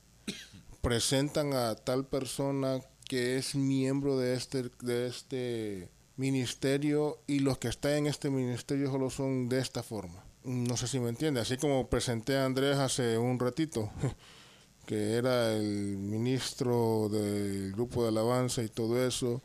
presentan 0.81 1.53
a 1.53 1.73
tal 1.73 2.05
persona 2.05 2.79
que 3.07 3.37
es 3.39 3.55
miembro 3.55 4.19
de 4.19 4.35
este 4.35 4.69
de 4.83 5.07
este 5.07 5.89
ministerio 6.15 7.17
y 7.25 7.39
los 7.39 7.57
que 7.57 7.69
están 7.69 7.93
en 7.93 8.05
este 8.05 8.29
ministerio 8.29 8.91
solo 8.91 9.09
son 9.09 9.49
de 9.49 9.61
esta 9.61 9.81
forma. 9.81 10.23
No 10.43 10.77
sé 10.77 10.87
si 10.87 10.99
me 10.99 11.09
entiende, 11.09 11.41
así 11.41 11.57
como 11.57 11.89
presenté 11.89 12.37
a 12.37 12.45
Andrés 12.45 12.77
hace 12.77 13.17
un 13.17 13.39
ratito, 13.39 13.89
que 14.85 15.13
era 15.13 15.55
el 15.55 15.97
ministro 15.97 17.09
del 17.09 17.71
grupo 17.71 18.03
de 18.03 18.09
alabanza 18.09 18.61
y 18.61 18.69
todo 18.69 19.03
eso, 19.03 19.41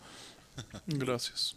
gracias. 0.87 1.57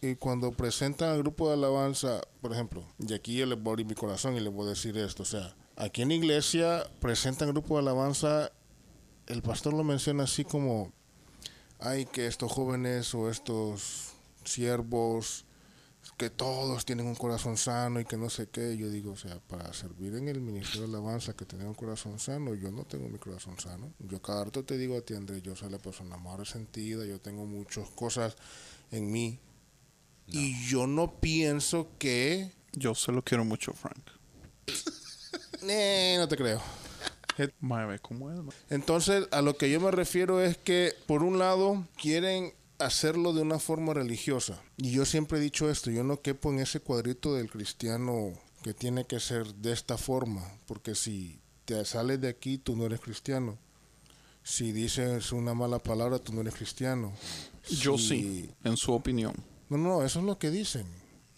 y 0.00 0.14
cuando 0.16 0.52
presentan 0.52 1.10
al 1.10 1.18
grupo 1.18 1.48
de 1.48 1.54
alabanza, 1.54 2.20
por 2.40 2.52
ejemplo, 2.52 2.84
y 2.98 3.12
aquí 3.12 3.36
yo 3.36 3.46
les 3.46 3.60
voy 3.60 3.70
a 3.70 3.72
abrir 3.72 3.86
mi 3.86 3.94
corazón 3.94 4.36
y 4.36 4.40
les 4.40 4.52
voy 4.52 4.66
a 4.66 4.70
decir 4.70 4.96
esto, 4.96 5.22
o 5.22 5.26
sea, 5.26 5.54
aquí 5.76 6.02
en 6.02 6.08
la 6.08 6.14
iglesia 6.14 6.84
presentan 7.00 7.50
grupo 7.50 7.74
de 7.74 7.80
alabanza, 7.80 8.50
el 9.26 9.42
pastor 9.42 9.74
lo 9.74 9.84
menciona 9.84 10.24
así 10.24 10.44
como, 10.44 10.92
ay, 11.78 12.06
que 12.06 12.26
estos 12.26 12.50
jóvenes 12.50 13.14
o 13.14 13.30
estos 13.30 14.12
siervos, 14.44 15.44
que 16.20 16.28
todos 16.28 16.84
tienen 16.84 17.06
un 17.06 17.14
corazón 17.14 17.56
sano 17.56 17.98
y 17.98 18.04
que 18.04 18.18
no 18.18 18.28
sé 18.28 18.50
qué, 18.50 18.76
yo 18.76 18.90
digo, 18.90 19.12
o 19.12 19.16
sea, 19.16 19.40
para 19.48 19.72
servir 19.72 20.14
en 20.16 20.28
el 20.28 20.42
ministerio 20.42 20.86
de 20.86 20.88
alabanza, 20.88 21.32
que 21.32 21.46
tener 21.46 21.66
un 21.66 21.72
corazón 21.72 22.18
sano, 22.18 22.54
yo 22.54 22.70
no 22.70 22.84
tengo 22.84 23.08
mi 23.08 23.18
corazón 23.18 23.58
sano. 23.58 23.94
Yo 24.00 24.20
cada 24.20 24.44
rato 24.44 24.62
te 24.62 24.76
digo 24.76 24.98
a 24.98 25.00
ti, 25.00 25.14
Andrés, 25.14 25.42
yo 25.42 25.56
soy 25.56 25.70
la 25.70 25.78
persona 25.78 26.18
más 26.18 26.38
resentida, 26.38 27.06
yo 27.06 27.18
tengo 27.22 27.46
muchas 27.46 27.88
cosas 27.88 28.36
en 28.90 29.10
mí 29.10 29.38
y 30.26 30.68
yo 30.68 30.86
no 30.86 31.18
pienso 31.20 31.88
que... 31.98 32.52
Yo 32.72 32.94
se 32.94 33.12
lo 33.12 33.24
quiero 33.24 33.46
mucho, 33.46 33.72
Frank. 33.72 34.10
Eh, 35.62 36.16
no 36.18 36.26
te 36.26 36.36
creo. 36.38 36.60
Entonces, 38.70 39.28
a 39.30 39.42
lo 39.42 39.58
que 39.58 39.70
yo 39.70 39.78
me 39.78 39.90
refiero 39.90 40.42
es 40.42 40.56
que, 40.56 40.94
por 41.06 41.22
un 41.22 41.38
lado, 41.38 41.86
quieren 42.00 42.54
hacerlo 42.80 43.32
de 43.32 43.42
una 43.42 43.58
forma 43.58 43.94
religiosa. 43.94 44.60
Y 44.76 44.90
yo 44.92 45.04
siempre 45.04 45.38
he 45.38 45.40
dicho 45.42 45.70
esto, 45.70 45.90
yo 45.90 46.02
no 46.04 46.20
quepo 46.20 46.50
en 46.52 46.58
ese 46.60 46.80
cuadrito 46.80 47.34
del 47.34 47.50
cristiano 47.50 48.32
que 48.62 48.74
tiene 48.74 49.06
que 49.06 49.20
ser 49.20 49.54
de 49.54 49.72
esta 49.72 49.96
forma, 49.96 50.44
porque 50.66 50.94
si 50.94 51.38
te 51.64 51.82
sales 51.84 52.20
de 52.20 52.28
aquí, 52.28 52.58
tú 52.58 52.76
no 52.76 52.86
eres 52.86 53.00
cristiano. 53.00 53.56
Si 54.42 54.72
dices 54.72 55.32
una 55.32 55.54
mala 55.54 55.78
palabra, 55.78 56.18
tú 56.18 56.32
no 56.32 56.40
eres 56.40 56.54
cristiano. 56.54 57.12
Yo 57.68 57.96
Si- 57.98 58.08
sí, 58.08 58.50
en 58.64 58.76
su 58.76 58.92
opinión. 58.92 59.34
No, 59.68 59.78
no, 59.78 60.02
eso 60.02 60.18
es 60.20 60.24
lo 60.24 60.38
que 60.38 60.50
dicen. 60.50 60.86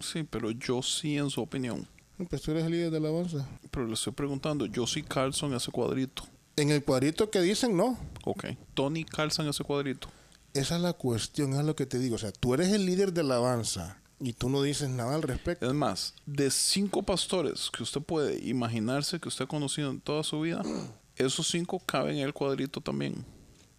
Sí, 0.01 0.23
pero 0.23 0.51
yo 0.53 0.83
sí 0.83 1.17
en 1.19 1.31
su 1.31 1.41
opinión. 1.43 1.87
Pues 2.31 2.43
tú 2.43 2.53
eres 2.53 2.65
el 2.65 2.73
líder 2.73 2.91
de 2.91 2.97
alabanza. 2.99 3.49
Pero 3.71 3.87
le 3.87 3.95
estoy 3.95 4.13
preguntando, 4.13 4.67
yo 4.67 4.87
sí 4.87 5.03
calzo 5.03 5.47
en 5.47 5.55
ese 5.55 5.71
cuadrito. 5.71 6.23
En 6.57 6.71
el 6.71 6.83
cuadrito 6.85 7.31
que 7.31 7.41
dicen, 7.41 7.77
no. 7.77 7.99
Ok. 8.25 8.45
Tony 8.75 9.05
calza 9.05 9.43
en 9.43 9.49
ese 9.49 9.65
cuadrito. 9.65 10.09
Esa 10.55 10.77
es 10.77 10.83
la 10.83 10.93
cuestión, 10.93 11.55
es 11.55 11.65
lo 11.65 11.75
que 11.75 11.87
te 11.87 11.99
digo. 11.99 12.17
O 12.17 12.19
sea, 12.19 12.33
tú 12.33 12.55
eres 12.55 12.73
el 12.73 12.85
líder 12.85 13.13
de 13.13 13.23
alabanza 13.23 14.03
y 14.21 14.35
tú 14.35 14.49
no 14.49 14.63
dices 14.63 14.89
nada 14.91 15.15
al 15.15 15.23
respecto. 15.23 15.67
Es 15.67 15.75
más, 15.75 16.15
de 16.27 16.51
cinco 16.51 17.03
pastores 17.03 17.71
que 17.71 17.83
usted 17.83 18.03
puede 18.03 18.39
imaginarse 18.47 19.19
que 19.19 19.29
usted 19.29 19.47
ha 19.47 19.49
conocido 19.49 19.91
en 19.91 20.01
toda 20.01 20.23
su 20.23 20.41
vida, 20.41 20.63
esos 21.17 21.49
cinco 21.49 21.81
caben 21.81 22.19
en 22.19 22.27
el 22.27 22.35
cuadrito 22.35 22.81
también. 22.81 23.25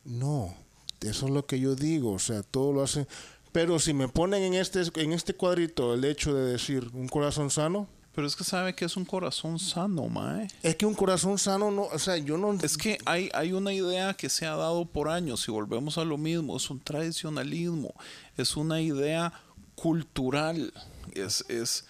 No, 0.03 0.53
eso 1.01 1.27
es 1.27 1.31
lo 1.31 1.45
que 1.45 1.59
yo 1.59 1.75
digo. 1.75 2.13
O 2.13 2.19
sea, 2.19 2.43
todo 2.43 2.73
lo 2.73 2.81
hacen. 2.81 3.07
Pero 3.51 3.77
si 3.77 3.93
me 3.93 4.07
ponen 4.07 4.41
en 4.41 4.55
este, 4.55 4.81
en 4.95 5.13
este 5.13 5.35
cuadrito 5.35 5.93
el 5.93 6.03
hecho 6.05 6.33
de 6.33 6.51
decir 6.51 6.89
un 6.93 7.07
corazón 7.07 7.51
sano, 7.51 7.87
Pero 8.15 8.27
es 8.27 8.35
que 8.35 8.43
sabe 8.43 8.75
que 8.75 8.85
es 8.85 8.95
un 8.95 9.05
corazón 9.05 9.57
sano, 9.57 10.07
mae. 10.07 10.47
es 10.61 10.75
que 10.75 10.85
un 10.85 10.93
corazón 10.93 11.37
sano 11.39 11.71
no. 11.71 11.83
O 11.83 11.99
sea, 11.99 12.17
yo 12.17 12.37
no. 12.37 12.53
Es 12.61 12.77
que 12.77 12.97
hay, 13.05 13.29
hay 13.33 13.53
una 13.53 13.73
idea 13.73 14.13
que 14.13 14.29
se 14.29 14.45
ha 14.45 14.55
dado 14.55 14.85
por 14.85 15.09
años 15.09 15.47
y 15.47 15.51
volvemos 15.51 15.97
a 15.97 16.03
lo 16.03 16.17
mismo, 16.17 16.55
es 16.55 16.69
un 16.69 16.79
tradicionalismo, 16.79 17.93
es 18.37 18.55
una 18.55 18.81
idea 18.81 19.33
cultural, 19.75 20.71
es, 21.13 21.43
es 21.49 21.85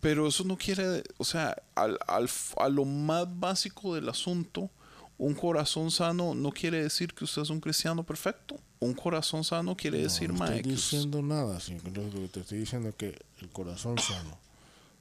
pero 0.00 0.28
eso 0.28 0.44
no 0.44 0.58
quiere, 0.58 1.02
o 1.16 1.24
sea, 1.24 1.56
al, 1.74 1.98
al, 2.06 2.28
a 2.58 2.68
lo 2.68 2.84
más 2.84 3.26
básico 3.40 3.94
del 3.94 4.08
asunto, 4.10 4.68
un 5.16 5.34
corazón 5.34 5.90
sano 5.90 6.34
no 6.34 6.50
quiere 6.50 6.82
decir 6.82 7.14
que 7.14 7.24
usted 7.24 7.40
es 7.42 7.50
un 7.50 7.60
cristiano 7.60 8.04
perfecto. 8.04 8.56
Un 8.80 8.92
corazón 8.92 9.44
sano 9.44 9.74
quiere 9.76 10.02
decir, 10.02 10.30
no 10.30 10.40
mae, 10.40 10.56
estoy 10.56 10.62
que 10.62 10.76
diciendo 10.76 11.22
nada. 11.22 11.58
sí, 11.60 11.78
lo 11.84 12.10
que 12.10 12.28
te 12.28 12.40
estoy 12.40 12.58
diciendo 12.58 12.90
es 12.90 12.94
que 12.96 13.18
el 13.40 13.48
corazón 13.48 13.98
sano. 13.98 14.43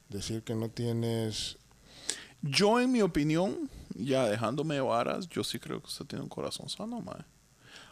Decir 0.09 0.43
que 0.43 0.55
no 0.55 0.69
tienes. 0.69 1.57
Yo, 2.41 2.79
en 2.79 2.91
mi 2.91 3.01
opinión, 3.01 3.69
ya 3.95 4.27
dejándome 4.27 4.75
de 4.75 4.81
varas, 4.81 5.29
yo 5.29 5.43
sí 5.43 5.59
creo 5.59 5.79
que 5.79 5.87
usted 5.87 6.05
tiene 6.05 6.23
un 6.23 6.29
corazón 6.29 6.69
sano, 6.69 7.01
mae. 7.01 7.23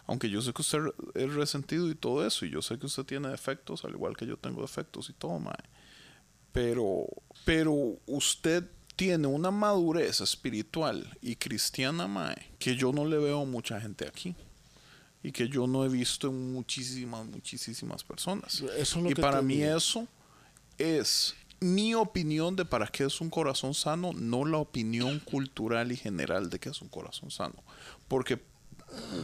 Aunque 0.07 0.29
yo 0.29 0.41
sé 0.41 0.51
que 0.51 0.61
usted 0.61 0.79
es 1.15 1.33
resentido 1.33 1.89
y 1.89 1.95
todo 1.95 2.25
eso, 2.25 2.45
y 2.45 2.49
yo 2.49 2.61
sé 2.61 2.77
que 2.77 2.85
usted 2.85 3.05
tiene 3.05 3.29
defectos, 3.29 3.85
al 3.85 3.91
igual 3.91 4.17
que 4.17 4.25
yo 4.25 4.37
tengo 4.37 4.61
defectos 4.61 5.09
y 5.09 5.13
todo, 5.13 5.39
mae. 5.39 5.55
Pero, 6.51 7.07
pero 7.45 7.73
usted 8.07 8.69
tiene 8.95 9.27
una 9.27 9.51
madurez 9.51 10.21
espiritual 10.21 11.17
y 11.21 11.35
cristiana, 11.35 12.07
mae, 12.07 12.51
que 12.59 12.75
yo 12.75 12.91
no 12.91 13.05
le 13.05 13.17
veo 13.17 13.41
a 13.41 13.45
mucha 13.45 13.79
gente 13.79 14.07
aquí. 14.07 14.35
Y 15.23 15.31
que 15.31 15.47
yo 15.47 15.67
no 15.67 15.85
he 15.85 15.89
visto 15.89 16.29
en 16.29 16.51
muchísimas, 16.51 17.25
muchísimas 17.27 18.03
personas. 18.03 18.61
Eso 18.61 18.71
es 18.75 18.95
lo 18.95 19.11
y 19.11 19.13
que 19.13 19.21
para 19.21 19.43
mí 19.43 19.57
digo. 19.57 19.77
eso 19.77 20.07
es 20.79 21.35
mi 21.61 21.93
opinión 21.93 22.55
de 22.55 22.65
para 22.65 22.87
qué 22.87 23.05
es 23.05 23.21
un 23.21 23.29
corazón 23.29 23.73
sano, 23.73 24.11
no 24.13 24.45
la 24.45 24.57
opinión 24.57 25.19
cultural 25.19 25.91
y 25.91 25.95
general 25.95 26.49
de 26.49 26.59
que 26.59 26.69
es 26.69 26.81
un 26.81 26.89
corazón 26.89 27.31
sano. 27.31 27.63
Porque 28.07 28.41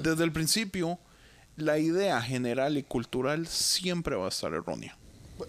desde 0.03 0.23
el 0.23 0.31
principio, 0.31 0.99
la 1.55 1.79
idea 1.79 2.21
general 2.21 2.77
y 2.77 2.83
cultural 2.83 3.47
siempre 3.47 4.15
va 4.15 4.27
a 4.27 4.29
estar 4.29 4.53
errónea. 4.53 4.95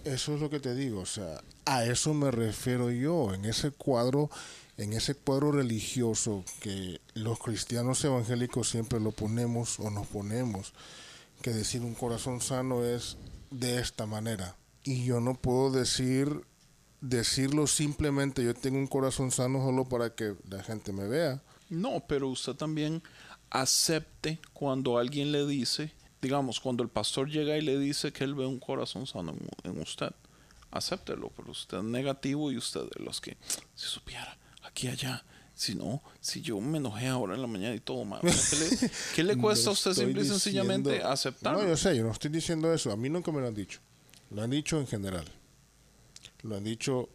Eso 0.05 0.35
es 0.35 0.41
lo 0.41 0.51
que 0.51 0.61
te 0.61 0.75
digo, 0.75 1.01
o 1.01 1.07
sea, 1.07 1.43
a 1.67 1.85
eso 1.85 2.15
me 2.15 2.31
refiero 2.31 2.91
yo, 2.91 3.35
en 3.35 3.45
ese 3.45 3.71
cuadro, 3.71 4.31
en 4.79 4.95
ese 4.95 5.15
cuadro 5.15 5.53
religioso 5.53 6.45
que 6.61 7.01
los 7.15 7.39
cristianos 7.39 8.05
evangélicos 8.05 8.69
siempre 8.69 9.01
lo 9.01 9.13
ponemos 9.13 9.79
o 9.79 9.91
nos 9.91 10.07
ponemos, 10.07 10.73
que 11.43 11.53
decir 11.53 11.83
un 11.83 11.95
corazón 11.95 12.41
sano 12.41 12.85
es 12.85 13.17
de 13.51 13.81
esta 13.81 14.07
manera. 14.07 14.57
Y 14.85 15.05
yo 15.05 15.21
no 15.21 15.35
puedo 15.35 15.71
decir 15.71 16.43
decirlo 17.01 17.67
simplemente 17.67 18.45
yo 18.45 18.55
tengo 18.55 18.79
un 18.79 18.87
corazón 18.87 19.31
sano 19.31 19.65
solo 19.65 19.85
para 19.85 20.15
que 20.15 20.35
la 20.49 20.63
gente 20.63 20.93
me 20.93 21.07
vea. 21.07 21.43
No, 21.69 22.03
pero 22.07 22.29
usted 22.29 22.55
también 22.55 23.03
acepte 23.51 24.41
cuando 24.53 24.99
alguien 24.99 25.33
le 25.33 25.47
dice, 25.47 25.93
digamos, 26.21 26.61
cuando 26.61 26.83
el 26.83 26.89
pastor 26.89 27.29
llega 27.29 27.57
y 27.57 27.63
le 27.63 27.79
dice 27.79 28.13
que 28.13 28.25
él 28.25 28.35
ve 28.35 28.47
un 28.47 28.59
corazón 28.59 29.07
sano 29.07 29.35
en, 29.63 29.81
usted, 29.81 30.11
acéptelo, 30.71 31.31
pero 31.37 31.51
usted 31.51 31.79
es 31.79 31.85
negativo 31.85 32.51
y 32.51 32.57
usted 32.57 32.83
de 32.97 33.05
los 33.05 33.21
que, 33.21 33.37
si 33.75 33.87
supiera, 33.87 34.37
aquí 34.63 34.89
allá, 34.89 35.25
si 35.55 35.75
no, 35.75 36.03
si 36.21 36.41
yo 36.41 36.61
me 36.61 36.79
enojé 36.79 37.09
ahora 37.09 37.35
en 37.35 37.43
la 37.43 37.49
mañana 37.49 37.75
y 37.75 37.81
todo, 37.81 38.05
ma, 38.05 38.21
¿qué 38.21 38.29
le, 38.29 38.91
qué 39.15 39.25
le 39.25 39.37
cuesta 39.37 39.71
a 39.71 39.73
usted 39.73 39.93
simple 39.93 40.23
y 40.23 40.27
sencillamente 40.27 41.03
aceptarlo? 41.03 41.63
No, 41.63 41.69
yo 41.69 41.77
sé, 41.77 41.97
yo 41.97 42.05
no 42.05 42.13
estoy 42.13 42.31
diciendo 42.31 42.73
eso. 42.73 42.93
A 42.93 42.97
mí 42.97 43.09
nunca 43.09 43.33
me 43.33 43.41
lo 43.41 43.49
han 43.49 43.55
dicho. 43.55 43.81
Lo 44.31 44.43
han 44.43 44.51
dicho 44.51 44.79
en 44.79 44.87
general. 44.87 45.25
Lo 46.43 46.57
han 46.57 46.65
dicho 46.65 47.09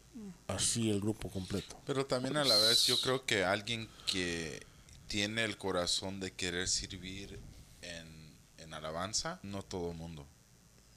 así 0.48 0.90
el 0.90 1.00
grupo 1.00 1.30
completo. 1.30 1.80
Pero 1.86 2.06
también 2.06 2.38
a 2.38 2.44
la 2.44 2.56
vez 2.58 2.86
yo 2.86 3.00
creo 3.02 3.26
que 3.26 3.44
alguien 3.44 3.88
que 4.06 4.66
tiene 5.08 5.44
el 5.44 5.58
corazón 5.58 6.20
de 6.20 6.32
querer 6.32 6.68
servir 6.68 7.40
en, 7.82 8.36
en 8.58 8.74
alabanza, 8.74 9.40
no 9.44 9.64
todo 9.64 9.92
el 9.92 9.98
mundo. 9.98 10.26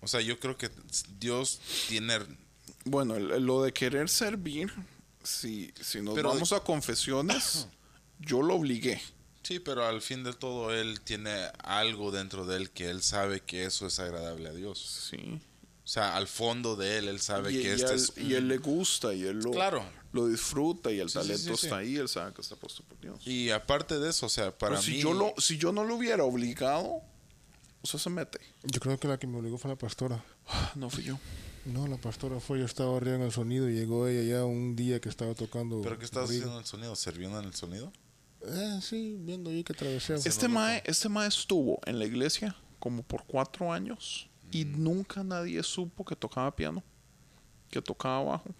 O 0.01 0.09
sea, 0.09 0.21
yo 0.21 0.39
creo 0.39 0.57
que 0.57 0.71
Dios 1.19 1.61
tiene... 1.89 2.19
Bueno, 2.85 3.19
lo 3.19 3.63
de 3.63 3.73
querer 3.73 4.09
servir, 4.09 4.73
si, 5.23 5.73
si 5.81 6.01
nos 6.01 6.15
Pero- 6.15 6.29
vamos 6.31 6.53
a 6.53 6.61
confesiones, 6.61 7.67
yo 8.19 8.43
lo 8.43 8.55
obligué. 8.55 9.01
Sí, 9.43 9.61
pero 9.61 9.87
al 9.87 10.03
fin 10.03 10.25
de 10.25 10.33
todo 10.33 10.75
Él 10.75 11.01
tiene 11.01 11.31
algo 11.63 12.11
dentro 12.11 12.47
de 12.47 12.57
Él 12.57 12.71
que 12.71 12.91
Él 12.91 13.03
sabe 13.03 13.41
que 13.41 13.65
eso 13.65 13.87
es 13.87 13.99
agradable 14.01 14.49
a 14.49 14.53
Dios. 14.53 15.09
Sí. 15.11 15.41
O 15.87 15.89
sea, 15.89 16.17
al 16.17 16.27
fondo 16.27 16.75
de 16.75 16.99
Él, 16.99 17.07
Él 17.09 17.21
sabe 17.21 17.53
y, 17.53 17.63
que 17.63 17.69
y 17.69 17.71
este 17.71 17.95
es... 17.95 18.13
y 18.17 18.35
él 18.35 18.49
le 18.49 18.59
gusta 18.59 19.15
y 19.15 19.23
él 19.23 19.39
lo, 19.39 19.53
Claro. 19.53 19.85
lo 20.11 20.27
disfruta 20.27 20.91
y 20.91 20.99
el 20.99 21.09
Sí, 21.09 21.15
talento 21.15 21.39
sí, 21.55 21.57
sí. 21.57 21.67
está 21.67 21.77
ahí, 21.77 21.95
él 21.97 22.09
sabe 22.09 22.35
que 22.35 22.41
está 22.43 22.57
puesto 22.57 22.83
por 22.83 22.99
Dios. 23.01 23.25
Y 23.25 23.51
aparte 23.51 24.01
de 24.01 24.11
eso, 24.11 24.27
o 24.27 24.29
sea, 24.29 24.51
para 24.51 24.73
Pero 24.73 24.83
si 24.83 24.91
mí... 24.91 24.99
yo 25.01 25.13
lo, 25.15 25.33
si 25.39 25.59
yo 25.59 25.71
no 25.71 25.85
lo 25.85 25.95
hubiera 25.95 26.25
obligado, 26.25 27.03
usted 27.83 28.01
se 28.01 28.11
mete. 28.11 28.41
Yo 28.65 28.81
creo 28.81 28.99
que 28.99 29.07
la 29.07 29.17
que 29.17 29.29
me 29.29 29.39
obligó 29.39 29.59
fue 29.59 29.71
la 29.71 29.77
pastora. 29.79 30.25
No 30.75 30.91
fui 30.91 31.05
yo. 31.05 31.21
No, 31.67 31.87
la 31.87 31.97
pastora 31.99 32.41
fue, 32.41 32.59
yo 32.59 32.65
estaba 32.65 32.97
arriba 32.97 33.15
en 33.17 33.23
el 33.23 33.31
sonido 33.33 33.71
y 33.71 33.75
llegó 33.75 34.09
ella 34.09 34.39
ya 34.39 34.45
un 34.45 34.75
día 34.75 35.01
que 35.01 35.09
estaba 35.09 35.35
tocando. 35.35 35.83
¿Pero 35.83 35.99
qué 36.01 36.05
estabas 36.05 36.31
haciendo 36.31 36.53
en 36.55 36.59
el 36.59 36.65
sonido? 36.67 36.97
¿Sirviendo 36.97 37.39
en 37.39 37.45
el 37.45 37.55
sonido? 37.55 37.93
Eh, 38.43 38.81
sí, 38.83 39.17
viendo 39.21 39.51
ahí 39.51 39.63
que 39.63 39.73
atravesé. 39.73 40.15
Este 40.15 40.49
mae, 40.49 40.83
este 40.85 41.09
mae 41.09 41.29
estuvo 41.29 41.79
en 41.87 41.99
la 42.01 42.05
iglesia 42.07 42.57
como 42.81 43.03
por 43.05 43.25
cuatro 43.25 43.73
años 43.73 44.29
y 44.51 44.65
nunca 44.65 45.25
nadie 45.25 45.63
supo 45.63 46.05
que 46.05 46.17
tocaba 46.17 46.55
piano, 46.55 46.83
que 47.71 47.83
tocaba 47.83 48.23
bajo, 48.23 48.55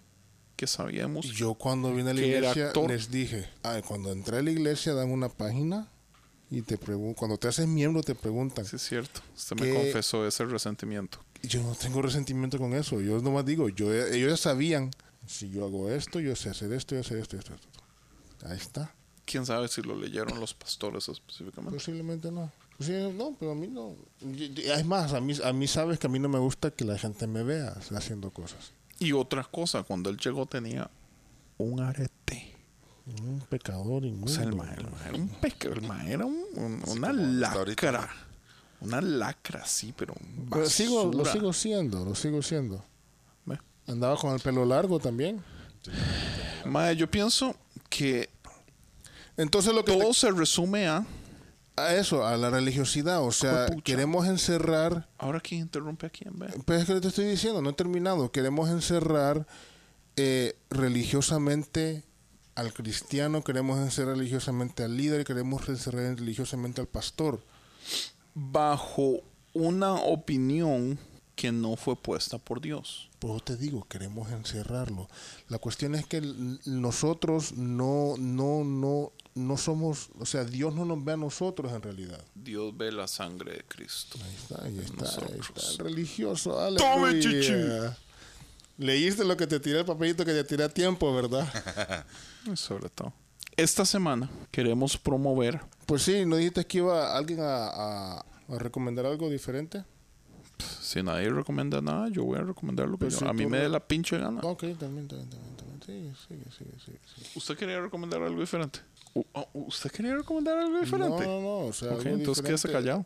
que 0.55 0.67
sabía 0.67 1.01
de 1.01 1.07
música. 1.07 1.35
Yo 1.35 1.53
cuando 1.53 1.93
vine 1.93 2.11
a 2.11 2.13
la 2.13 2.21
iglesia 2.21 2.73
les 2.87 3.11
dije, 3.11 3.49
ay, 3.63 3.81
cuando 3.81 4.11
entré 4.11 4.37
a 4.37 4.41
la 4.41 4.51
iglesia 4.51 4.93
dan 4.93 5.11
una 5.11 5.29
página 5.29 5.87
y 6.49 6.61
te 6.61 6.77
cuando 6.77 7.37
te 7.37 7.47
haces 7.47 7.67
miembro 7.67 8.01
te 8.03 8.15
preguntan. 8.15 8.65
Sí, 8.65 8.77
es 8.77 8.87
cierto. 8.87 9.21
Usted 9.35 9.55
me 9.59 9.73
confesó 9.73 10.25
ese 10.27 10.45
resentimiento. 10.45 11.19
Yo 11.43 11.61
no 11.61 11.75
tengo 11.75 12.01
resentimiento 12.01 12.57
con 12.57 12.73
eso. 12.73 12.99
Yo 13.01 13.21
nomás 13.21 13.45
digo, 13.45 13.69
yo, 13.69 13.93
ellos 13.93 14.31
ya 14.31 14.37
sabían, 14.37 14.91
si 15.25 15.49
yo 15.49 15.65
hago 15.65 15.89
esto, 15.91 16.19
yo 16.19 16.35
sé 16.35 16.49
hacer 16.49 16.73
esto, 16.73 16.95
yo 16.95 17.03
sé 17.03 17.19
esto, 17.19 17.37
esto, 17.37 17.53
esto. 17.53 17.67
Ahí 18.45 18.57
está. 18.57 18.93
¿Quién 19.25 19.45
sabe 19.45 19.67
si 19.67 19.81
lo 19.81 19.95
leyeron 19.95 20.39
los 20.39 20.53
pastores 20.53 21.09
específicamente? 21.09 21.77
Posiblemente 21.77 22.31
no. 22.31 22.51
Sí, 22.79 22.93
no, 23.15 23.35
pero 23.39 23.51
a 23.51 23.55
mí 23.55 23.67
no. 23.67 23.95
Es 24.57 24.85
más, 24.85 25.13
a 25.13 25.21
mí, 25.21 25.33
a 25.43 25.51
mí 25.53 25.67
sabes 25.67 25.97
que 25.99 26.07
a 26.07 26.09
mí 26.09 26.19
no 26.19 26.29
me 26.29 26.37
gusta 26.39 26.69
que 26.71 26.85
la 26.85 26.97
gente 26.97 27.25
me 27.27 27.43
vea 27.43 27.75
haciendo 27.95 28.29
cosas. 28.31 28.71
Y 28.99 29.13
otra 29.13 29.43
cosa, 29.43 29.83
cuando 29.83 30.09
él 30.09 30.17
llegó 30.17 30.45
tenía 30.45 30.89
un 31.57 31.79
arete. 31.79 32.53
Un 33.23 33.39
pecador 33.49 34.03
inmundo. 34.05 34.31
O 34.31 34.35
sea, 34.35 34.43
el 34.43 34.55
mae, 34.55 34.75
el 34.75 34.83
mae 34.91 35.07
era 35.09 35.17
un 35.17 35.29
peca, 35.29 35.69
el 35.69 35.81
mae 35.81 36.11
era 36.11 36.25
un- 36.25 36.43
un- 36.55 36.81
una 36.87 37.13
lacra. 37.13 38.09
Una 38.81 39.01
lacra, 39.01 39.65
sí, 39.65 39.93
pero 39.97 40.13
Pero 40.51 40.69
sigo, 40.69 41.03
lo 41.05 41.09
basura. 41.19 41.31
sigo 41.33 41.53
siendo, 41.53 42.05
lo 42.05 42.13
sigo 42.13 42.41
siendo. 42.43 42.83
Ve. 43.45 43.57
Andaba 43.87 44.17
con 44.17 44.33
el 44.35 44.39
pelo 44.39 44.65
largo 44.65 44.99
también. 44.99 45.41
Mae, 46.65 46.95
yo 46.95 47.09
pienso 47.09 47.55
que 47.89 48.29
Entonces 49.37 49.73
lo 49.73 49.83
que 49.85 49.93
te- 49.93 49.99
todo 49.99 50.13
se 50.13 50.29
resume 50.31 50.87
a... 50.87 51.05
a 51.77 51.93
eso, 51.95 52.25
a 52.25 52.35
la 52.37 52.49
religiosidad, 52.49 53.23
o 53.23 53.31
sea, 53.31 53.67
queremos 53.83 54.27
encerrar 54.27 55.07
Ahora, 55.17 55.39
¿quién 55.39 55.61
interrumpe 55.61 56.07
a 56.07 56.09
quién? 56.09 56.37
Ve? 56.37 56.47
Pues 56.65 56.81
es 56.81 56.87
que 56.87 56.99
te 56.99 57.07
estoy 57.07 57.25
diciendo, 57.25 57.61
no 57.61 57.69
he 57.69 57.73
terminado. 57.73 58.31
Queremos 58.31 58.69
encerrar 58.69 59.45
eh, 60.15 60.57
religiosamente 60.71 62.03
al 62.55 62.73
cristiano, 62.73 63.43
queremos 63.43 63.77
encerrar 63.77 64.17
religiosamente 64.17 64.83
al 64.83 64.97
líder, 64.97 65.23
queremos 65.23 65.69
encerrar 65.69 66.17
religiosamente 66.17 66.81
al 66.81 66.87
pastor. 66.87 67.43
Bajo 68.33 69.21
una 69.53 69.93
opinión 69.93 70.97
que 71.37 71.51
no 71.51 71.75
fue 71.75 71.95
puesta 71.95 72.39
por 72.39 72.59
Dios. 72.59 73.09
Por 73.19 73.29
eso 73.29 73.39
te 73.41 73.57
digo, 73.57 73.85
queremos 73.87 74.31
encerrarlo. 74.31 75.07
La 75.49 75.59
cuestión 75.59 75.93
es 75.93 76.05
que 76.07 76.19
nosotros 76.65 77.53
no, 77.53 78.15
no, 78.17 78.63
no, 78.63 79.11
no 79.37 79.55
somos, 79.57 80.09
o 80.19 80.25
sea, 80.25 80.43
Dios 80.43 80.73
no 80.75 80.83
nos 80.85 81.03
ve 81.03 81.13
a 81.13 81.17
nosotros 81.17 81.71
en 81.71 81.81
realidad. 81.81 82.23
Dios 82.35 82.75
ve 82.75 82.91
la 82.91 83.07
sangre 83.07 83.53
de 83.53 83.63
Cristo. 83.67 84.17
Ahí 84.23 84.35
está, 84.35 84.63
ahí 84.65 84.77
está, 84.79 85.25
ahí 85.25 85.39
está 85.39 85.71
el 85.71 85.77
religioso. 85.77 86.51
Tome, 86.77 87.07
aleluya. 87.09 87.21
chichi. 87.41 87.53
Leíste 88.77 89.25
lo 89.25 89.35
que 89.37 89.47
te 89.47 89.59
tiré 89.59 89.79
el 89.79 89.85
papelito 89.85 90.23
que 90.23 90.33
te 90.33 90.43
tiré 90.43 90.63
a 90.63 90.69
tiempo, 90.69 91.13
¿verdad? 91.13 91.47
Sobre 92.55 92.89
todo. 92.89 93.13
Esta 93.55 93.85
semana 93.85 94.29
queremos 94.51 94.97
promover 94.97 95.59
Pues 95.87 96.03
sí, 96.03 96.25
¿no 96.25 96.35
dijiste 96.35 96.65
que 96.67 96.77
iba 96.77 97.17
alguien 97.17 97.39
a, 97.39 97.67
a- 97.67 98.19
a 98.19 98.57
recomendar 98.59 99.07
algo 99.07 99.29
diferente? 99.31 99.83
Si 100.79 101.01
nadie 101.01 101.29
recomienda 101.29 101.81
nada, 101.81 102.07
yo 102.09 102.23
voy 102.23 102.37
a 102.37 102.43
recomendar 102.43 102.87
lo 102.87 102.93
que 102.97 103.05
Pues 103.05 103.13
yo- 103.13 103.19
sí, 103.21 103.25
a 103.27 103.33
mí 103.33 103.45
me 103.47 103.57
dé 103.57 103.67
la 103.69 103.79
pinche 103.79 104.17
gana. 104.19 104.41
Ok, 104.41 104.61
también, 104.79 105.07
también, 105.07 105.29
también, 105.29 105.55
sigue, 105.87 106.13
sigue, 106.27 106.45
sigue. 106.85 106.99
sigue. 107.15 107.27
¿Usted 107.35 107.57
quería 107.57 107.79
recomendar 107.81 108.21
algo 108.21 108.39
diferente? 108.39 108.79
U- 109.13 109.25
oh, 109.33 109.49
¿Usted 109.53 109.89
quería 109.91 110.15
recomendar 110.15 110.57
algo 110.57 110.79
diferente? 110.79 111.25
No, 111.25 111.39
no, 111.39 111.41
no, 111.41 111.57
o 111.67 111.73
sea, 111.73 111.93
ok, 111.93 111.99
algo 112.05 112.09
entonces 112.17 112.43
quédese 112.45 112.71
callado. 112.71 113.03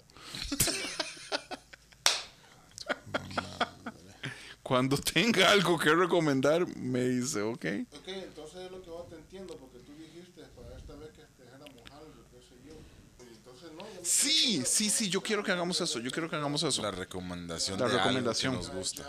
Cuando 4.64 4.98
tenga 4.98 5.52
algo 5.52 5.78
que 5.78 5.94
recomendar, 5.94 6.66
me 6.78 7.02
dice, 7.08 7.42
ok. 7.42 7.66
Ok, 7.92 8.08
entonces 8.08 8.62
es 8.62 8.72
lo 8.72 8.82
que 8.82 8.90
vos 8.90 9.10
te 9.10 9.16
entiendo, 9.16 9.56
porque 9.58 9.80
tú 9.80 9.92
dijiste 9.98 10.42
para 10.56 10.78
esta 10.78 10.96
vez 10.96 11.10
que 11.12 11.22
dejáramos 11.44 11.82
algo, 11.92 12.14
qué 12.32 12.38
sé 12.40 12.56
yo. 12.66 12.74
Entonces, 13.20 13.72
no, 13.76 13.80
yo 13.82 14.00
Sí, 14.04 14.64
sí, 14.66 14.90
sí, 14.90 15.10
yo 15.10 15.22
quiero 15.22 15.44
que 15.44 15.52
hagamos 15.52 15.82
eso, 15.82 16.00
yo 16.00 16.10
quiero 16.12 16.30
que 16.30 16.36
hagamos 16.38 16.64
eso. 16.64 16.82
La 16.82 16.92
recomendación 16.92 17.80
La 17.80 17.86
de 17.88 17.92
algo 17.94 18.04
que 18.04 18.08
recomendación. 18.10 18.54
nos 18.56 18.70
gusta. 18.72 19.04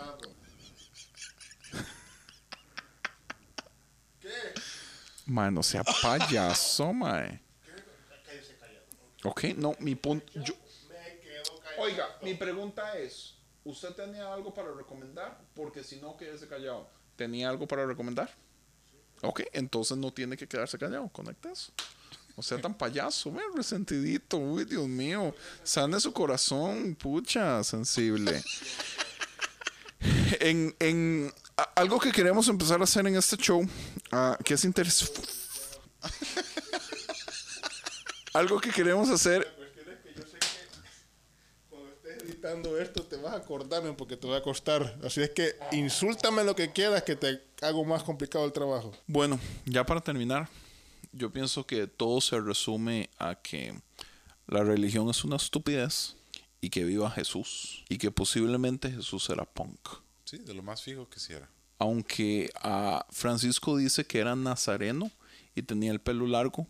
Mae, 5.25 5.51
no 5.51 5.63
sea 5.63 5.83
payaso, 5.83 6.93
mae. 6.93 7.41
Ok, 9.23 9.43
no, 9.55 9.75
mi 9.79 9.95
punto. 9.95 10.25
Yo... 10.39 10.53
Oiga, 11.79 12.07
mi 12.21 12.33
pregunta 12.33 12.97
es: 12.97 13.35
¿Usted 13.63 13.89
tenía 13.91 14.33
algo 14.33 14.53
para 14.53 14.73
recomendar? 14.73 15.39
Porque 15.55 15.83
si 15.83 15.97
no, 15.97 16.17
quédese 16.17 16.47
callado. 16.47 16.89
¿Tenía 17.15 17.49
algo 17.49 17.67
para 17.67 17.85
recomendar? 17.85 18.29
Ok, 19.21 19.43
entonces 19.53 19.97
no 19.97 20.11
tiene 20.11 20.35
que 20.35 20.47
quedarse 20.47 20.77
callado, 20.77 21.07
conecta 21.09 21.51
eso. 21.51 21.71
O 22.35 22.41
sea, 22.41 22.59
tan 22.59 22.73
payaso, 22.73 23.31
ve, 23.31 23.41
resentidito, 23.55 24.37
uy, 24.37 24.65
Dios 24.65 24.87
mío. 24.87 25.33
Sane 25.63 25.99
su 25.99 26.11
corazón, 26.11 26.95
pucha, 26.95 27.63
sensible. 27.63 28.43
en, 30.39 30.75
en 30.79 31.33
algo 31.75 31.99
que 31.99 32.11
queremos 32.11 32.47
empezar 32.47 32.79
a 32.81 32.83
hacer 32.83 33.05
en 33.07 33.15
este 33.15 33.37
show, 33.37 33.67
ah, 34.11 34.37
que 34.43 34.55
es 34.55 34.65
interesante. 34.65 35.21
algo 38.33 38.59
que 38.59 38.71
queremos 38.71 39.09
hacer 39.09 39.47
Cuando 41.69 41.89
estés 41.93 42.23
editando 42.23 42.77
esto 42.77 43.03
te 43.03 43.15
vas 43.17 43.33
a 43.33 43.37
acordarme 43.37 43.93
porque 43.93 44.17
te 44.17 44.27
va 44.27 44.37
a 44.37 44.41
costar. 44.41 44.99
Así 45.03 45.21
es 45.21 45.29
que 45.29 45.55
insúltame 45.71 46.43
lo 46.43 46.55
que 46.55 46.71
quieras 46.71 47.03
que 47.03 47.15
te 47.15 47.41
hago 47.61 47.85
más 47.85 48.03
complicado 48.03 48.45
el 48.45 48.51
trabajo. 48.51 48.91
Bueno, 49.07 49.39
ya 49.65 49.85
para 49.85 50.01
terminar, 50.01 50.49
yo 51.11 51.31
pienso 51.31 51.65
que 51.65 51.87
todo 51.87 52.19
se 52.21 52.39
resume 52.39 53.09
a 53.19 53.35
que 53.35 53.79
la 54.47 54.63
religión 54.63 55.09
es 55.09 55.23
una 55.23 55.37
estupidez 55.37 56.15
y 56.59 56.69
que 56.69 56.83
viva 56.83 57.11
Jesús 57.11 57.83
y 57.87 57.97
que 57.97 58.11
posiblemente 58.11 58.91
Jesús 58.91 59.29
era 59.29 59.45
punk. 59.45 60.02
Sí, 60.33 60.39
de 60.39 60.55
lo 60.55 60.63
más 60.63 60.81
fijo 60.81 61.07
que 61.07 61.19
sí 61.19 61.31
era. 61.33 61.47
Aunque 61.77 62.49
a 62.55 63.05
Francisco 63.11 63.77
dice 63.77 64.03
que 64.03 64.17
era 64.17 64.35
nazareno 64.35 65.11
y 65.53 65.61
tenía 65.61 65.91
el 65.91 66.01
pelo 66.01 66.25
largo, 66.25 66.65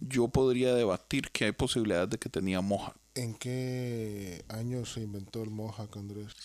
yo 0.00 0.28
podría 0.28 0.72
debatir 0.76 1.32
que 1.32 1.46
hay 1.46 1.50
posibilidades 1.50 2.10
de 2.10 2.18
que 2.18 2.28
tenía 2.28 2.60
moja. 2.60 2.94
¿En 3.16 3.34
qué 3.34 4.44
año 4.48 4.86
se 4.86 5.00
inventó 5.00 5.42
el 5.42 5.50
Mohawk, 5.50 5.96
Andrés? 5.96 6.36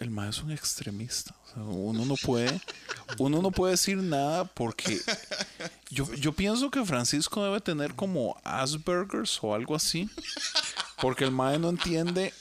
El 0.00 0.10
maestro 0.10 0.46
es 0.46 0.46
un 0.46 0.50
extremista. 0.50 1.36
O 1.44 1.54
sea, 1.54 1.62
uno 1.62 2.04
no 2.04 2.16
puede, 2.16 2.60
uno 3.18 3.40
no 3.40 3.52
puede 3.52 3.74
decir 3.74 3.98
nada 3.98 4.46
porque 4.46 5.00
yo, 5.90 6.12
yo 6.14 6.32
pienso 6.32 6.72
que 6.72 6.84
Francisco 6.84 7.44
debe 7.44 7.60
tener 7.60 7.94
como 7.94 8.36
Asperger's 8.42 9.38
o 9.42 9.54
algo 9.54 9.76
así. 9.76 10.10
Porque 11.00 11.22
el 11.22 11.30
mae 11.30 11.60
no 11.60 11.68
entiende 11.68 12.32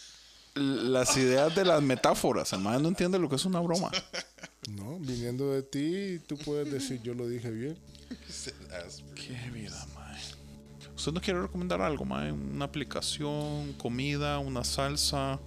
las 0.58 1.16
ideas 1.18 1.56
de 1.56 1.66
las 1.66 1.82
metáforas. 1.82 2.54
El 2.54 2.60
mae 2.60 2.80
no 2.80 2.88
entiende 2.88 3.20
lo 3.20 3.30
que 3.30 3.36
es 3.36 3.46
una 3.46 3.60
broma. 3.60 3.92
No, 4.70 5.00
viniendo 5.00 5.54
de 5.54 5.64
ti, 5.64 6.20
tú 6.28 6.38
puedes 6.38 6.72
decir 6.72 7.02
yo 7.02 7.14
lo 7.14 7.28
dije 7.28 7.50
bien. 7.50 7.78
Qué 9.16 9.50
vida, 9.52 9.86
mae. 9.96 10.20
¿Usted 10.96 11.12
no 11.12 11.22
quiere 11.22 11.42
recomendar 11.42 11.82
algo, 11.82 12.06
mae? 12.06 12.32
Una 12.32 12.66
aplicación, 12.66 13.74
comida, 13.74 14.40
una 14.40 14.64
salsa, 14.64 15.40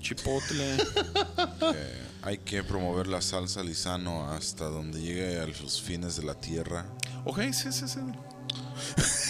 chipotle. 0.00 0.76
Hay 2.22 2.38
que 2.38 2.62
promover 2.62 3.06
la 3.06 3.20
salsa 3.20 3.62
lisano 3.62 4.30
hasta 4.30 4.64
donde 4.66 5.00
llegue 5.00 5.38
a 5.38 5.46
los 5.46 5.82
fines 5.82 6.16
de 6.16 6.22
la 6.22 6.34
tierra. 6.34 6.86
Ok, 7.24 7.40
sí, 7.52 7.72
sí, 7.72 7.86
sí. 7.86 8.00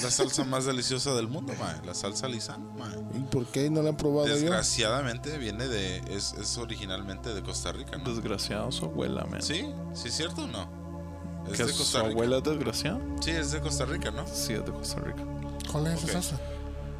La 0.02 0.10
salsa 0.10 0.44
más 0.44 0.64
deliciosa 0.66 1.14
del 1.14 1.28
mundo, 1.28 1.52
mae. 1.58 1.84
La 1.86 1.94
salsa 1.94 2.28
lisano, 2.28 2.70
mae. 2.78 2.96
¿Y 3.16 3.20
por 3.24 3.46
qué 3.46 3.70
no 3.70 3.82
la 3.82 3.90
han 3.90 3.96
probado 3.96 4.26
yo? 4.26 4.34
Desgraciadamente 4.34 5.36
viene 5.38 5.66
de. 5.68 5.98
Es, 6.14 6.34
es 6.34 6.58
originalmente 6.58 7.32
de 7.34 7.42
Costa 7.42 7.72
Rica, 7.72 7.96
¿no? 7.98 8.04
Desgraciado 8.12 8.70
su 8.72 8.84
abuela, 8.86 9.24
man. 9.24 9.42
¿Sí? 9.42 9.66
¿Sí 9.94 10.08
es 10.08 10.14
cierto 10.16 10.42
o 10.42 10.46
no? 10.46 10.68
Es 11.50 11.56
¿Que 11.58 11.64
de 11.64 11.72
su 11.72 11.78
Costa 11.78 11.98
Rica. 12.00 12.10
abuela 12.12 12.36
es 12.38 12.42
desgraciada? 12.44 13.00
Sí, 13.20 13.30
es 13.30 13.52
de 13.52 13.60
Costa 13.60 13.84
Rica, 13.84 14.10
¿no? 14.10 14.26
Sí, 14.26 14.52
es 14.54 14.64
de 14.64 14.72
Costa 14.72 15.00
Rica. 15.00 15.22
¿Cuál 15.70 15.86
es 15.88 16.02
Ok. 16.02 16.08
esa 16.10 16.22
salsa? 16.22 16.40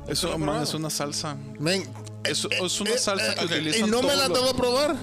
Eso, 0.07 0.39
man, 0.39 0.63
es 0.63 0.75
una 0.75 0.91
salsa. 0.91 1.35
Men, 1.59 1.83
Es, 2.25 2.47
es 2.51 2.81
una 2.81 2.97
salsa 2.99 3.35
que 3.35 3.45
ok. 3.45 3.51
utilizan 3.51 3.89
¿y 3.89 3.91
no 3.91 4.03
me 4.03 4.15
la 4.15 4.29
los- 4.29 4.39
tengo 4.39 4.51
a 4.51 4.55
probar? 4.57 4.95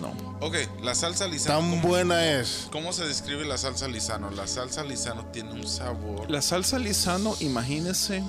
No. 0.00 0.12
Ok, 0.46 0.54
la 0.82 0.94
salsa 0.94 1.26
lisano. 1.26 1.58
Tan 1.60 1.70
¿cómo, 1.70 1.88
buena 1.88 2.38
es. 2.40 2.68
cómo 2.70 2.92
se 2.92 3.06
describe 3.06 3.44
la 3.44 3.58
salsa 3.58 3.88
lisano? 3.88 4.30
La 4.30 4.46
salsa 4.46 4.84
lisano 4.84 5.24
tiene 5.26 5.52
un 5.52 5.66
sabor. 5.66 6.30
La 6.30 6.42
salsa 6.42 6.78
lisano, 6.78 7.34
imagínese 7.40 8.22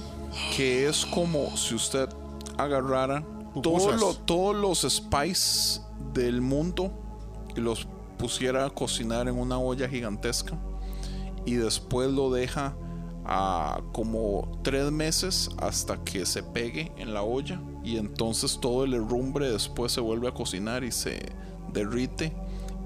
que 0.56 0.88
es 0.88 1.06
como 1.06 1.56
si 1.58 1.76
usted 1.76 2.10
agarrara 2.58 3.24
todos 3.62 3.84
Pupusas. 3.84 4.00
lo- 4.00 4.14
todos 4.16 4.56
los 4.56 4.82
spices 4.94 5.82
del 6.14 6.42
mundo 6.42 6.92
y 7.56 7.60
los 7.62 7.88
pusiera 8.18 8.66
a 8.66 8.70
cocinar 8.70 9.28
en 9.28 9.38
una 9.40 9.58
olla 9.60 9.88
gigantesca 9.88 10.58
y 11.46 11.54
después 11.56 12.10
lo 12.12 12.32
deja 12.32 12.76
a 13.26 13.82
como 13.94 14.60
tres 14.64 14.92
meses 14.92 15.50
hasta 15.58 16.04
que 16.04 16.26
se 16.26 16.42
pegue 16.44 16.92
en 16.98 17.14
la 17.14 17.22
olla 17.24 17.62
y 17.84 17.98
entonces 17.98 18.60
todo 18.60 18.84
el 18.84 18.94
herrumbre 18.94 19.50
después 19.52 19.92
se 19.92 20.02
vuelve 20.02 20.28
a 20.28 20.34
cocinar 20.34 20.84
y 20.84 20.92
se 20.92 21.32
derrite 21.74 22.34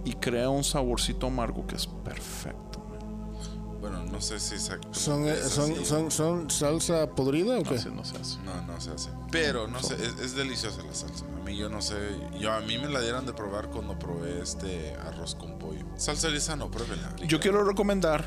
y 0.06 0.14
crea 0.14 0.50
un 0.50 0.64
saborcito 0.64 1.28
amargo 1.28 1.66
que 1.66 1.76
es 1.76 1.88
perfecto. 1.88 2.80
man. 2.80 3.80
Bueno, 3.82 4.04
no 4.04 4.22
sé 4.22 4.40
si 4.40 4.58
¿Son, 4.92 5.26
eh, 5.28 5.32
es 5.34 5.50
son, 5.50 5.72
así. 5.72 5.86
son, 5.86 6.12
son 6.12 6.50
salsa 6.50 7.10
podrida 7.10 7.60
o 7.60 7.64
qué? 7.64 7.76
Así 7.76 7.90
no 7.90 8.04
se 8.06 8.18
hace. 8.18 8.38
No, 8.44 8.62
no 8.66 8.80
se 8.80 8.92
hace. 8.92 9.10
Pero 9.32 9.68
no 9.68 9.82
sé, 9.82 9.96
es, 9.96 10.20
es 10.22 10.36
deliciosa 10.36 10.82
la 10.84 10.94
salsa. 10.94 11.26
A 11.26 11.44
mí 11.46 11.58
yo 11.58 11.70
no 11.70 11.82
sé, 11.82 11.96
yo 12.40 12.52
a 12.54 12.62
mí 12.62 12.78
me 12.78 12.88
la 12.90 13.02
dieron 13.02 13.26
de 13.26 13.34
probar 13.34 13.70
cuando 13.70 13.98
probé 14.00 14.42
este 14.42 14.96
arroz 14.96 15.36
con 15.36 15.58
pollo. 15.60 15.86
Salsa 15.98 16.30
lisano, 16.30 16.70
pruébela. 16.72 17.14
Yo 17.28 17.40
quiero 17.40 17.64
recomendar 17.64 18.24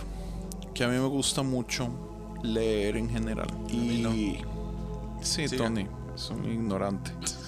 que 0.75 0.85
a 0.85 0.89
mí 0.89 0.95
me 0.99 1.07
gusta 1.09 1.43
mucho 1.43 1.89
leer 2.43 2.97
en 2.99 3.09
general. 3.09 3.49
mí 3.71 4.01
no. 4.03 4.15
Y 4.15 4.43
sí, 5.23 5.49
Siga. 5.49 5.65
Tony, 5.65 5.87
es 6.15 6.31
un 6.31 6.45
ignorante. 6.45 7.13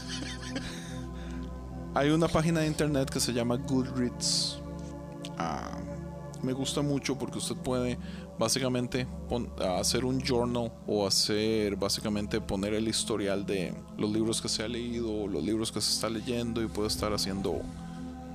Hay 1.94 2.10
una 2.10 2.28
página 2.28 2.60
de 2.60 2.66
internet 2.66 3.10
que 3.10 3.18
se 3.18 3.32
llama 3.32 3.56
Goodreads. 3.56 4.60
Ah, 5.38 5.78
me 6.42 6.52
gusta 6.52 6.82
mucho 6.82 7.18
porque 7.18 7.38
usted 7.38 7.56
puede 7.56 7.98
básicamente 8.38 9.06
hacer 9.78 10.04
un 10.04 10.20
journal 10.20 10.72
o 10.86 11.06
hacer 11.06 11.74
básicamente 11.76 12.40
poner 12.40 12.74
el 12.74 12.86
historial 12.86 13.44
de 13.44 13.74
los 13.96 14.10
libros 14.10 14.40
que 14.40 14.48
se 14.48 14.62
ha 14.62 14.68
leído, 14.68 15.26
los 15.26 15.42
libros 15.42 15.72
que 15.72 15.80
se 15.80 15.92
está 15.92 16.08
leyendo 16.08 16.62
y 16.62 16.66
puede 16.66 16.88
estar 16.88 17.12
haciendo 17.12 17.60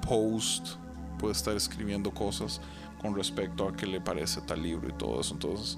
post, 0.08 0.76
puede 1.20 1.34
estar 1.34 1.56
escribiendo 1.56 2.12
cosas 2.12 2.60
con 3.01 3.16
respecto 3.16 3.68
a 3.68 3.76
qué 3.76 3.86
le 3.86 4.01
parece 4.01 4.41
tal 4.41 4.64
libro 4.64 4.89
y 4.89 4.93
todo 4.93 5.22
eso. 5.22 5.34
Entonces, 5.34 5.78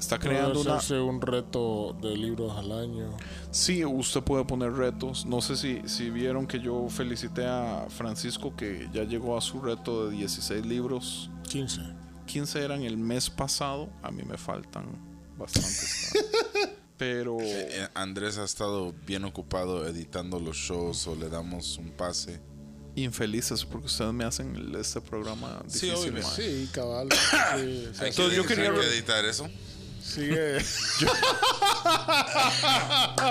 está 0.00 0.18
creando 0.18 0.54
Puede 0.54 0.66
una... 0.66 0.76
hacerse 0.78 1.00
un 1.00 1.20
reto 1.20 1.96
de 2.02 2.16
libros 2.16 2.56
al 2.56 2.72
año. 2.72 3.16
Sí, 3.52 3.84
usted 3.84 4.22
puede 4.22 4.44
poner 4.44 4.72
retos. 4.72 5.26
No 5.26 5.40
sé 5.40 5.56
si, 5.56 5.80
si 5.86 6.10
vieron 6.10 6.46
que 6.46 6.58
yo 6.58 6.88
felicité 6.88 7.46
a 7.46 7.86
Francisco 7.88 8.56
que 8.56 8.88
ya 8.92 9.04
llegó 9.04 9.36
a 9.36 9.40
su 9.40 9.60
reto 9.60 10.08
de 10.08 10.16
16 10.16 10.66
libros. 10.66 11.30
15. 11.48 11.82
15 12.26 12.64
eran 12.64 12.82
el 12.82 12.96
mes 12.96 13.30
pasado. 13.30 13.90
A 14.02 14.10
mí 14.10 14.22
me 14.24 14.36
faltan 14.38 14.86
bastantes. 15.38 16.12
Pero 16.96 17.38
Eh, 17.40 17.88
Andrés 17.94 18.36
ha 18.38 18.44
estado 18.44 18.92
bien 19.06 19.24
ocupado 19.24 19.86
editando 19.86 20.38
los 20.38 20.56
shows 20.56 21.06
o 21.06 21.14
le 21.16 21.28
damos 21.28 21.78
un 21.78 21.90
pase. 21.92 22.40
infelices 22.96 23.64
porque 23.64 23.86
ustedes 23.86 24.12
me 24.12 24.24
hacen 24.24 24.74
este 24.78 25.00
programa 25.00 25.62
Sí, 25.68 25.86
difícil. 25.86 26.10
obvio. 26.12 26.22
mae. 26.24 26.32
Sí, 26.36 26.68
cabal. 26.72 27.08
Sí, 27.56 27.88
sí. 27.94 28.04
Entonces, 28.04 28.36
yo 28.36 28.44
quería- 28.44 28.74
que 28.74 28.80
editar 28.80 29.24
eso. 29.24 29.48
Sigue. 30.00 30.58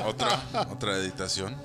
Otra, 0.06 0.42
otra 0.72 0.98
editación. 0.98 1.56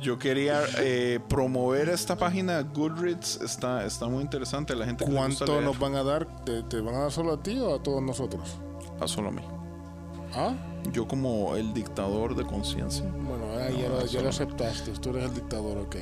Yo 0.00 0.18
quería 0.18 0.62
eh, 0.78 1.20
promover 1.28 1.88
esta 1.88 2.16
página 2.16 2.62
Goodreads. 2.62 3.40
Está, 3.42 3.84
está 3.84 4.06
muy 4.06 4.22
interesante. 4.22 4.74
La 4.74 4.86
gente 4.86 5.04
¿Cuánto 5.04 5.60
nos 5.60 5.78
van 5.78 5.94
a 5.94 6.02
dar? 6.02 6.26
¿Te, 6.44 6.62
te 6.64 6.80
van 6.80 6.94
a 6.94 6.98
dar 7.02 7.12
solo 7.12 7.34
a 7.34 7.42
ti 7.42 7.58
o 7.58 7.74
a 7.74 7.82
todos 7.82 8.02
nosotros? 8.02 8.58
a 9.00 9.08
solo 9.08 9.28
a 9.28 9.32
mí. 9.32 9.42
¿Ah? 10.34 10.54
Yo 10.92 11.06
como 11.06 11.56
el 11.56 11.72
dictador 11.72 12.34
de 12.34 12.44
conciencia. 12.44 13.04
Bueno, 13.04 13.46
ah, 13.56 13.70
ya, 13.70 13.88
lo, 13.88 14.06
ya 14.06 14.22
lo 14.22 14.28
aceptaste. 14.28 14.92
Tú 14.92 15.10
eres 15.10 15.24
el 15.24 15.34
dictador, 15.34 15.78
ok. 15.78 15.96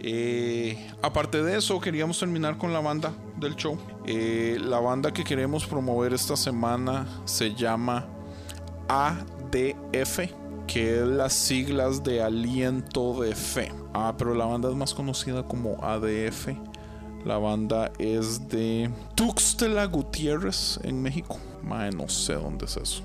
Eh, 0.00 0.90
aparte 1.02 1.42
de 1.42 1.58
eso, 1.58 1.80
queríamos 1.80 2.18
terminar 2.18 2.58
con 2.58 2.72
la 2.72 2.80
banda 2.80 3.12
del 3.38 3.56
show. 3.56 3.78
Eh, 4.06 4.58
la 4.60 4.80
banda 4.80 5.12
que 5.12 5.24
queremos 5.24 5.66
promover 5.66 6.12
esta 6.12 6.36
semana 6.36 7.06
se 7.24 7.54
llama 7.54 8.06
ADF, 8.88 10.30
que 10.66 11.00
es 11.00 11.06
las 11.06 11.32
siglas 11.32 12.02
de 12.02 12.22
aliento 12.22 13.20
de 13.20 13.34
fe. 13.34 13.72
Ah, 13.94 14.14
pero 14.16 14.34
la 14.34 14.44
banda 14.46 14.68
es 14.68 14.76
más 14.76 14.94
conocida 14.94 15.42
como 15.42 15.76
ADF. 15.82 16.48
La 17.24 17.38
banda 17.38 17.92
es 17.98 18.48
de 18.48 18.90
Tuxtla 19.16 19.86
Gutiérrez 19.86 20.78
en 20.84 21.02
México. 21.02 21.38
Mae, 21.62 21.90
no 21.90 22.08
sé 22.08 22.34
dónde 22.34 22.66
es 22.66 22.76
eso. 22.76 23.02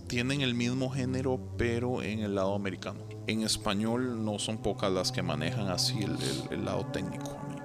tienen 0.06 0.40
el 0.40 0.54
mismo 0.54 0.90
género, 0.90 1.38
pero 1.58 2.02
en 2.02 2.20
el 2.20 2.34
lado 2.34 2.54
americano. 2.54 3.00
En 3.26 3.42
español 3.42 4.24
no 4.24 4.38
son 4.38 4.58
pocas 4.58 4.90
las 4.92 5.10
que 5.12 5.22
manejan 5.22 5.68
así 5.68 5.98
el, 5.98 6.12
el- 6.12 6.48
el 6.50 6.64
lado 6.64 6.84
técnico. 6.92 7.30
A 7.38 7.44
mí, 7.48 7.56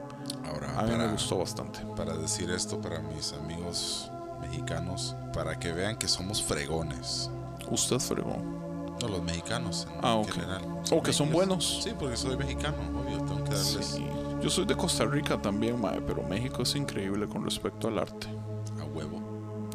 Ahora, 0.48 0.80
a 0.80 0.84
mí 0.84 0.92
me 0.92 0.98
para, 0.98 1.12
gustó 1.12 1.38
bastante. 1.38 1.80
para 1.96 2.16
decir 2.18 2.50
esto 2.50 2.80
para 2.82 3.00
mis 3.00 3.34
amigos 3.34 4.10
mexicanos, 4.42 5.16
para 5.34 5.60
que 5.60 5.72
vean 5.74 5.98
que 5.98 6.08
somos 6.08 6.42
fregones. 6.42 7.30
Usted 7.70 8.00
fregó. 8.00 8.42
No, 9.02 9.08
los 9.08 9.24
mexicanos 9.24 9.88
en 9.94 10.00
Ah, 10.06 10.16
ok. 10.16 10.32
general. 10.32 10.62
O 10.92 11.02
que 11.02 11.14
son 11.14 11.32
buenos. 11.32 11.82
Sí, 11.84 11.92
porque 11.98 12.18
soy 12.18 12.36
mexicano, 12.38 12.76
obvio, 13.00 13.18
tengo 13.20 13.44
que 13.44 13.52
darles 13.52 13.86
Sí. 13.86 14.06
Yo 14.42 14.50
soy 14.50 14.66
de 14.66 14.76
Costa 14.76 15.06
Rica 15.06 15.42
también, 15.42 15.80
mae, 15.80 16.02
pero 16.02 16.24
México 16.24 16.64
es 16.64 16.76
increíble 16.76 17.28
con 17.28 17.44
respecto 17.44 17.88
al 17.88 18.00
arte. 18.00 18.28
a 18.82 18.86
huevo. 18.86 19.20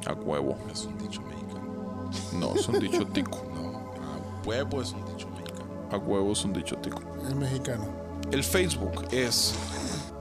A 0.06 0.12
huevo. 0.14 0.56
Es 0.72 0.84
un 0.84 0.96
dicho 0.98 1.20
mexicano. 1.22 2.10
No, 2.32 2.54
es 2.54 2.68
un 2.68 2.78
dicho 2.80 3.06
tico. 3.06 3.42
No, 3.54 3.92
a 4.02 4.46
huevo 4.46 4.80
es 4.82 4.92
un 4.92 5.04
dicho 5.06 5.28
mexicano. 5.30 5.64
A 5.90 5.96
huevo 5.98 6.32
es 6.32 6.44
un 6.44 6.52
dicho 6.52 6.76
tico. 6.76 7.00
Es 7.26 7.34
mexicano. 7.34 7.86
El 8.32 8.42
Facebook 8.42 9.04
es 9.12 9.54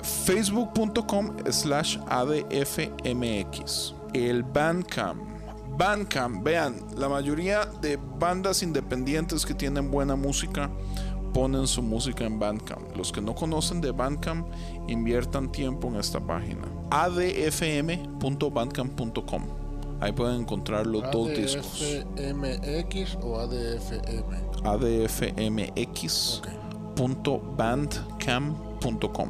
facebook.com 0.02 1.36
slash 1.50 1.98
adfmx. 2.08 3.94
El 4.14 4.44
Bandcamp. 4.44 5.22
Bandcamp, 5.78 6.44
vean, 6.44 6.76
la 6.96 7.10
mayoría 7.10 7.66
de 7.82 7.98
bandas 7.98 8.62
independientes 8.62 9.46
que 9.46 9.54
tienen 9.54 9.90
buena 9.90 10.16
música 10.16 10.70
ponen 11.34 11.68
su 11.68 11.82
música 11.82 12.26
en 12.26 12.40
Bandcamp. 12.40 12.96
Los 12.96 13.12
que 13.12 13.22
no 13.22 13.34
conocen 13.34 13.82
de 13.82 13.92
Bandcamp, 13.92 14.48
inviertan 14.88 15.52
tiempo 15.52 15.88
en 15.88 15.96
esta 15.96 16.20
página. 16.20 16.62
adfm.bandcamp.com. 16.92 19.44
Ahí 20.00 20.12
pueden 20.12 20.42
encontrar 20.42 20.86
los 20.86 21.10
dos 21.12 21.30
discos. 21.30 21.82
ADFMX 21.82 23.18
o 23.22 23.40
ADFM. 23.40 24.36
adfmx. 24.64 26.42
www.bandcamp.com. 26.96 29.30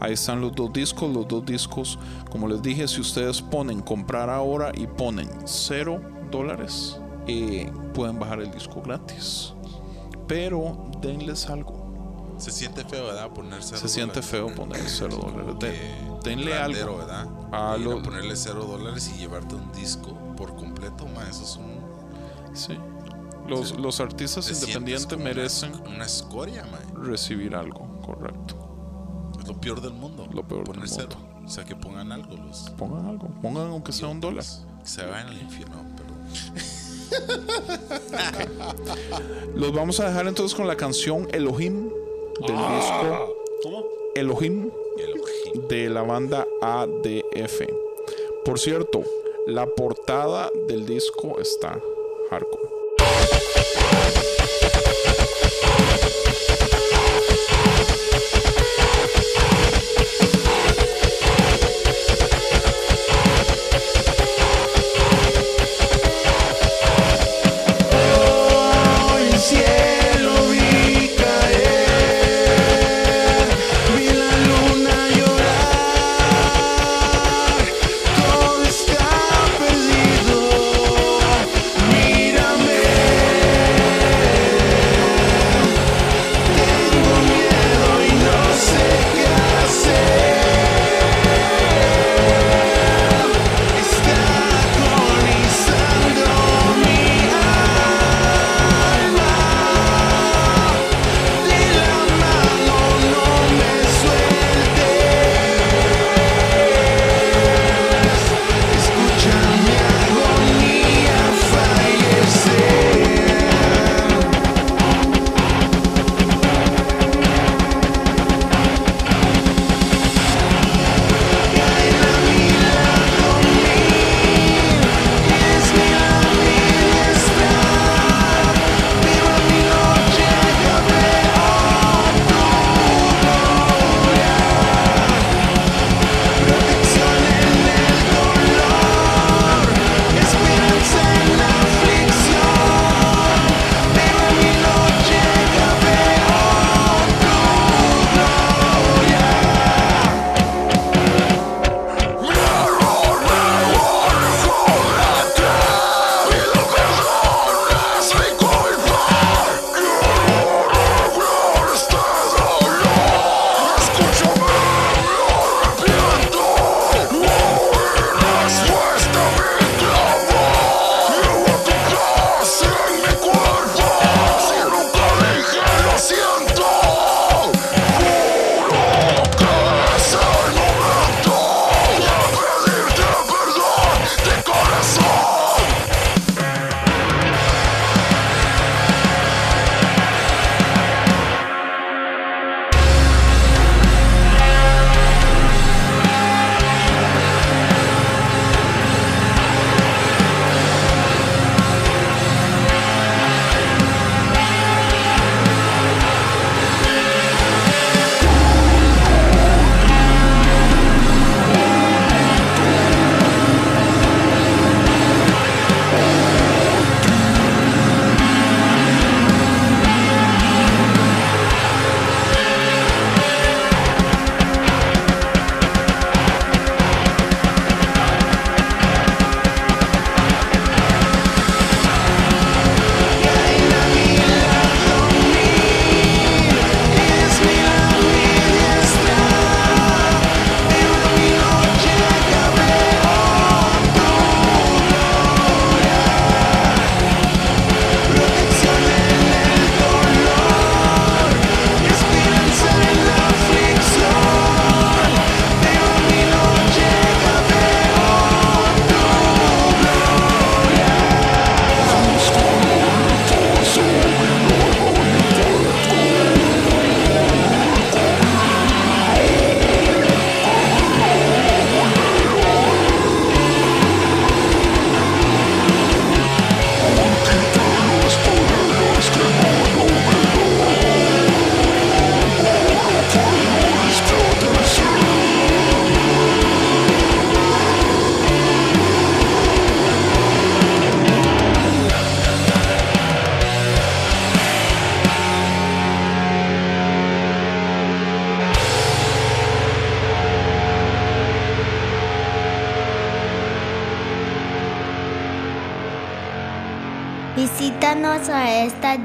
Ahí 0.00 0.12
están 0.12 0.40
los 0.40 0.54
dos 0.54 0.72
discos, 0.72 1.12
los 1.12 1.26
dos 1.26 1.44
discos, 1.44 1.98
como 2.30 2.46
les 2.48 2.62
dije, 2.62 2.86
si 2.86 3.00
ustedes 3.00 3.42
ponen 3.42 3.80
comprar 3.80 4.30
ahora 4.30 4.70
y 4.74 4.86
ponen 4.86 5.28
0 5.44 6.00
dólares, 6.30 6.98
eh, 7.26 7.70
pueden 7.94 8.18
bajar 8.18 8.40
el 8.40 8.50
disco 8.50 8.80
gratis. 8.82 9.52
Pero 10.26 10.90
denles 11.00 11.48
algo. 11.48 11.76
Se 12.38 12.52
siente 12.52 12.84
feo, 12.84 13.06
¿verdad? 13.06 13.30
Poner 13.30 13.60
cero 13.62 13.78
Se 13.80 13.88
siente 13.88 14.20
dólares. 14.20 14.30
feo 14.30 14.54
poner 14.54 14.82
0 14.86 15.16
dólares. 15.20 15.54
Den- 15.58 16.20
denle 16.22 16.54
algo. 16.56 16.98
¿verdad? 16.98 17.26
A 17.50 17.76
Ir 17.76 17.86
a 17.86 17.90
lo- 17.90 18.02
ponerle 18.02 18.36
cero 18.36 18.64
dólares 18.64 19.10
y 19.14 19.18
llevarte 19.18 19.54
un 19.56 19.72
disco 19.72 20.16
por 20.36 20.54
completo, 20.54 21.06
ma, 21.08 21.28
eso 21.28 21.42
es 21.42 21.56
un... 21.56 21.78
Sí. 22.54 22.78
Los, 23.48 23.78
los 23.80 23.98
artistas 24.00 24.48
independientes 24.50 25.18
merecen 25.18 25.72
Una, 25.86 26.04
escoria, 26.04 26.64
ma. 26.70 26.78
recibir 27.02 27.54
algo, 27.56 27.88
correcto. 28.04 28.54
Lo 29.48 29.60
peor 29.60 29.80
del 29.80 29.92
mundo. 29.92 30.28
Lo 30.32 30.46
peor 30.46 30.64
del 30.68 30.78
mundo. 30.78 30.92
cero. 30.94 31.16
O 31.44 31.48
sea, 31.48 31.64
que 31.64 31.74
pongan 31.74 32.12
algo 32.12 32.36
los... 32.36 32.70
Pongan 32.76 33.06
algo, 33.06 33.28
pongan 33.40 33.68
aunque 33.68 33.92
sea 33.92 34.08
un 34.08 34.20
dólar. 34.20 34.44
Que 34.82 34.88
se 34.88 35.04
vayan 35.06 35.28
al 35.28 35.40
infierno, 35.40 35.82
perdón. 35.96 36.18
Los 39.54 39.72
vamos 39.72 39.98
a 40.00 40.08
dejar 40.08 40.26
entonces 40.26 40.54
con 40.54 40.66
la 40.66 40.76
canción 40.76 41.26
Elohim 41.32 41.88
del 42.46 42.56
disco 42.56 43.34
¿Cómo? 43.62 43.84
Elohim 44.14 44.70
Elohim. 44.98 45.68
de 45.68 45.88
la 45.88 46.02
banda 46.02 46.46
ADF. 46.60 47.62
Por 48.44 48.58
cierto, 48.58 49.02
la 49.46 49.66
portada 49.66 50.50
del 50.68 50.84
disco 50.86 51.40
está 51.40 51.80
hardcore. 52.30 52.67